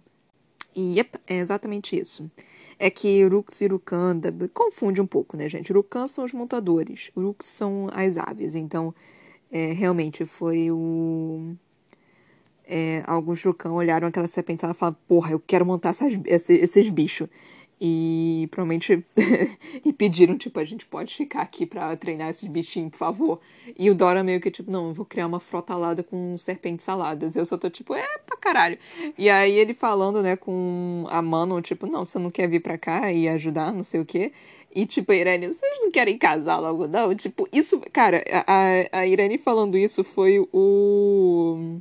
E 0.74 0.98
yep, 0.98 1.18
é 1.26 1.38
exatamente 1.38 1.98
isso. 1.98 2.30
É 2.78 2.90
que 2.90 3.24
Urux 3.24 3.60
e 3.60 3.64
Urukan 3.64 4.20
confunde 4.52 5.00
um 5.00 5.06
pouco, 5.06 5.36
né, 5.36 5.48
gente? 5.48 5.72
Urukan 5.72 6.06
são 6.06 6.24
os 6.24 6.32
montadores, 6.32 7.10
Urux 7.16 7.46
são 7.46 7.88
as 7.92 8.18
aves. 8.18 8.54
Então, 8.54 8.94
é, 9.50 9.72
realmente 9.72 10.24
foi 10.24 10.70
o 10.70 11.56
é, 12.66 13.02
alguns 13.06 13.38
Jucão 13.38 13.74
olharam 13.74 14.08
aquela 14.08 14.26
serpente 14.26 14.64
e 14.64 14.74
falaram, 14.74 14.98
porra, 15.06 15.30
eu 15.30 15.40
quero 15.40 15.64
montar 15.64 15.90
essas, 15.90 16.20
esses, 16.24 16.62
esses 16.62 16.90
bichos. 16.90 17.28
E 17.78 18.48
provavelmente 18.50 19.04
e 19.84 19.92
pediram, 19.92 20.38
tipo, 20.38 20.58
a 20.58 20.64
gente 20.64 20.86
pode 20.86 21.14
ficar 21.14 21.42
aqui 21.42 21.66
para 21.66 21.94
treinar 21.96 22.30
esses 22.30 22.48
bichinhos, 22.48 22.90
por 22.90 22.98
favor. 22.98 23.40
E 23.78 23.90
o 23.90 23.94
Dora 23.94 24.24
meio 24.24 24.40
que, 24.40 24.50
tipo, 24.50 24.70
não, 24.70 24.94
vou 24.94 25.04
criar 25.04 25.26
uma 25.26 25.40
frota 25.40 25.74
alada 25.74 26.02
com 26.02 26.36
serpentes 26.38 26.86
saladas. 26.86 27.36
Eu 27.36 27.44
só 27.44 27.58
tô, 27.58 27.68
tipo, 27.68 27.94
é 27.94 28.18
pra 28.26 28.36
caralho. 28.38 28.78
E 29.18 29.28
aí 29.28 29.52
ele 29.52 29.74
falando, 29.74 30.22
né, 30.22 30.36
com 30.36 31.06
a 31.10 31.20
Mano, 31.20 31.60
tipo, 31.60 31.86
não, 31.86 32.04
você 32.04 32.18
não 32.18 32.30
quer 32.30 32.48
vir 32.48 32.60
pra 32.60 32.78
cá 32.78 33.12
e 33.12 33.28
ajudar, 33.28 33.72
não 33.74 33.84
sei 33.84 34.00
o 34.00 34.06
quê. 34.06 34.32
E, 34.74 34.86
tipo, 34.86 35.12
a 35.12 35.16
Irene, 35.16 35.48
vocês 35.48 35.80
não 35.82 35.90
querem 35.90 36.16
casar 36.16 36.58
logo, 36.58 36.86
não? 36.86 37.14
Tipo, 37.14 37.46
isso, 37.52 37.80
cara, 37.92 38.24
a, 38.46 39.00
a 39.00 39.06
Irene 39.06 39.36
falando 39.38 39.76
isso 39.76 40.02
foi 40.02 40.38
o 40.52 41.80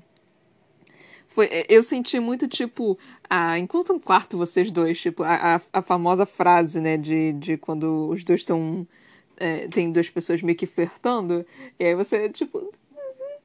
foi, 1.36 1.50
eu 1.68 1.84
senti 1.84 2.18
muito, 2.18 2.48
tipo, 2.48 2.98
ah, 3.30 3.58
enquanto 3.58 3.94
um 3.94 4.00
quarto 4.00 4.38
vocês 4.38 4.72
dois, 4.72 5.00
tipo, 5.00 5.24
a, 5.24 5.56
a, 5.56 5.62
a 5.74 5.82
famosa 5.82 6.26
frase, 6.26 6.80
né, 6.80 6.98
de, 6.98 7.34
de 7.34 7.58
quando 7.58 8.10
os 8.10 8.24
dois 8.24 8.42
estão. 8.42 8.88
É, 9.38 9.68
tem 9.68 9.92
duas 9.92 10.10
pessoas 10.10 10.42
meio 10.42 10.58
que 10.58 10.66
flertando, 10.66 11.46
e 11.78 11.84
aí 11.84 11.94
você, 11.94 12.30
tipo, 12.30 12.72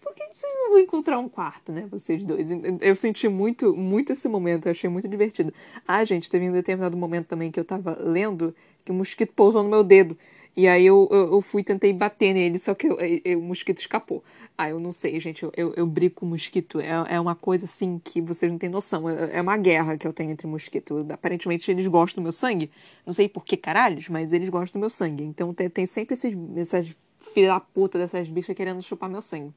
por 0.00 0.14
que 0.14 0.24
vocês 0.24 0.54
não 0.54 0.70
vão 0.70 0.78
encontrar 0.78 1.18
um 1.18 1.28
quarto, 1.28 1.72
né, 1.72 1.88
vocês 1.90 2.22
dois? 2.22 2.48
Eu 2.80 2.94
senti 2.94 3.28
muito, 3.28 3.74
muito 3.74 4.12
esse 4.12 4.28
momento, 4.28 4.66
eu 4.66 4.70
achei 4.70 4.88
muito 4.88 5.08
divertido. 5.08 5.52
Ah, 5.86 6.04
gente, 6.04 6.30
teve 6.30 6.48
um 6.48 6.52
determinado 6.52 6.96
momento 6.96 7.26
também 7.26 7.50
que 7.50 7.58
eu 7.58 7.64
tava 7.64 7.98
lendo 8.00 8.54
que 8.84 8.92
um 8.92 8.94
mosquito 8.94 9.32
pousou 9.34 9.62
no 9.62 9.68
meu 9.68 9.82
dedo. 9.82 10.16
E 10.56 10.66
aí 10.66 10.84
eu, 10.84 11.08
eu, 11.10 11.34
eu 11.34 11.40
fui 11.40 11.62
tentei 11.62 11.92
bater 11.92 12.34
nele, 12.34 12.58
só 12.58 12.74
que 12.74 12.86
eu, 12.86 12.98
eu, 12.98 13.38
o 13.38 13.42
mosquito 13.42 13.78
escapou. 13.78 14.22
Ah, 14.58 14.68
eu 14.68 14.80
não 14.80 14.92
sei, 14.92 15.18
gente. 15.20 15.42
Eu, 15.42 15.52
eu, 15.56 15.72
eu 15.74 15.86
brigo 15.86 16.16
com 16.16 16.26
mosquito. 16.26 16.80
É, 16.80 17.14
é 17.14 17.20
uma 17.20 17.34
coisa 17.34 17.64
assim 17.64 17.98
que 18.02 18.20
vocês 18.20 18.50
não 18.50 18.58
têm 18.58 18.68
noção. 18.68 19.08
É, 19.08 19.38
é 19.38 19.40
uma 19.40 19.56
guerra 19.56 19.96
que 19.96 20.06
eu 20.06 20.12
tenho 20.12 20.30
entre 20.30 20.46
mosquito. 20.46 21.06
Aparentemente 21.10 21.70
eles 21.70 21.86
gostam 21.86 22.22
do 22.22 22.24
meu 22.24 22.32
sangue. 22.32 22.70
Não 23.06 23.12
sei 23.14 23.28
por 23.28 23.44
que 23.44 23.56
caralhos, 23.56 24.08
mas 24.08 24.32
eles 24.32 24.48
gostam 24.48 24.78
do 24.78 24.82
meu 24.82 24.90
sangue. 24.90 25.24
Então 25.24 25.54
tem, 25.54 25.70
tem 25.70 25.86
sempre 25.86 26.14
esses, 26.14 26.36
essas 26.56 26.94
filha 27.32 27.48
da 27.48 27.60
puta 27.60 27.98
dessas 27.98 28.28
bichas 28.28 28.56
querendo 28.56 28.82
chupar 28.82 29.08
meu 29.08 29.22
sangue. 29.22 29.54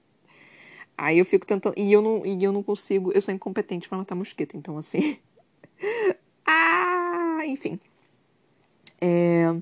Aí 0.97 1.17
eu 1.17 1.25
fico 1.25 1.45
tentando. 1.45 1.73
E 1.77 1.91
eu 1.91 2.01
não, 2.01 2.25
e 2.25 2.43
eu 2.43 2.51
não 2.51 2.63
consigo. 2.63 3.11
Eu 3.11 3.21
sou 3.21 3.33
incompetente 3.33 3.89
para 3.89 3.97
matar 3.97 4.15
mosquito. 4.15 4.55
Então, 4.55 4.77
assim. 4.77 5.17
ah, 6.45 7.39
enfim. 7.45 7.79
É. 9.01 9.53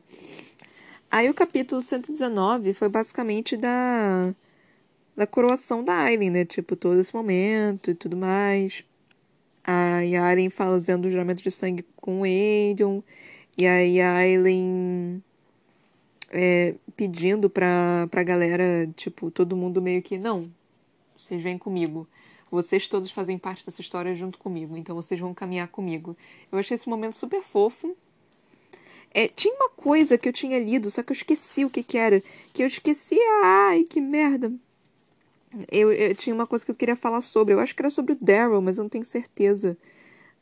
Aí 1.12 1.30
o 1.30 1.34
capítulo 1.34 1.82
119 1.82 2.74
foi 2.74 2.88
basicamente 2.88 3.58
da 3.58 4.34
da 5.16 5.28
coroação 5.28 5.84
da 5.84 5.94
Aileen, 5.94 6.30
né? 6.32 6.46
Tipo, 6.46 6.76
todo 6.76 7.00
esse 7.00 7.14
momento 7.14 7.92
e 7.92 7.96
tudo 7.96 8.16
mais. 8.16 8.86
A 9.64 10.00
Yaren 10.02 10.50
fazendo 10.50 11.06
o 11.06 11.12
juramento 11.12 11.44
de 11.44 11.52
sangue 11.52 11.86
com 11.98 12.22
o 12.22 12.24
Aedion. 12.24 13.02
E 13.58 13.68
aí 13.68 14.00
a 14.02 14.16
Aileen 14.16 15.22
é, 16.30 16.76
pedindo 16.96 17.50
pra, 17.50 18.08
pra 18.10 18.24
galera, 18.24 18.90
tipo, 18.96 19.30
todo 19.30 19.56
mundo 19.56 19.82
meio 19.82 20.02
que, 20.02 20.18
não, 20.18 20.50
vocês 21.18 21.44
vêm 21.44 21.58
comigo. 21.58 22.08
Vocês 22.50 22.88
todos 22.88 23.12
fazem 23.12 23.38
parte 23.38 23.66
dessa 23.66 23.82
história 23.82 24.16
junto 24.16 24.38
comigo, 24.40 24.78
então 24.78 24.96
vocês 24.96 25.20
vão 25.20 25.34
caminhar 25.34 25.68
comigo. 25.68 26.18
Eu 26.52 26.58
achei 26.58 26.76
esse 26.76 26.90
momento 26.90 27.16
super 27.16 27.44
fofo. 27.44 27.96
É, 29.14 29.28
tinha 29.28 29.54
uma 29.54 29.70
coisa 29.70 30.18
que 30.18 30.28
eu 30.28 30.34
tinha 30.34 30.58
lido, 30.60 30.90
só 30.90 31.04
que 31.04 31.12
eu 31.12 31.16
esqueci 31.16 31.66
o 31.66 31.70
que 31.70 31.84
que 31.84 31.98
era. 31.98 32.24
Que 32.54 32.64
eu 32.64 32.68
esqueci, 32.68 33.18
ai, 33.44 33.84
que 33.84 34.00
merda. 34.00 34.52
Eu, 35.70 35.92
eu 35.92 36.16
tinha 36.16 36.34
uma 36.34 36.48
coisa 36.48 36.64
que 36.64 36.72
eu 36.72 36.76
queria 36.76 36.96
falar 36.96 37.22
sobre. 37.22 37.54
Eu 37.54 37.60
acho 37.60 37.76
que 37.76 37.82
era 37.82 37.90
sobre 37.90 38.14
o 38.14 38.18
Daryl, 38.20 38.62
mas 38.62 38.78
eu 38.78 38.84
não 38.84 38.90
tenho 38.90 39.04
certeza. 39.04 39.78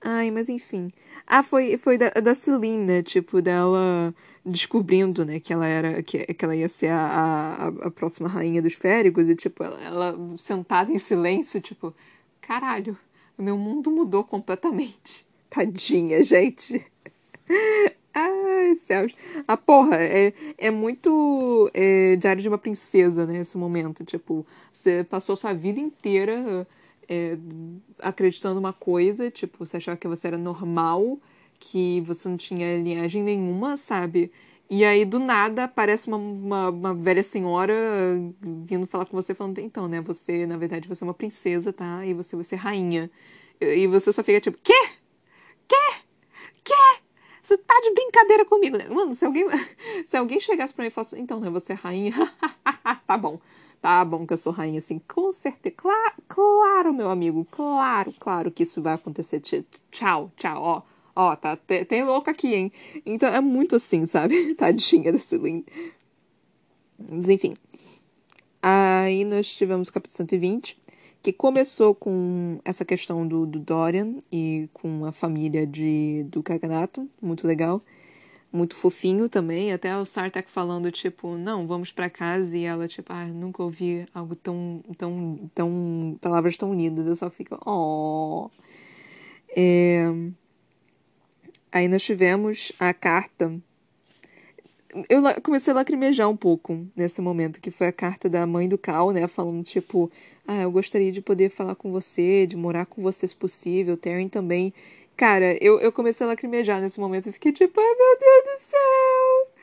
Ai, 0.02 0.32
mas 0.32 0.50
enfim. 0.50 0.90
Ah, 1.28 1.44
foi, 1.44 1.78
foi 1.78 1.98
da, 1.98 2.10
da 2.10 2.36
Celine, 2.36 2.86
né? 2.86 3.04
Tipo, 3.04 3.42
dela 3.42 4.14
descobrindo, 4.46 5.26
né, 5.26 5.40
que 5.40 5.52
ela 5.52 5.68
era. 5.68 6.02
que, 6.04 6.26
que 6.26 6.46
ela 6.46 6.56
ia 6.56 6.70
ser 6.70 6.90
a, 6.90 7.00
a, 7.02 7.68
a 7.88 7.92
próxima 7.92 8.30
rainha 8.30 8.62
dos 8.62 8.74
férigos. 8.74 9.30
E, 9.30 9.36
tipo, 9.36 9.64
ela, 9.64 9.82
ela 9.82 10.38
sentada 10.38 10.92
em 10.92 11.00
silêncio, 11.00 11.60
tipo, 11.60 11.94
caralho, 12.40 12.98
meu 13.38 13.58
mundo 13.58 13.92
mudou 13.92 14.24
completamente. 14.24 15.26
Tadinha, 15.50 16.24
gente. 16.24 16.86
Ai, 18.14 18.76
céus. 18.76 19.16
A 19.48 19.54
ah, 19.54 19.58
porra, 19.58 19.98
é, 19.98 20.34
é 20.58 20.72
muito 20.72 21.70
é, 21.74 22.16
Diário 22.16 22.42
de 22.42 22.48
uma 22.48 22.58
Princesa, 22.58 23.26
né? 23.26 23.40
Esse 23.40 23.58
momento. 23.58 24.04
Tipo, 24.04 24.46
você 24.74 25.04
passou 25.04 25.36
sua 25.36 25.54
vida 25.54 25.80
inteira 25.80 26.68
é, 27.08 27.38
acreditando 28.00 28.60
uma 28.60 28.74
coisa, 28.74 29.32
tipo, 29.32 29.66
você 29.66 29.78
achava 29.78 29.98
que 29.98 30.08
você 30.08 30.28
era 30.28 30.38
normal, 30.38 31.20
que 31.60 32.02
você 32.02 32.30
não 32.30 32.38
tinha 32.38 32.82
linhagem 32.82 33.24
nenhuma, 33.24 33.78
sabe? 33.78 34.32
E 34.70 34.86
aí, 34.86 35.04
do 35.04 35.18
nada, 35.20 35.64
aparece 35.64 36.08
uma, 36.08 36.18
uma, 36.18 36.70
uma, 36.70 36.94
velha 36.94 37.24
senhora 37.24 37.74
vindo 38.42 38.86
falar 38.86 39.06
com 39.06 39.20
você, 39.20 39.34
falando: 39.34 39.58
então, 39.60 39.88
né? 39.88 40.02
Você, 40.02 40.46
na 40.46 40.58
verdade, 40.58 40.88
você 40.88 41.04
é 41.04 41.08
uma 41.08 41.14
princesa, 41.14 41.74
tá? 41.74 42.06
E 42.06 42.14
você 42.14 42.36
vai 42.36 42.46
ser 42.46 42.58
rainha. 42.58 43.10
E 43.60 43.88
você 43.88 44.14
só 44.14 44.24
fica 44.24 44.40
tipo: 44.40 44.60
quê? 44.64 44.74
Quê? 45.68 45.76
Quê? 46.64 47.09
Você 47.50 47.58
tá 47.58 47.74
de 47.82 47.92
brincadeira 47.96 48.46
comigo, 48.46 48.78
né? 48.78 48.88
Mano, 48.90 49.16
se 49.16 49.26
alguém, 49.26 49.44
se 50.06 50.16
alguém 50.16 50.40
chegasse 50.40 50.72
pra 50.72 50.84
mim 50.84 50.90
e 50.90 50.92
falasse, 50.92 51.20
então, 51.20 51.40
né, 51.40 51.50
você 51.50 51.74
é 51.74 51.76
rainha, 51.76 52.14
tá 53.08 53.18
bom. 53.18 53.40
Tá 53.82 54.06
bom 54.06 54.28
que 54.28 54.34
eu 54.34 54.38
sou 54.38 54.54
rainha, 54.54 54.78
assim, 54.78 55.02
com 55.08 55.32
certeza. 55.32 55.74
Claro, 55.76 56.14
claro, 56.28 56.94
meu 56.94 57.10
amigo, 57.10 57.48
claro, 57.50 58.14
claro 58.20 58.52
que 58.52 58.62
isso 58.62 58.84
vai 58.84 58.94
acontecer. 58.94 59.42
Tchau, 59.90 60.32
tchau, 60.36 60.62
ó. 60.62 60.82
Ó, 61.16 61.36
tá, 61.36 61.56
tem, 61.56 61.84
tem 61.86 62.04
louco 62.04 62.30
aqui, 62.30 62.54
hein? 62.54 62.72
Então 63.04 63.28
é 63.30 63.42
muito 63.42 63.78
assim, 63.78 64.06
sabe? 64.06 64.54
Tadinha 64.54 65.12
da 65.12 65.18
Celine. 65.18 65.66
Mas 67.00 67.30
enfim. 67.30 67.56
Aí 68.62 69.26
nós 69.26 69.52
tivemos 69.52 69.88
o 69.88 69.94
capítulo 69.94 70.18
120 70.18 70.78
que 71.22 71.34
começou 71.34 71.94
com 71.94 72.60
essa 72.64 72.86
questão 72.86 73.28
do, 73.28 73.46
do 73.46 73.60
Dorian 73.60 74.16
e 74.32 74.70
com 74.74 75.06
a 75.06 75.12
família 75.12 75.68
de, 75.68 76.24
do 76.30 76.42
Kaganato, 76.42 77.10
muito 77.22 77.46
legal, 77.46 77.82
muito 78.52 78.76
fofinho 78.76 79.30
também, 79.30 79.72
até 79.72 79.96
o 79.98 80.06
Sartak 80.06 80.50
falando, 80.50 80.92
tipo, 80.92 81.36
não, 81.38 81.68
vamos 81.68 81.92
para 81.92 82.10
casa, 82.10 82.58
e 82.58 82.64
ela, 82.64 82.88
tipo, 82.88 83.12
ah, 83.12 83.26
nunca 83.28 83.62
ouvi 83.62 84.08
algo 84.14 84.36
tão, 84.36 84.84
tão, 84.98 85.52
tão, 85.54 86.18
palavras 86.22 86.58
tão 86.58 86.74
lindas, 86.74 87.06
eu 87.06 87.16
só 87.16 87.30
fico, 87.30 87.60
oh. 87.66 88.50
É... 89.56 90.08
Aí 91.72 91.88
nós 91.88 92.02
tivemos 92.02 92.72
a 92.80 92.94
carta 92.94 93.62
eu 95.08 95.22
comecei 95.44 95.72
a 95.72 95.76
lacrimejar 95.76 96.30
um 96.30 96.38
pouco 96.38 96.88
nesse 96.96 97.22
momento, 97.22 97.60
que 97.62 97.72
foi 97.72 97.88
a 97.88 97.92
carta 97.92 98.30
da 98.30 98.46
mãe 98.46 98.68
do 98.68 98.78
Cal, 98.78 99.12
né? 99.12 99.28
Falando, 99.28 99.64
tipo, 99.64 100.12
ah, 100.48 100.62
eu 100.64 100.72
gostaria 100.72 101.12
de 101.12 101.22
poder 101.22 101.50
falar 101.50 101.76
com 101.76 101.92
você, 101.92 102.48
de 102.48 102.56
morar 102.58 102.86
com 102.86 103.02
você 103.02 103.28
se 103.28 103.36
possível, 103.36 103.96
Terry 103.96 104.30
também. 104.30 104.74
Cara, 105.16 105.58
eu, 105.64 105.80
eu 105.80 105.92
comecei 105.92 106.26
a 106.26 106.30
lacrimejar 106.30 106.82
nesse 106.82 107.00
momento 107.00 107.30
e 107.30 107.32
fiquei 107.32 107.52
tipo, 107.52 107.80
ai 107.80 107.86
meu 107.86 108.20
Deus 108.20 108.44
do 108.46 108.60
céu! 108.62 109.60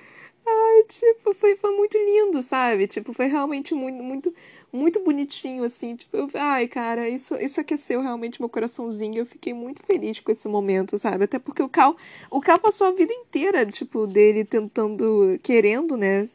Ai, 0.49 0.85
tipo, 0.85 1.35
foi, 1.35 1.57
foi 1.57 1.75
muito 1.77 1.99
lindo, 1.99 2.43
sabe? 2.43 2.87
Tipo, 2.87 3.13
foi 3.13 3.27
realmente 3.27 3.75
muito, 3.75 4.03
muito, 4.03 4.35
muito 4.77 5.03
bonitinho, 5.03 5.65
assim. 5.65 5.97
Tipo, 5.97 6.29
ai, 6.35 6.69
cara, 6.69 7.09
isso, 7.09 7.35
isso 7.37 7.61
aqueceu 7.61 8.01
realmente 8.01 8.41
meu 8.41 8.49
coraçãozinho. 8.49 9.19
Eu 9.19 9.27
fiquei 9.27 9.55
muito 9.55 9.83
feliz 9.83 10.21
com 10.21 10.31
esse 10.31 10.47
momento, 10.49 10.99
sabe? 10.99 11.25
Até 11.25 11.39
porque 11.39 11.63
o 11.63 11.69
Cal, 11.69 11.97
o 12.31 12.41
Cal 12.41 12.59
passou 12.59 12.87
a 12.89 12.93
vida 12.93 13.13
inteira, 13.13 13.65
tipo, 13.67 14.07
dele 14.07 14.45
tentando, 14.45 15.39
querendo, 15.43 15.97
né? 15.97 16.29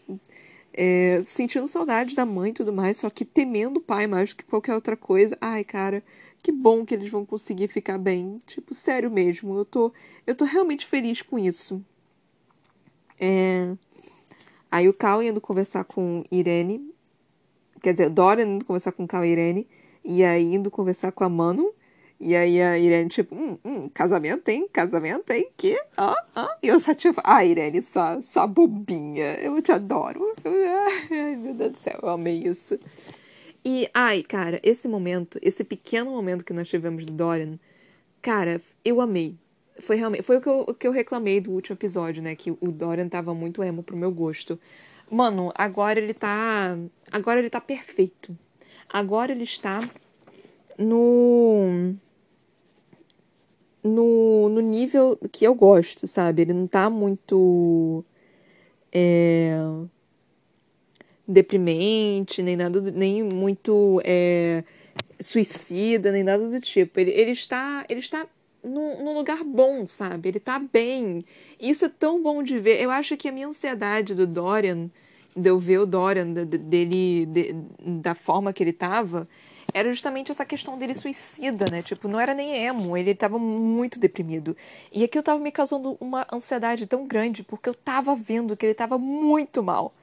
É, 0.74 1.22
sentindo 1.24 1.68
saudade 1.68 2.16
da 2.16 2.26
mãe 2.26 2.52
e 2.52 2.54
tudo 2.54 2.72
mais, 2.72 2.98
só 2.98 3.10
que 3.10 3.26
temendo 3.26 3.78
o 3.78 3.82
pai 3.82 4.08
mais 4.08 4.30
do 4.30 4.38
que 4.38 4.44
qualquer 4.46 4.74
outra 4.74 4.96
coisa. 4.96 5.38
Ai, 5.42 5.64
cara, 5.64 6.04
que 6.42 6.52
bom 6.52 6.86
que 6.86 6.94
eles 6.94 7.12
vão 7.12 7.26
conseguir 7.26 7.68
ficar 7.68 7.98
bem. 7.98 8.40
Tipo, 8.48 8.74
sério 8.74 9.12
mesmo, 9.12 9.58
eu 9.58 9.66
tô, 9.66 9.94
eu 10.26 10.36
tô 10.36 10.46
realmente 10.46 10.86
feliz 10.86 11.22
com 11.22 11.38
isso. 11.38 11.84
É... 13.20 13.76
Aí 14.72 14.88
o 14.88 14.94
Cal 14.94 15.22
indo 15.22 15.42
conversar 15.42 15.84
com 15.84 16.24
Irene, 16.32 16.91
quer 17.82 17.94
dizer, 17.94 18.10
Dorian 18.10 18.46
indo 18.46 18.66
conversar 18.66 18.92
com 18.92 19.08
e 19.12 19.28
Irene, 19.28 19.68
e 20.04 20.24
aí 20.24 20.54
indo 20.54 20.70
conversar 20.72 21.12
com 21.12 21.24
a 21.24 21.30
Mano, 21.30 21.74
e 22.20 22.36
aí 22.36 22.62
a 22.62 22.78
Irene, 22.78 23.10
tipo, 23.10 23.36
hum, 23.36 23.58
hum, 23.66 23.90
casamento, 23.90 24.48
hein? 24.50 24.68
Casamento, 24.72 25.32
hein? 25.32 25.50
Que? 25.58 25.82
Ó, 25.98 26.16
ó. 26.36 26.48
E 26.62 26.68
eu 26.68 26.80
só, 26.80 26.94
tipo, 26.94 27.20
ah, 27.24 27.44
Irene, 27.44 27.82
só, 27.82 28.22
só 28.22 28.46
bobinha. 28.46 29.34
Eu 29.42 29.60
te 29.62 29.72
adoro. 29.72 30.36
Ai, 31.10 31.36
meu 31.36 31.56
Deus 31.56 31.72
do 31.72 31.78
céu, 31.80 32.00
eu 32.04 32.10
amei 32.10 32.44
isso. 32.46 32.80
E, 33.66 33.88
ai, 33.94 34.24
cara, 34.24 34.60
esse 34.64 34.88
momento, 34.88 35.40
esse 35.42 35.64
pequeno 35.64 36.12
momento 36.12 36.44
que 36.46 36.54
nós 36.54 36.68
tivemos 36.68 37.06
do 37.06 37.14
Dorian, 37.14 37.60
cara, 38.22 38.60
eu 38.84 39.00
amei 39.02 39.36
foi 39.82 39.96
realmente. 39.98 40.24
Foi 40.24 40.38
o 40.38 40.42
que, 40.42 40.48
eu, 40.48 40.60
o 40.62 40.74
que 40.74 40.88
eu 40.88 40.92
reclamei 40.92 41.42
do 41.42 41.52
último 41.52 41.76
episódio, 41.76 42.22
né? 42.22 42.36
Que 42.36 42.52
o 42.52 42.72
Dorian 42.72 43.10
tava 43.10 43.34
muito 43.34 43.64
emo 43.64 43.84
pro 43.84 43.98
meu 43.98 44.12
gosto. 44.12 44.60
Mano, 45.12 45.52
agora 45.56 46.00
ele 46.00 46.14
tá. 46.14 46.78
Agora 47.12 47.40
ele 47.40 47.50
tá 47.50 47.60
perfeito. 47.60 48.38
Agora 48.88 49.34
ele 49.34 49.44
está 49.44 49.80
no. 50.78 51.94
No, 53.84 54.48
no 54.48 54.62
nível 54.62 55.20
que 55.32 55.44
eu 55.46 55.54
gosto, 55.54 56.08
sabe? 56.08 56.44
Ele 56.44 56.54
não 56.54 56.66
tá 56.66 56.90
muito. 56.90 58.06
É, 58.90 59.58
deprimente, 61.28 62.42
nem 62.42 62.56
nada, 62.56 62.80
nem 62.92 63.22
muito 63.24 64.02
é, 64.06 64.64
suicida, 65.20 66.12
nem 66.12 66.24
nada 66.24 66.48
do 66.48 66.60
tipo. 66.62 67.00
Ele, 67.00 67.12
ele 67.12 67.32
está, 67.32 67.86
ele 67.90 68.00
está 68.00 68.26
num, 68.64 69.14
lugar 69.14 69.44
bom, 69.44 69.86
sabe? 69.86 70.30
Ele 70.30 70.40
tá 70.40 70.60
bem. 70.60 71.26
Isso 71.60 71.86
é 71.86 71.90
tão 71.90 72.22
bom 72.22 72.44
de 72.44 72.58
ver. 72.60 72.82
Eu 72.82 72.92
acho 72.92 73.18
que 73.18 73.28
a 73.28 73.32
minha 73.32 73.48
ansiedade 73.48 74.14
do 74.14 74.28
Dorian, 74.28 74.90
de 75.36 75.50
eu 75.50 75.60
ver 75.60 75.80
o 75.80 75.86
Dorian, 75.86 76.34
de, 76.34 76.46
dele, 76.46 77.26
de, 77.26 77.56
da 78.02 78.16
forma 78.16 78.54
que 78.54 78.64
ele 78.64 78.74
tava, 78.74 79.24
era 79.74 79.92
justamente 79.92 80.32
essa 80.32 80.46
questão 80.46 80.78
dele 80.78 80.96
suicida, 80.96 81.66
né? 81.72 81.82
Tipo, 81.82 82.08
não 82.08 82.20
era 82.20 82.34
nem 82.34 82.66
emo, 82.66 82.96
ele 82.98 83.16
tava 83.16 83.40
muito 83.40 84.00
deprimido. 84.00 84.56
E 84.92 85.04
aquilo 85.04 85.24
tava 85.24 85.40
me 85.40 85.52
causando 85.52 85.98
uma 86.00 86.26
ansiedade 86.32 86.86
tão 86.88 87.08
grande, 87.08 87.44
porque 87.44 87.70
eu 87.70 87.74
tava 87.74 88.16
vendo 88.16 88.56
que 88.58 88.66
ele 88.66 88.74
tava 88.74 88.98
muito 88.98 89.64
mal. 89.64 89.94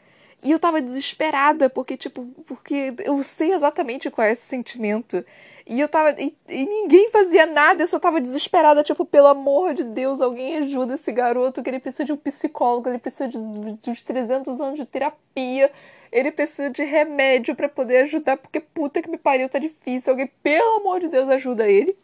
E 0.43 0.53
eu 0.53 0.59
tava 0.59 0.81
desesperada, 0.81 1.69
porque, 1.69 1.97
tipo, 1.97 2.25
porque 2.47 2.95
eu 3.01 3.23
sei 3.25 3.53
exatamente 3.53 4.11
qual 4.11 4.27
é 4.27 4.33
esse 4.33 4.47
sentimento. 4.47 5.25
E 5.69 5.79
eu 5.79 5.89
tava. 5.89 6.19
E, 6.19 6.35
e, 6.49 6.65
ninguém 6.65 7.11
fazia 7.11 7.45
nada, 7.45 7.83
eu 7.83 7.87
só 7.87 7.99
tava 7.99 8.23
desesperada, 8.23 8.83
tipo, 8.83 9.05
pelo 9.05 9.27
amor 9.27 9.75
de 9.75 9.85
Deus, 9.85 10.19
alguém 10.19 10.57
ajuda 10.57 10.95
esse 10.95 11.13
garoto, 11.13 11.63
que 11.63 11.69
ele 11.69 11.79
precisa 11.79 12.07
de 12.07 12.13
um 12.13 12.17
psicólogo, 12.17 12.89
ele 12.89 12.99
precisa 12.99 13.29
de, 13.29 13.39
de 13.39 13.91
uns 13.91 14.03
300 14.03 14.59
anos 14.63 14.79
de 14.79 14.87
terapia, 14.87 15.71
ele 16.11 16.33
precisa 16.33 16.71
de 16.71 16.83
remédio 16.83 17.55
para 17.55 17.69
poder 17.69 18.05
ajudar, 18.05 18.39
porque 18.39 18.61
puta 18.61 19.03
que 19.03 19.11
me 19.11 19.19
pariu, 19.19 19.47
tá 19.47 19.59
difícil. 19.59 20.13
Alguém, 20.13 20.31
pelo 20.43 20.79
amor 20.79 21.01
de 21.01 21.09
Deus, 21.09 21.29
ajuda 21.29 21.69
ele. 21.69 21.95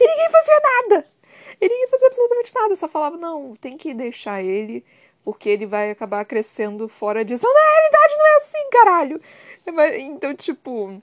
E 0.00 0.06
ninguém 0.06 0.30
fazia 0.30 0.60
nada! 0.60 1.06
E 1.60 1.68
ninguém 1.68 1.88
fazia 1.88 2.08
absolutamente 2.08 2.54
nada, 2.54 2.76
só 2.76 2.88
falava, 2.88 3.18
não, 3.18 3.54
tem 3.54 3.76
que 3.76 3.92
deixar 3.92 4.42
ele 4.42 4.82
porque 5.24 5.48
ele 5.48 5.66
vai 5.66 5.90
acabar 5.90 6.24
crescendo 6.24 6.88
fora 6.88 7.24
disso. 7.24 7.46
Na 7.46 7.60
realidade 7.60 8.14
não 8.16 8.26
é 8.26 8.36
assim, 8.38 8.70
caralho! 8.70 9.20
Então, 10.00 10.34
tipo, 10.34 11.00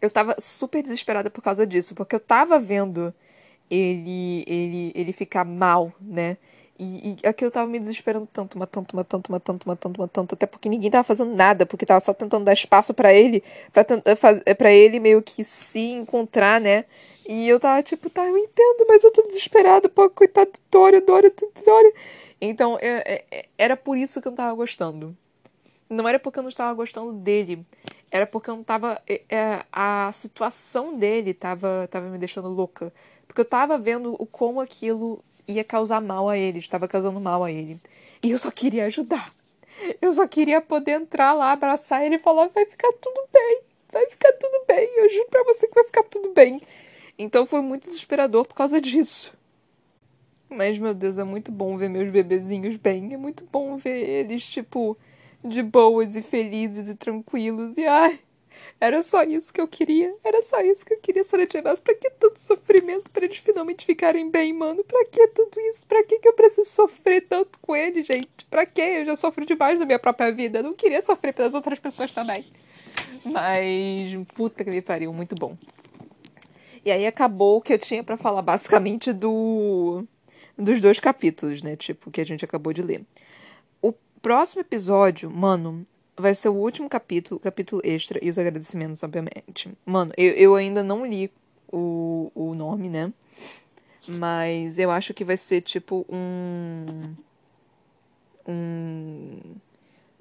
eu 0.00 0.10
tava 0.10 0.36
super 0.38 0.82
desesperada 0.82 1.30
por 1.30 1.42
causa 1.42 1.66
disso, 1.66 1.94
porque 1.94 2.14
eu 2.14 2.20
tava 2.20 2.58
vendo 2.58 3.14
ele 3.70 4.44
ele 4.46 4.92
ele 4.94 5.12
ficar 5.12 5.44
mal, 5.44 5.92
né? 6.00 6.36
E, 6.78 7.16
e 7.22 7.26
aquilo 7.26 7.50
tava 7.50 7.66
me 7.66 7.78
desesperando 7.80 8.26
tanto, 8.32 8.56
mas 8.56 8.68
tanto, 8.68 8.94
mas 8.94 9.06
tanto, 9.06 9.32
mas 9.32 9.42
tanto, 9.42 9.66
mas 9.66 9.78
tanto, 9.78 10.00
mas 10.00 10.10
tanto, 10.12 10.34
até 10.34 10.46
porque 10.46 10.68
ninguém 10.68 10.90
tava 10.90 11.02
fazendo 11.02 11.34
nada, 11.34 11.66
porque 11.66 11.84
tava 11.84 11.98
só 11.98 12.14
tentando 12.14 12.44
dar 12.44 12.52
espaço 12.52 12.94
para 12.94 13.12
ele, 13.12 13.42
para 13.72 13.82
tentar 13.82 14.14
fazer 14.14 14.54
para 14.54 14.72
ele 14.72 15.00
meio 15.00 15.20
que 15.20 15.42
se 15.42 15.80
encontrar, 15.80 16.60
né? 16.60 16.84
E 17.28 17.48
eu 17.48 17.58
tava 17.60 17.82
tipo, 17.82 18.08
tá, 18.08 18.24
eu 18.24 18.38
entendo, 18.38 18.86
mas 18.88 19.04
eu 19.04 19.12
tô 19.12 19.22
desesperada, 19.22 19.88
pô, 19.88 20.08
coitado 20.08 20.50
do 20.52 20.60
Dória, 20.70 21.00
Dória, 21.00 21.32
Dória. 21.64 21.92
Então, 22.40 22.78
eu, 22.80 22.96
é, 23.04 23.24
é, 23.30 23.46
era 23.58 23.76
por 23.76 23.98
isso 23.98 24.22
que 24.22 24.28
eu 24.28 24.30
não 24.30 24.36
tava 24.36 24.54
gostando. 24.54 25.16
Não 25.90 26.08
era 26.08 26.18
porque 26.18 26.38
eu 26.38 26.42
não 26.42 26.48
estava 26.48 26.72
gostando 26.74 27.12
dele. 27.12 27.66
Era 28.10 28.26
porque 28.26 28.50
eu 28.50 28.56
não 28.56 28.64
tava. 28.64 29.00
É, 29.06 29.22
é, 29.28 29.64
a 29.72 30.10
situação 30.12 30.98
dele 30.98 31.34
tava, 31.34 31.88
tava 31.90 32.08
me 32.08 32.18
deixando 32.18 32.48
louca. 32.48 32.92
Porque 33.26 33.40
eu 33.40 33.44
tava 33.44 33.78
vendo 33.78 34.16
o 34.18 34.26
como 34.26 34.60
aquilo 34.60 35.22
ia 35.46 35.64
causar 35.64 36.00
mal 36.00 36.28
a 36.28 36.36
ele, 36.36 36.58
estava 36.58 36.88
causando 36.88 37.20
mal 37.20 37.44
a 37.44 37.50
ele. 37.50 37.80
E 38.22 38.30
eu 38.30 38.38
só 38.38 38.50
queria 38.50 38.86
ajudar. 38.86 39.34
Eu 40.00 40.12
só 40.12 40.26
queria 40.26 40.60
poder 40.60 40.92
entrar 40.92 41.32
lá, 41.34 41.52
abraçar 41.52 42.04
ele 42.04 42.16
e 42.16 42.18
falar: 42.18 42.48
vai 42.48 42.64
ficar 42.64 42.92
tudo 42.94 43.28
bem, 43.32 43.60
vai 43.92 44.06
ficar 44.08 44.32
tudo 44.32 44.64
bem. 44.66 44.88
Eu 44.96 45.08
juro 45.10 45.28
pra 45.30 45.44
você 45.44 45.66
que 45.68 45.74
vai 45.74 45.84
ficar 45.84 46.02
tudo 46.04 46.30
bem. 46.32 46.60
Então 47.18 47.46
foi 47.46 47.60
muito 47.60 47.88
desesperador 47.88 48.44
por 48.46 48.54
causa 48.54 48.80
disso. 48.80 49.36
Mas, 50.48 50.78
meu 50.78 50.94
Deus, 50.94 51.18
é 51.18 51.24
muito 51.24 51.52
bom 51.52 51.76
ver 51.76 51.90
meus 51.90 52.10
bebezinhos 52.10 52.76
bem. 52.76 53.12
É 53.12 53.16
muito 53.16 53.44
bom 53.52 53.76
ver 53.76 53.98
eles, 54.08 54.46
tipo, 54.48 54.96
de 55.44 55.62
boas 55.62 56.16
e 56.16 56.22
felizes 56.22 56.88
e 56.88 56.94
tranquilos. 56.94 57.76
E 57.76 57.86
ai, 57.86 58.18
era 58.80 59.02
só 59.02 59.22
isso 59.24 59.52
que 59.52 59.60
eu 59.60 59.66
queria. 59.66 60.14
Era 60.22 60.42
só 60.42 60.60
isso 60.60 60.84
que 60.84 60.94
eu 60.94 60.98
queria, 60.98 61.24
Sarah 61.24 61.46
J. 61.46 61.62
Maas. 61.62 61.80
Pra 61.80 61.94
que 61.94 62.10
tanto 62.10 62.38
sofrimento 62.38 63.10
pra 63.10 63.24
eles 63.24 63.38
finalmente 63.38 63.84
ficarem 63.84 64.30
bem, 64.30 64.52
mano? 64.52 64.84
Pra 64.84 65.04
que 65.04 65.26
tudo 65.28 65.60
isso? 65.60 65.86
Pra 65.86 66.02
que, 66.04 66.18
que 66.18 66.28
eu 66.28 66.32
preciso 66.32 66.70
sofrer 66.70 67.22
tanto 67.22 67.58
com 67.60 67.74
eles, 67.74 68.06
gente? 68.06 68.28
Pra 68.48 68.64
que? 68.64 68.80
Eu 68.80 69.04
já 69.04 69.16
sofro 69.16 69.44
demais 69.44 69.80
na 69.80 69.86
minha 69.86 69.98
própria 69.98 70.32
vida. 70.32 70.60
Eu 70.60 70.64
não 70.64 70.74
queria 70.74 71.02
sofrer 71.02 71.34
pelas 71.34 71.54
outras 71.54 71.78
pessoas 71.78 72.12
também. 72.12 72.46
Mas, 73.24 74.14
puta 74.34 74.64
que 74.64 74.70
me 74.70 74.80
pariu, 74.80 75.12
muito 75.12 75.34
bom. 75.34 75.56
E 76.84 76.90
aí 76.90 77.06
acabou 77.06 77.58
o 77.58 77.60
que 77.60 77.72
eu 77.72 77.78
tinha 77.78 78.02
para 78.04 78.16
falar 78.16 78.42
basicamente 78.42 79.12
do 79.12 80.04
dos 80.56 80.80
dois 80.80 80.98
capítulos, 80.98 81.62
né? 81.62 81.76
Tipo, 81.76 82.10
que 82.10 82.20
a 82.20 82.24
gente 82.24 82.44
acabou 82.44 82.72
de 82.72 82.82
ler. 82.82 83.04
Próximo 84.22 84.62
episódio, 84.62 85.30
mano, 85.30 85.86
vai 86.16 86.34
ser 86.34 86.48
o 86.48 86.54
último 86.54 86.88
capítulo, 86.88 87.38
capítulo 87.38 87.80
extra 87.84 88.18
e 88.22 88.28
os 88.28 88.38
agradecimentos, 88.38 89.02
obviamente. 89.02 89.72
Mano, 89.86 90.12
eu, 90.16 90.32
eu 90.32 90.54
ainda 90.56 90.82
não 90.82 91.06
li 91.06 91.30
o, 91.72 92.30
o 92.34 92.54
nome, 92.54 92.88
né? 92.88 93.12
Mas 94.06 94.78
eu 94.78 94.90
acho 94.90 95.12
que 95.12 95.24
vai 95.24 95.36
ser 95.36 95.60
tipo 95.60 96.06
um. 96.08 97.14
Um. 98.46 99.40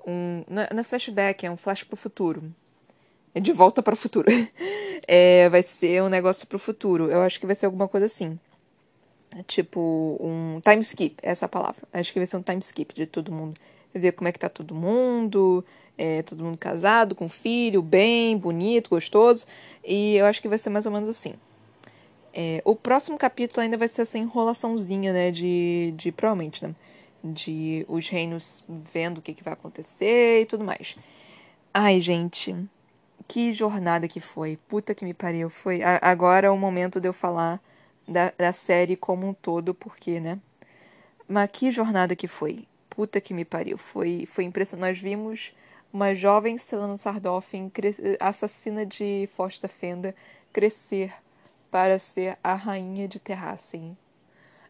um 0.05 0.43
na, 0.47 0.83
flashback, 0.83 1.45
é 1.45 1.51
um 1.51 1.57
flash 1.57 1.83
pro 1.83 1.95
futuro. 1.95 2.43
É 3.33 3.39
de 3.39 3.53
volta 3.53 3.81
para 3.81 3.93
o 3.93 3.97
futuro. 3.97 4.27
é, 5.07 5.47
vai 5.49 5.63
ser 5.63 6.03
um 6.03 6.09
negócio 6.09 6.45
pro 6.45 6.59
futuro. 6.59 7.09
Eu 7.09 7.21
acho 7.21 7.39
que 7.39 7.45
vai 7.45 7.55
ser 7.55 7.65
alguma 7.65 7.87
coisa 7.87 8.05
assim. 8.05 8.37
Tipo, 9.45 10.17
um 10.19 10.59
time 10.61 10.81
skip, 10.81 11.17
essa 11.21 11.45
é 11.45 11.47
a 11.47 11.49
palavra. 11.49 11.83
Acho 11.93 12.11
que 12.11 12.19
vai 12.19 12.27
ser 12.27 12.37
um 12.37 12.41
time 12.41 12.59
skip 12.59 12.93
de 12.93 13.05
todo 13.05 13.31
mundo. 13.31 13.59
Ver 13.93 14.11
como 14.11 14.27
é 14.27 14.31
que 14.31 14.39
tá 14.39 14.49
todo 14.49 14.75
mundo, 14.75 15.65
é, 15.97 16.21
todo 16.21 16.43
mundo 16.43 16.57
casado, 16.57 17.15
com 17.15 17.27
filho, 17.27 17.81
bem, 17.81 18.37
bonito, 18.37 18.89
gostoso. 18.89 19.45
E 19.83 20.15
eu 20.15 20.25
acho 20.25 20.41
que 20.41 20.47
vai 20.47 20.57
ser 20.57 20.69
mais 20.69 20.85
ou 20.85 20.91
menos 20.91 21.09
assim. 21.09 21.33
É, 22.33 22.61
o 22.63 22.75
próximo 22.75 23.17
capítulo 23.17 23.63
ainda 23.63 23.77
vai 23.77 23.87
ser 23.87 24.03
essa 24.03 24.17
enrolaçãozinha, 24.17 25.11
né? 25.11 25.31
De. 25.31 25.93
de 25.97 26.11
provavelmente, 26.11 26.63
né? 26.63 26.75
De 27.23 27.83
os 27.89 28.07
reinos 28.09 28.63
vendo 28.93 29.17
o 29.17 29.21
que, 29.21 29.33
que 29.33 29.43
vai 29.43 29.53
acontecer 29.53 30.41
e 30.41 30.45
tudo 30.45 30.63
mais. 30.63 30.95
Ai, 31.73 31.99
gente. 31.99 32.55
Que 33.27 33.53
jornada 33.53 34.07
que 34.07 34.19
foi. 34.19 34.57
Puta 34.67 34.93
que 34.93 35.03
me 35.03 35.13
pariu. 35.13 35.49
Foi. 35.49 35.81
agora 35.83 36.47
é 36.47 36.49
o 36.49 36.57
momento 36.57 37.01
de 37.01 37.07
eu 37.07 37.13
falar 37.13 37.59
da, 38.07 38.31
da 38.37 38.53
série 38.53 38.95
como 38.95 39.27
um 39.27 39.33
todo, 39.33 39.73
porque, 39.73 40.19
né? 40.19 40.39
Mas 41.27 41.49
que 41.51 41.71
jornada 41.71 42.15
que 42.15 42.27
foi. 42.27 42.65
Puta 42.97 43.21
que 43.21 43.31
me 43.31 43.45
pariu. 43.45 43.77
Foi, 43.77 44.25
foi 44.25 44.43
impressionante. 44.43 44.87
Nós 44.87 44.99
vimos 44.99 45.53
uma 45.93 46.15
jovem 46.15 46.57
Selena 46.57 46.97
Sardoffin, 46.97 47.71
assassina 48.19 48.83
de 48.83 49.29
Fosta 49.37 49.67
Fenda, 49.67 50.15
crescer 50.51 51.13
para 51.69 51.99
ser 51.99 52.39
a 52.43 52.55
rainha 52.55 53.07
de 53.07 53.19
Terrassen. 53.19 53.95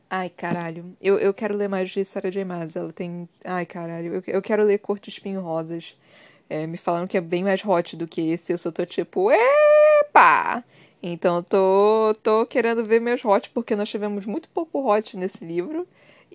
Ai, 0.10 0.30
caralho. 0.30 0.94
Eu, 1.02 1.18
eu 1.18 1.34
quero 1.34 1.56
ler 1.56 1.70
mais 1.70 1.90
de 1.90 2.04
Sarah 2.04 2.30
J. 2.30 2.44
Maas. 2.44 2.76
Ela 2.76 2.92
tem... 2.92 3.30
Ai, 3.46 3.66
caralho. 3.66 4.16
Eu, 4.16 4.24
eu 4.28 4.42
quero 4.42 4.66
ler 4.66 4.80
Corte 4.80 5.10
Espinho 5.10 5.40
Rosas. 5.40 5.98
É, 6.50 6.68
me 6.68 6.76
falaram 6.76 7.08
que 7.08 7.16
é 7.16 7.22
bem 7.22 7.46
mais 7.46 7.64
hot 7.64 7.96
do 7.96 8.06
que 8.06 8.30
esse. 8.30 8.52
Eu 8.52 8.58
só 8.58 8.70
tô 8.74 8.86
tipo, 8.86 9.32
epa! 9.32 10.62
Então 11.02 11.42
tô, 11.42 12.14
tô 12.22 12.46
querendo 12.46 12.84
ver 12.84 13.00
meus 13.00 13.24
hot, 13.24 13.50
porque 13.52 13.74
nós 13.74 13.88
tivemos 13.88 14.26
muito 14.26 14.50
pouco 14.50 14.86
hot 14.86 15.16
nesse 15.16 15.46
livro 15.46 15.88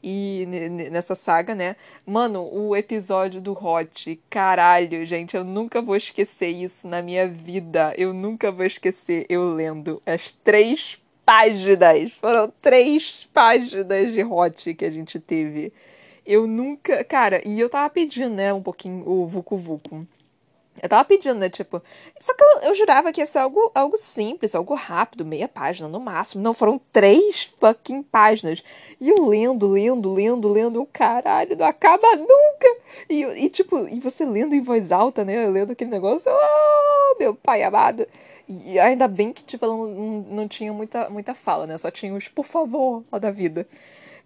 e 0.02 0.46
nessa 0.90 1.14
saga, 1.14 1.54
né? 1.54 1.76
Mano, 2.04 2.48
o 2.52 2.74
episódio 2.74 3.40
do 3.40 3.52
Hot, 3.52 4.20
caralho, 4.28 5.06
gente, 5.06 5.36
eu 5.36 5.44
nunca 5.44 5.80
vou 5.80 5.94
esquecer 5.94 6.48
isso 6.48 6.88
na 6.88 7.00
minha 7.00 7.28
vida. 7.28 7.94
Eu 7.96 8.12
nunca 8.12 8.50
vou 8.50 8.66
esquecer 8.66 9.26
eu 9.28 9.54
lendo 9.54 10.02
as 10.04 10.32
três 10.32 11.00
páginas. 11.24 12.12
Foram 12.14 12.52
três 12.60 13.28
páginas 13.32 14.12
de 14.12 14.24
Hot 14.24 14.74
que 14.74 14.84
a 14.84 14.90
gente 14.90 15.20
teve. 15.20 15.72
Eu 16.26 16.46
nunca. 16.46 17.04
Cara, 17.04 17.46
e 17.46 17.58
eu 17.58 17.68
tava 17.68 17.88
pedindo, 17.90 18.34
né, 18.34 18.52
um 18.52 18.62
pouquinho 18.62 19.08
o 19.08 19.26
Vucu 19.26 19.56
Vucu. 19.56 20.06
Eu 20.80 20.88
tava 20.88 21.04
pedindo, 21.04 21.34
né? 21.34 21.50
Tipo. 21.50 21.82
Só 22.18 22.34
que 22.34 22.42
eu, 22.42 22.60
eu 22.62 22.74
jurava 22.74 23.12
que 23.12 23.20
ia 23.20 23.26
ser 23.26 23.38
algo, 23.38 23.70
algo 23.74 23.98
simples, 23.98 24.54
algo 24.54 24.74
rápido, 24.74 25.24
meia 25.24 25.48
página 25.48 25.88
no 25.88 26.00
máximo. 26.00 26.42
Não, 26.42 26.54
foram 26.54 26.80
três 26.92 27.52
fucking 27.60 28.02
páginas. 28.02 28.62
E 29.00 29.10
eu 29.10 29.26
lendo, 29.26 29.68
lendo, 29.68 30.12
lendo, 30.12 30.48
lendo. 30.48 30.80
O 30.80 30.86
caralho, 30.86 31.56
não 31.56 31.66
acaba 31.66 32.16
nunca. 32.16 32.76
E, 33.08 33.22
e 33.22 33.50
tipo, 33.50 33.86
e 33.88 34.00
você 34.00 34.24
lendo 34.24 34.54
em 34.54 34.62
voz 34.62 34.90
alta, 34.92 35.24
né? 35.24 35.46
Lendo 35.46 35.72
aquele 35.72 35.90
negócio. 35.90 36.30
Oh, 36.32 37.16
meu 37.18 37.34
pai 37.34 37.62
amado. 37.62 38.06
E 38.48 38.78
ainda 38.78 39.06
bem 39.06 39.32
que, 39.32 39.42
tipo, 39.44 39.64
ela 39.64 39.76
não, 39.76 39.86
não, 40.28 40.48
tinha 40.48 40.72
muita, 40.72 41.08
muita 41.08 41.34
fala, 41.34 41.66
né? 41.66 41.78
Só 41.78 41.90
tinha 41.90 42.14
os 42.14 42.28
por 42.28 42.44
favor, 42.44 43.04
da 43.20 43.30
vida. 43.30 43.66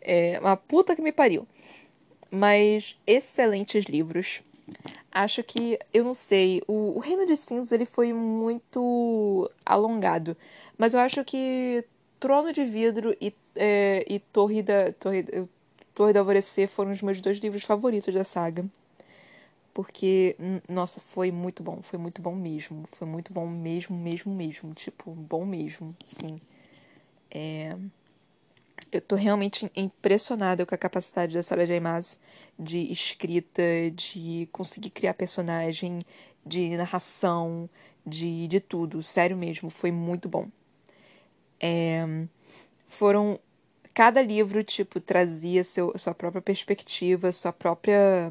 É, 0.01 0.39
uma 0.41 0.57
puta 0.57 0.97
que 0.97 1.03
me 1.03 1.13
pariu. 1.13 1.47
Mas 2.31 2.99
excelentes 3.07 3.85
livros 3.85 4.43
acho 5.13 5.43
que, 5.43 5.79
eu 5.93 6.05
não 6.05 6.15
sei, 6.15 6.63
o, 6.67 6.97
o 6.97 6.99
Reino 6.99 7.27
de 7.27 7.37
Cinzas 7.37 7.73
ele 7.73 7.87
foi 7.87 8.13
muito 8.13 9.51
alongado, 9.65 10.37
mas 10.77 10.95
eu 10.95 11.01
acho 11.01 11.25
que 11.25 11.85
Trono 12.21 12.53
de 12.53 12.65
Vidro 12.65 13.17
e, 13.21 13.35
é, 13.55 14.05
e 14.09 14.19
Torre, 14.19 14.63
da, 14.63 14.93
Torre, 14.93 15.25
Torre 15.95 16.13
do 16.13 16.19
Alvorecer 16.19 16.69
foram 16.69 16.93
os 16.93 17.03
meus 17.03 17.21
dois 17.21 17.39
livros 17.39 17.65
favoritos 17.65 18.13
da 18.13 18.25
saga. 18.25 18.65
Porque, 19.73 20.35
nossa, 20.67 21.01
foi 21.01 21.31
muito 21.31 21.63
bom, 21.63 21.83
foi 21.83 21.99
muito 21.99 22.23
bom 22.23 22.35
mesmo. 22.35 22.85
Foi 22.93 23.07
muito 23.07 23.31
bom 23.31 23.47
mesmo, 23.47 23.95
mesmo, 23.95 24.35
mesmo. 24.35 24.73
Tipo, 24.73 25.11
bom 25.11 25.45
mesmo, 25.45 25.95
sim. 26.07 26.41
É 27.31 27.77
eu 28.93 29.01
tô 29.01 29.15
realmente 29.17 29.71
impressionada 29.77 30.65
com 30.65 30.75
a 30.75 30.79
capacidade 30.79 31.35
da 31.35 31.43
Sarah 31.43 31.67
J. 31.67 31.81
Maas 31.81 32.19
de 32.59 32.91
escrita, 32.91 33.63
de 33.93 34.49
conseguir 34.53 34.91
criar 34.91 35.15
personagem, 35.15 36.01
de 36.45 36.77
narração, 36.77 37.69
de, 38.07 38.47
de 38.49 38.61
tudo. 38.61 39.03
Sério 39.03 39.37
mesmo, 39.37 39.69
foi 39.71 39.91
muito 39.91 40.29
bom. 40.29 40.49
É, 41.61 42.05
foram. 42.89 43.39
Cada 43.95 44.21
livro, 44.21 44.63
tipo, 44.63 45.01
trazia 45.01 45.65
seu, 45.65 45.99
sua 45.99 46.15
própria 46.15 46.43
perspectiva, 46.43 47.33
sua 47.33 47.51
própria 47.51 48.31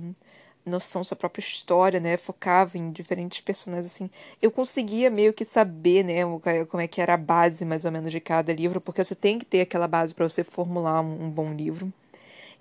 noção, 0.65 1.03
sua 1.03 1.15
própria 1.15 1.41
história, 1.41 1.99
né? 1.99 2.17
Focava 2.17 2.77
em 2.77 2.91
diferentes 2.91 3.39
personagens, 3.41 3.85
assim. 3.85 4.09
Eu 4.41 4.51
conseguia 4.51 5.09
meio 5.09 5.33
que 5.33 5.45
saber, 5.45 6.03
né, 6.03 6.21
como 6.69 6.81
é 6.81 6.87
que 6.87 6.99
era 7.01 7.13
a 7.13 7.17
base, 7.17 7.63
mais 7.63 7.85
ou 7.85 7.91
menos, 7.91 8.11
de 8.11 8.19
cada 8.19 8.53
livro, 8.53 8.81
porque 8.81 9.03
você 9.03 9.15
tem 9.15 9.37
que 9.39 9.45
ter 9.45 9.61
aquela 9.61 9.87
base 9.87 10.13
para 10.13 10.27
você 10.27 10.43
formular 10.43 11.01
um, 11.01 11.25
um, 11.25 11.29
bom 11.29 11.53
livro. 11.53 11.93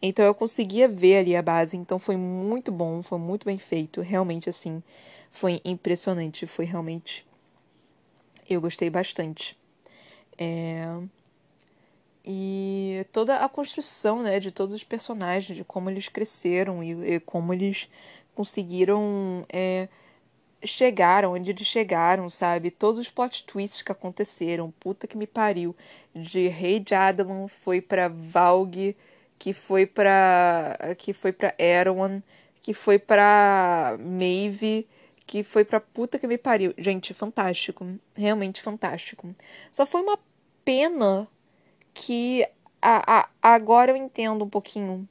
Então 0.03 0.25
eu 0.25 0.35
conseguia 0.35 0.89
ver 0.89 1.19
ali 1.19 1.37
a 1.37 1.43
base, 1.43 1.77
então 1.77 1.99
foi 1.99 2.17
muito 2.17 2.71
bom, 2.71 3.03
foi 3.03 3.19
muito 3.19 3.47
bem 3.47 3.59
feito, 3.59 4.01
realmente, 4.03 4.49
assim, 4.49 4.83
foi 5.33 5.61
impressionante, 5.65 6.47
foi 6.47 6.67
realmente... 6.67 7.27
Eu 8.49 8.61
gostei 8.61 8.91
bastante. 8.91 9.57
É... 10.37 10.85
E 12.25 13.07
toda 13.13 13.37
a 13.37 13.49
construção, 13.49 14.23
né, 14.23 14.41
de 14.41 14.51
todos 14.51 14.73
os 14.75 14.83
personagens, 14.83 15.57
de 15.57 15.65
como 15.65 15.91
eles 15.91 16.09
cresceram 16.09 16.83
e, 16.83 17.17
e 17.17 17.21
como 17.21 17.53
eles 17.53 17.89
conseguiram 18.35 19.45
é, 19.53 19.89
chegar 20.65 21.25
onde 21.25 21.51
eles 21.51 21.67
chegaram, 21.67 22.31
sabe? 22.31 22.71
Todos 22.71 22.99
os 22.99 23.11
plot 23.11 23.45
twists 23.45 23.83
que 23.83 23.93
aconteceram, 23.93 24.73
puta 24.81 25.07
que 25.07 25.17
me 25.17 25.27
pariu. 25.27 25.77
De 26.15 26.49
Rei 26.49 26.83
Jadalon 26.87 27.49
foi 27.49 27.81
para 27.81 28.09
Valg, 28.09 28.97
que 29.39 29.53
foi 29.53 29.87
para 29.87 30.79
que 30.99 31.13
foi 31.13 31.33
para 31.33 31.55
Erwan, 31.59 32.23
que 32.63 32.73
foi 32.73 32.99
para 32.99 33.97
Maeve, 34.01 34.87
que 35.27 35.43
foi 35.43 35.65
para 35.65 35.81
puta 35.81 36.19
que 36.19 36.27
me 36.27 36.39
pariu. 36.39 36.73
Gente, 36.79 37.13
fantástico, 37.15 37.87
realmente 38.15 38.63
fantástico. 38.63 39.35
Só 39.71 39.85
foi 39.85 40.03
uma 40.03 40.19
pena 40.65 41.29
que 41.95 42.47
a, 42.83 43.21
a, 43.21 43.29
agora 43.41 43.93
eu 43.93 43.97
entendo 43.97 44.45
um 44.45 44.49
pouquinho 44.49 45.09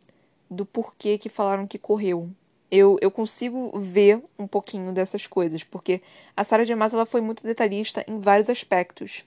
do 0.50 0.66
porquê 0.66 1.18
que 1.18 1.30
falaram 1.30 1.66
que 1.66 1.80
correu. 1.80 2.30
Eu, 2.70 2.98
eu 3.02 3.10
consigo 3.10 3.72
ver 3.80 4.22
um 4.38 4.46
pouquinho 4.46 4.92
dessas 4.92 5.26
coisas, 5.26 5.64
porque 5.64 6.02
a 6.36 6.44
Sarah 6.44 6.64
J. 6.64 6.76
Maas 6.76 6.94
ela 6.94 7.06
foi 7.06 7.22
muito 7.22 7.44
detalhista 7.44 8.04
em 8.08 8.20
vários 8.20 8.50
aspectos, 8.50 9.24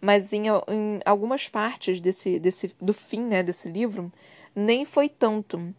mas 0.00 0.32
em, 0.32 0.46
em 0.46 1.00
algumas 1.04 1.48
partes 1.48 2.00
desse, 2.00 2.38
desse 2.40 2.74
do 2.80 2.92
fim 2.92 3.20
né, 3.20 3.42
desse 3.42 3.68
livro 3.68 4.12
nem 4.54 4.84
foi 4.84 5.08
tanto. 5.08 5.74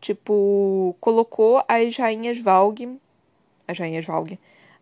Tipo, 0.00 0.94
colocou 1.00 1.62
as 1.66 1.96
rainhas 1.96 2.38
Valg, 2.38 2.98
as 3.66 3.78
rainhas 3.78 4.04
Valg, 4.04 4.38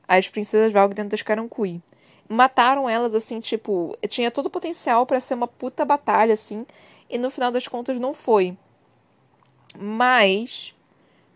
as 0.06 0.28
princesas 0.28 0.72
Valg 0.72 0.94
dentro 0.94 1.10
das 1.10 1.22
Carancui 1.22 1.80
mataram 2.28 2.88
elas 2.88 3.14
assim, 3.14 3.40
tipo, 3.40 3.96
tinha 4.08 4.30
todo 4.30 4.46
o 4.46 4.50
potencial 4.50 5.06
para 5.06 5.20
ser 5.20 5.34
uma 5.34 5.48
puta 5.48 5.84
batalha 5.84 6.34
assim, 6.34 6.66
e 7.08 7.18
no 7.18 7.30
final 7.30 7.50
das 7.50 7.68
contas 7.68 8.00
não 8.00 8.12
foi. 8.12 8.56
Mas 9.78 10.74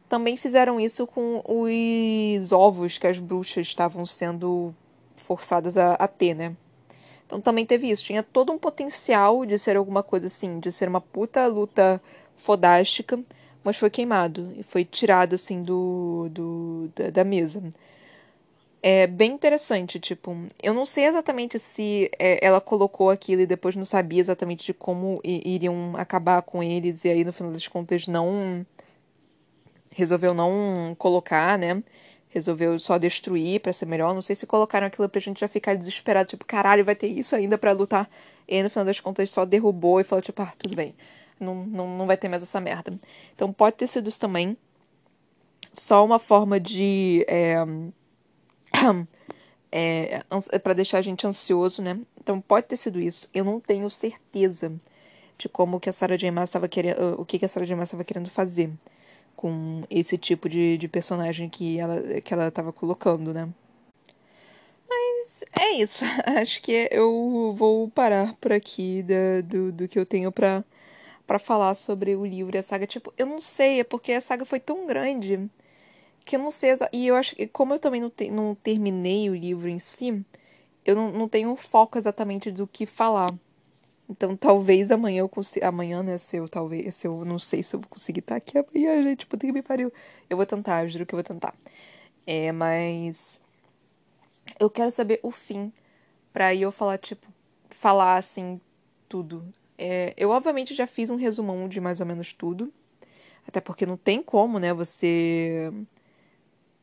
também 0.09 0.37
fizeram 0.37 0.81
isso 0.81 1.07
com 1.07 1.43
os 1.47 2.53
ovos 2.53 2.99
que 2.99 3.07
as 3.07 3.19
bruxas 3.19 3.67
estavam 3.67 4.05
sendo 4.05 4.75
forçadas 5.17 5.77
a, 5.77 5.93
a 5.95 6.09
ter, 6.09 6.35
né? 6.35 6.57
Então 7.27 7.41
também 7.41 7.65
teve 7.65 7.89
isso. 7.89 8.05
Tinha 8.05 8.23
todo 8.23 8.53
um 8.53 8.59
potencial 8.59 9.47
de 9.47 9.57
ser 9.57 9.77
alguma 9.77 10.03
coisa 10.03 10.27
assim, 10.27 10.59
de 10.59 10.73
ser 10.73 10.89
uma 10.89 11.01
puta 11.01 11.47
luta 11.47 12.03
fodástica, 12.35 13.21
mas 13.63 13.77
foi 13.77 13.91
queimado 13.91 14.53
e 14.57 14.65
foi 14.65 14.85
tirado 14.85 15.35
assim 15.35 15.63
do, 15.63 16.29
do 16.31 16.91
da, 16.97 17.11
da 17.11 17.25
mesa 17.25 17.63
é 18.83 19.07
bem 19.07 19.33
interessante, 19.33 20.01
tipo, 20.01 20.35
eu 20.63 20.73
não 20.73 20.87
sei 20.87 21.05
exatamente 21.07 21.59
se 21.59 22.11
é, 22.19 22.45
ela 22.45 22.61
colocou 22.61 23.11
aquilo 23.11 23.43
e 23.43 23.47
depois 23.47 23.77
não 23.77 23.85
sabia 23.85 24.21
exatamente 24.21 24.65
de 24.65 24.73
como 24.75 25.21
iriam 25.23 25.95
acabar 25.97 26.41
com 26.43 26.63
eles, 26.63 27.05
e 27.05 27.11
aí 27.11 27.25
no 27.25 27.33
final 27.33 27.53
das 27.53 27.67
contas 27.69 28.07
não. 28.07 28.65
resolveu 29.91 30.33
não 30.35 30.95
colocar, 30.99 31.59
né? 31.59 31.83
Resolveu 32.29 32.79
só 32.79 32.97
destruir 32.99 33.61
para 33.61 33.73
ser 33.73 33.87
melhor. 33.87 34.15
Não 34.15 34.23
sei 34.23 34.37
se 34.37 34.47
colocaram 34.47 34.87
aquilo 34.87 35.09
pra 35.09 35.21
gente 35.21 35.41
já 35.41 35.49
ficar 35.49 35.75
desesperado, 35.77 36.29
tipo, 36.29 36.45
caralho, 36.45 36.85
vai 36.85 36.95
ter 36.95 37.09
isso 37.09 37.35
ainda 37.37 37.59
para 37.59 37.73
lutar. 37.73 38.09
E 38.49 38.55
aí 38.57 38.63
no 38.63 38.71
final 38.71 38.85
das 38.85 39.01
contas 39.01 39.31
só 39.31 39.45
derrubou 39.45 40.01
e 40.01 40.05
falou, 40.05 40.23
tipo, 40.23 40.41
ah, 40.43 40.53
tudo 40.59 40.75
bem. 40.77 40.95
Não, 41.39 41.55
não, 41.67 41.99
não 41.99 42.07
vai 42.07 42.17
ter 42.17 42.29
mais 42.29 42.43
essa 42.43 42.61
merda. 42.61 42.99
Então 43.35 43.53
pode 43.53 43.77
ter 43.77 43.87
sido 43.89 44.09
isso 44.09 44.21
também. 44.21 44.57
Só 45.73 46.05
uma 46.05 46.19
forma 46.19 46.59
de. 46.61 47.25
É 47.29 47.57
é, 49.73 50.23
é 50.51 50.59
para 50.59 50.75
deixar 50.75 50.99
a 50.99 51.03
gente 51.03 51.27
ansioso, 51.27 51.83
né? 51.83 51.99
Então 52.21 52.41
pode 52.41 52.67
ter 52.67 52.77
sido 52.77 53.01
isso. 53.01 53.29
Eu 53.33 53.45
não 53.45 53.61
tenho 53.61 53.89
certeza 53.91 54.73
de 55.39 55.49
como 55.49 55.81
que 55.81 55.89
a 55.89 55.93
Sarah 55.93 56.17
J. 56.17 56.31
Maas 56.31 56.51
estava 56.51 56.69
querendo, 56.69 57.21
o 57.21 57.25
que, 57.25 57.39
que 57.39 57.45
a 57.45 57.49
Sarah 57.49 57.67
J. 57.67 57.75
Maas 57.75 57.89
estava 57.89 58.05
querendo 58.05 58.29
fazer 58.29 58.71
com 59.37 59.85
esse 59.91 60.19
tipo 60.19 60.49
de, 60.49 60.77
de 60.77 60.89
personagem 60.89 61.49
que 61.49 61.79
ela 61.79 62.21
que 62.21 62.35
ela 62.35 62.49
estava 62.49 62.73
colocando, 62.73 63.33
né? 63.33 63.49
Mas 64.89 65.45
é 65.59 65.73
isso. 65.73 66.05
Acho 66.41 66.63
que 66.63 66.89
eu 66.91 67.55
vou 67.57 67.89
parar 67.91 68.35
por 68.41 68.53
aqui 68.53 69.03
da, 69.03 69.41
do, 69.43 69.73
do 69.73 69.89
que 69.89 69.99
eu 69.99 70.07
tenho 70.07 70.31
para 70.33 70.65
para 71.27 71.39
falar 71.39 71.75
sobre 71.75 72.17
o 72.17 72.27
livro 72.27 72.57
e 72.57 72.59
a 72.59 72.63
saga. 72.63 72.87
Tipo, 72.87 73.15
eu 73.17 73.25
não 73.25 73.41
sei, 73.41 73.81
é 73.81 73.85
porque 73.85 74.13
a 74.13 74.21
saga 74.21 74.45
foi 74.45 74.61
tão 74.61 74.87
grande 74.87 75.49
que 76.25 76.37
eu 76.37 76.41
não 76.41 76.51
sei. 76.51 76.75
E 76.93 77.07
eu 77.07 77.17
acho 77.17 77.35
que, 77.37 77.47
como 77.47 77.75
eu 77.75 77.79
também 77.79 78.01
não, 78.01 78.11
te, 78.11 78.31
não 78.31 78.55
terminei 78.55 79.31
o 79.31 79.35
livro 79.35 79.69
em 79.69 79.79
si, 79.79 80.25
eu 80.85 80.95
não, 80.97 81.11
não 81.13 81.29
tenho 81.29 81.55
foco 81.57 81.99
exatamente 81.99 82.51
do 82.51 82.67
que 82.67 82.87
falar. 82.87 83.33
Então 84.09 84.37
talvez 84.37 84.91
amanhã 84.91 85.21
eu 85.21 85.29
consiga. 85.29 85.69
Amanhã, 85.69 86.03
né? 86.03 86.19
Se 86.19 86.37
eu 86.37 86.49
talvez. 86.49 86.95
Se 86.97 87.07
eu 87.07 87.25
não 87.25 87.39
sei 87.39 87.63
se 87.63 87.77
eu 87.77 87.81
vou 87.81 87.89
conseguir 87.89 88.21
estar 88.21 88.37
aqui 88.37 88.59
amanhã, 88.59 89.03
gente. 89.03 89.27
Puta 89.27 89.47
que 89.47 89.53
me 89.53 89.63
pariu. 89.63 89.93
Eu 90.29 90.37
vou 90.37 90.47
tentar, 90.47 90.85
eu 90.85 90.89
juro 90.89 91.07
que 91.07 91.15
eu 91.15 91.19
vou 91.19 91.25
tentar. 91.25 91.55
É, 92.27 92.53
mas. 92.53 93.41
Eu 94.59 94.69
quero 94.69 94.91
saber 94.91 95.21
o 95.23 95.31
fim. 95.31 95.73
Pra 96.33 96.49
aí 96.49 96.63
eu 96.63 96.73
falar, 96.73 96.99
tipo. 96.99 97.27
Falar 97.71 98.17
assim, 98.17 98.61
tudo. 99.09 99.45
É, 99.79 100.13
eu, 100.17 100.31
obviamente, 100.31 100.75
já 100.75 100.87
fiz 100.87 101.09
um 101.09 101.17
resumão 101.17 101.69
de 101.69 101.81
mais 101.81 102.01
ou 102.01 102.07
menos 102.07 102.33
tudo. 102.33 102.73
Até 103.47 103.61
porque 103.61 103.87
não 103.87 103.97
tem 103.97 104.23
como, 104.23 104.59
né? 104.59 104.75
Você 104.75 105.73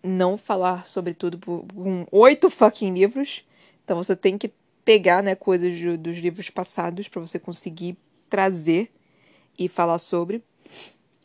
não 0.04 0.38
falar 0.38 0.88
sobre 0.88 1.14
tudo 1.14 1.40
com 1.40 2.06
oito 2.12 2.50
fucking 2.50 2.94
livros. 2.94 3.46
Então 3.84 3.98
você 3.98 4.16
tem 4.16 4.38
que 4.38 4.52
pegar, 4.84 5.22
né, 5.22 5.36
coisas 5.36 5.76
de, 5.76 5.98
dos 5.98 6.18
livros 6.18 6.50
passados 6.50 7.08
para 7.08 7.22
você 7.22 7.38
conseguir 7.38 7.98
trazer 8.30 8.92
e 9.58 9.68
falar 9.68 10.00
sobre. 10.00 10.42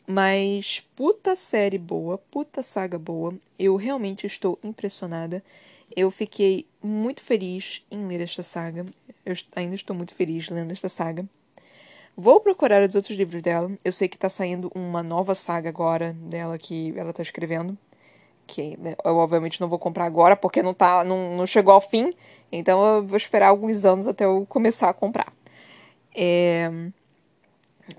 Mas 0.05 0.85
puta 0.95 1.35
série 1.35 1.77
boa, 1.77 2.17
puta 2.17 2.61
saga 2.61 2.99
boa. 2.99 3.33
Eu 3.57 3.75
realmente 3.75 4.27
estou 4.27 4.59
impressionada. 4.63 5.43
Eu 5.95 6.11
fiquei 6.11 6.65
muito 6.81 7.21
feliz 7.21 7.85
em 7.89 8.05
ler 8.05 8.21
esta 8.21 8.43
saga. 8.43 8.85
Eu 9.25 9.35
ainda 9.55 9.75
estou 9.75 9.95
muito 9.95 10.13
feliz 10.13 10.49
lendo 10.49 10.71
esta 10.71 10.89
saga. 10.89 11.25
Vou 12.15 12.39
procurar 12.41 12.83
os 12.83 12.95
outros 12.95 13.17
livros 13.17 13.41
dela. 13.41 13.71
Eu 13.83 13.91
sei 13.91 14.07
que 14.07 14.17
tá 14.17 14.29
saindo 14.29 14.71
uma 14.75 15.01
nova 15.01 15.33
saga 15.33 15.69
agora 15.69 16.13
dela 16.13 16.57
que 16.57 16.93
ela 16.97 17.13
tá 17.13 17.21
escrevendo. 17.21 17.77
Que 18.45 18.77
né, 18.77 18.95
eu 19.03 19.15
obviamente 19.15 19.59
não 19.61 19.67
vou 19.67 19.79
comprar 19.79 20.05
agora 20.05 20.35
porque 20.35 20.61
não, 20.61 20.73
tá, 20.73 21.03
não, 21.03 21.37
não 21.37 21.47
chegou 21.47 21.73
ao 21.73 21.81
fim. 21.81 22.13
Então 22.51 22.83
eu 22.85 23.05
vou 23.05 23.17
esperar 23.17 23.47
alguns 23.47 23.85
anos 23.85 24.07
até 24.07 24.25
eu 24.25 24.45
começar 24.47 24.89
a 24.89 24.93
comprar. 24.93 25.33
É... 26.15 26.69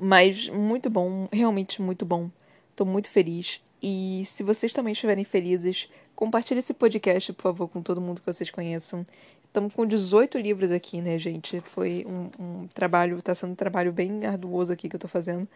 Mas 0.01 0.49
muito 0.49 0.89
bom, 0.89 1.29
realmente 1.33 1.83
muito 1.83 2.07
bom. 2.07 2.31
Tô 2.75 2.85
muito 2.85 3.09
feliz. 3.09 3.63
E 3.83 4.23
se 4.25 4.43
vocês 4.43 4.73
também 4.73 4.93
estiverem 4.93 5.25
felizes, 5.25 5.91
compartilhe 6.17 6.61
esse 6.61 6.73
podcast, 6.73 7.33
por 7.35 7.43
favor, 7.43 7.69
com 7.69 7.83
todo 7.83 8.01
mundo 8.01 8.21
que 8.21 8.27
vocês 8.27 8.51
conheçam. 8.51 9.05
Estamos 9.45 9.75
com 9.75 9.87
18 9.87 10.39
livros 10.39 10.73
aqui, 10.73 11.01
né, 11.01 11.19
gente? 11.19 11.61
Foi 11.61 12.05
um, 12.09 12.31
um 12.43 12.67
trabalho, 12.69 13.21
tá 13.23 13.35
sendo 13.35 13.53
um 13.53 13.55
trabalho 13.55 13.93
bem 13.93 14.25
arduoso 14.27 14.73
aqui 14.73 14.89
que 14.89 14.97
eu 14.97 15.01
tô 15.01 15.07
fazendo. 15.07 15.47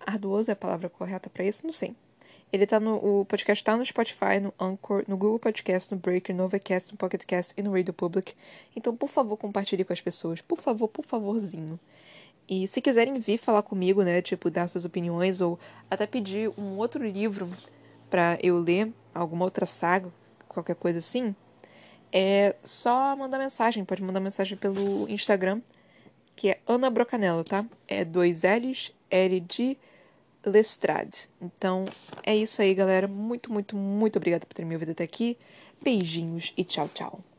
Arduoso 0.00 0.50
é 0.50 0.52
a 0.52 0.56
palavra 0.56 0.88
correta 0.88 1.28
para 1.28 1.44
isso? 1.44 1.66
Não 1.66 1.72
sei. 1.72 1.94
Ele 2.54 2.68
tá 2.68 2.78
no. 2.78 2.94
O 2.98 3.24
podcast 3.24 3.64
tá 3.64 3.76
no 3.76 3.84
Spotify, 3.84 4.38
no 4.40 4.54
Anchor, 4.60 5.02
no 5.08 5.16
Google 5.16 5.40
Podcast, 5.40 5.92
no 5.92 5.98
Breaker, 6.00 6.32
no 6.32 6.44
Overcast, 6.44 6.92
no 6.92 6.96
Pocket 6.96 7.24
Cast 7.24 7.52
e 7.56 7.62
no 7.64 7.72
Radio 7.72 7.92
Public. 7.92 8.32
Então, 8.76 8.94
por 8.94 9.08
favor, 9.08 9.36
compartilhe 9.36 9.82
com 9.82 9.92
as 9.92 10.00
pessoas. 10.00 10.40
Por 10.40 10.60
favor, 10.60 10.86
por 10.86 11.04
favorzinho. 11.04 11.80
E 12.48 12.68
se 12.68 12.80
quiserem 12.80 13.18
vir 13.18 13.38
falar 13.38 13.62
comigo, 13.62 14.04
né, 14.04 14.22
tipo, 14.22 14.48
dar 14.50 14.68
suas 14.68 14.84
opiniões 14.84 15.40
ou 15.40 15.58
até 15.90 16.06
pedir 16.06 16.48
um 16.56 16.78
outro 16.78 17.04
livro 17.04 17.50
para 18.08 18.38
eu 18.40 18.60
ler, 18.60 18.92
alguma 19.12 19.44
outra 19.44 19.66
saga, 19.66 20.08
qualquer 20.46 20.76
coisa 20.76 21.00
assim, 21.00 21.34
é 22.12 22.54
só 22.62 23.16
mandar 23.16 23.38
mensagem. 23.40 23.84
Pode 23.84 24.00
mandar 24.00 24.20
mensagem 24.20 24.56
pelo 24.56 25.08
Instagram, 25.08 25.60
que 26.36 26.50
é 26.50 26.60
Ana 26.68 26.88
Brocanello, 26.88 27.42
tá? 27.42 27.66
É 27.88 28.04
dois 28.04 28.42
L's, 28.44 28.92
L 29.10 29.40
de 29.40 29.76
Lestrade. 30.46 31.28
Então, 31.40 31.86
é 32.22 32.34
isso 32.36 32.60
aí, 32.60 32.74
galera. 32.74 33.08
Muito, 33.08 33.52
muito, 33.52 33.76
muito 33.76 34.16
obrigada 34.16 34.46
por 34.46 34.54
ter 34.54 34.64
me 34.64 34.74
ouvido 34.74 34.92
até 34.92 35.04
aqui. 35.04 35.38
Beijinhos 35.82 36.52
e 36.56 36.64
tchau, 36.64 36.88
tchau. 36.88 37.33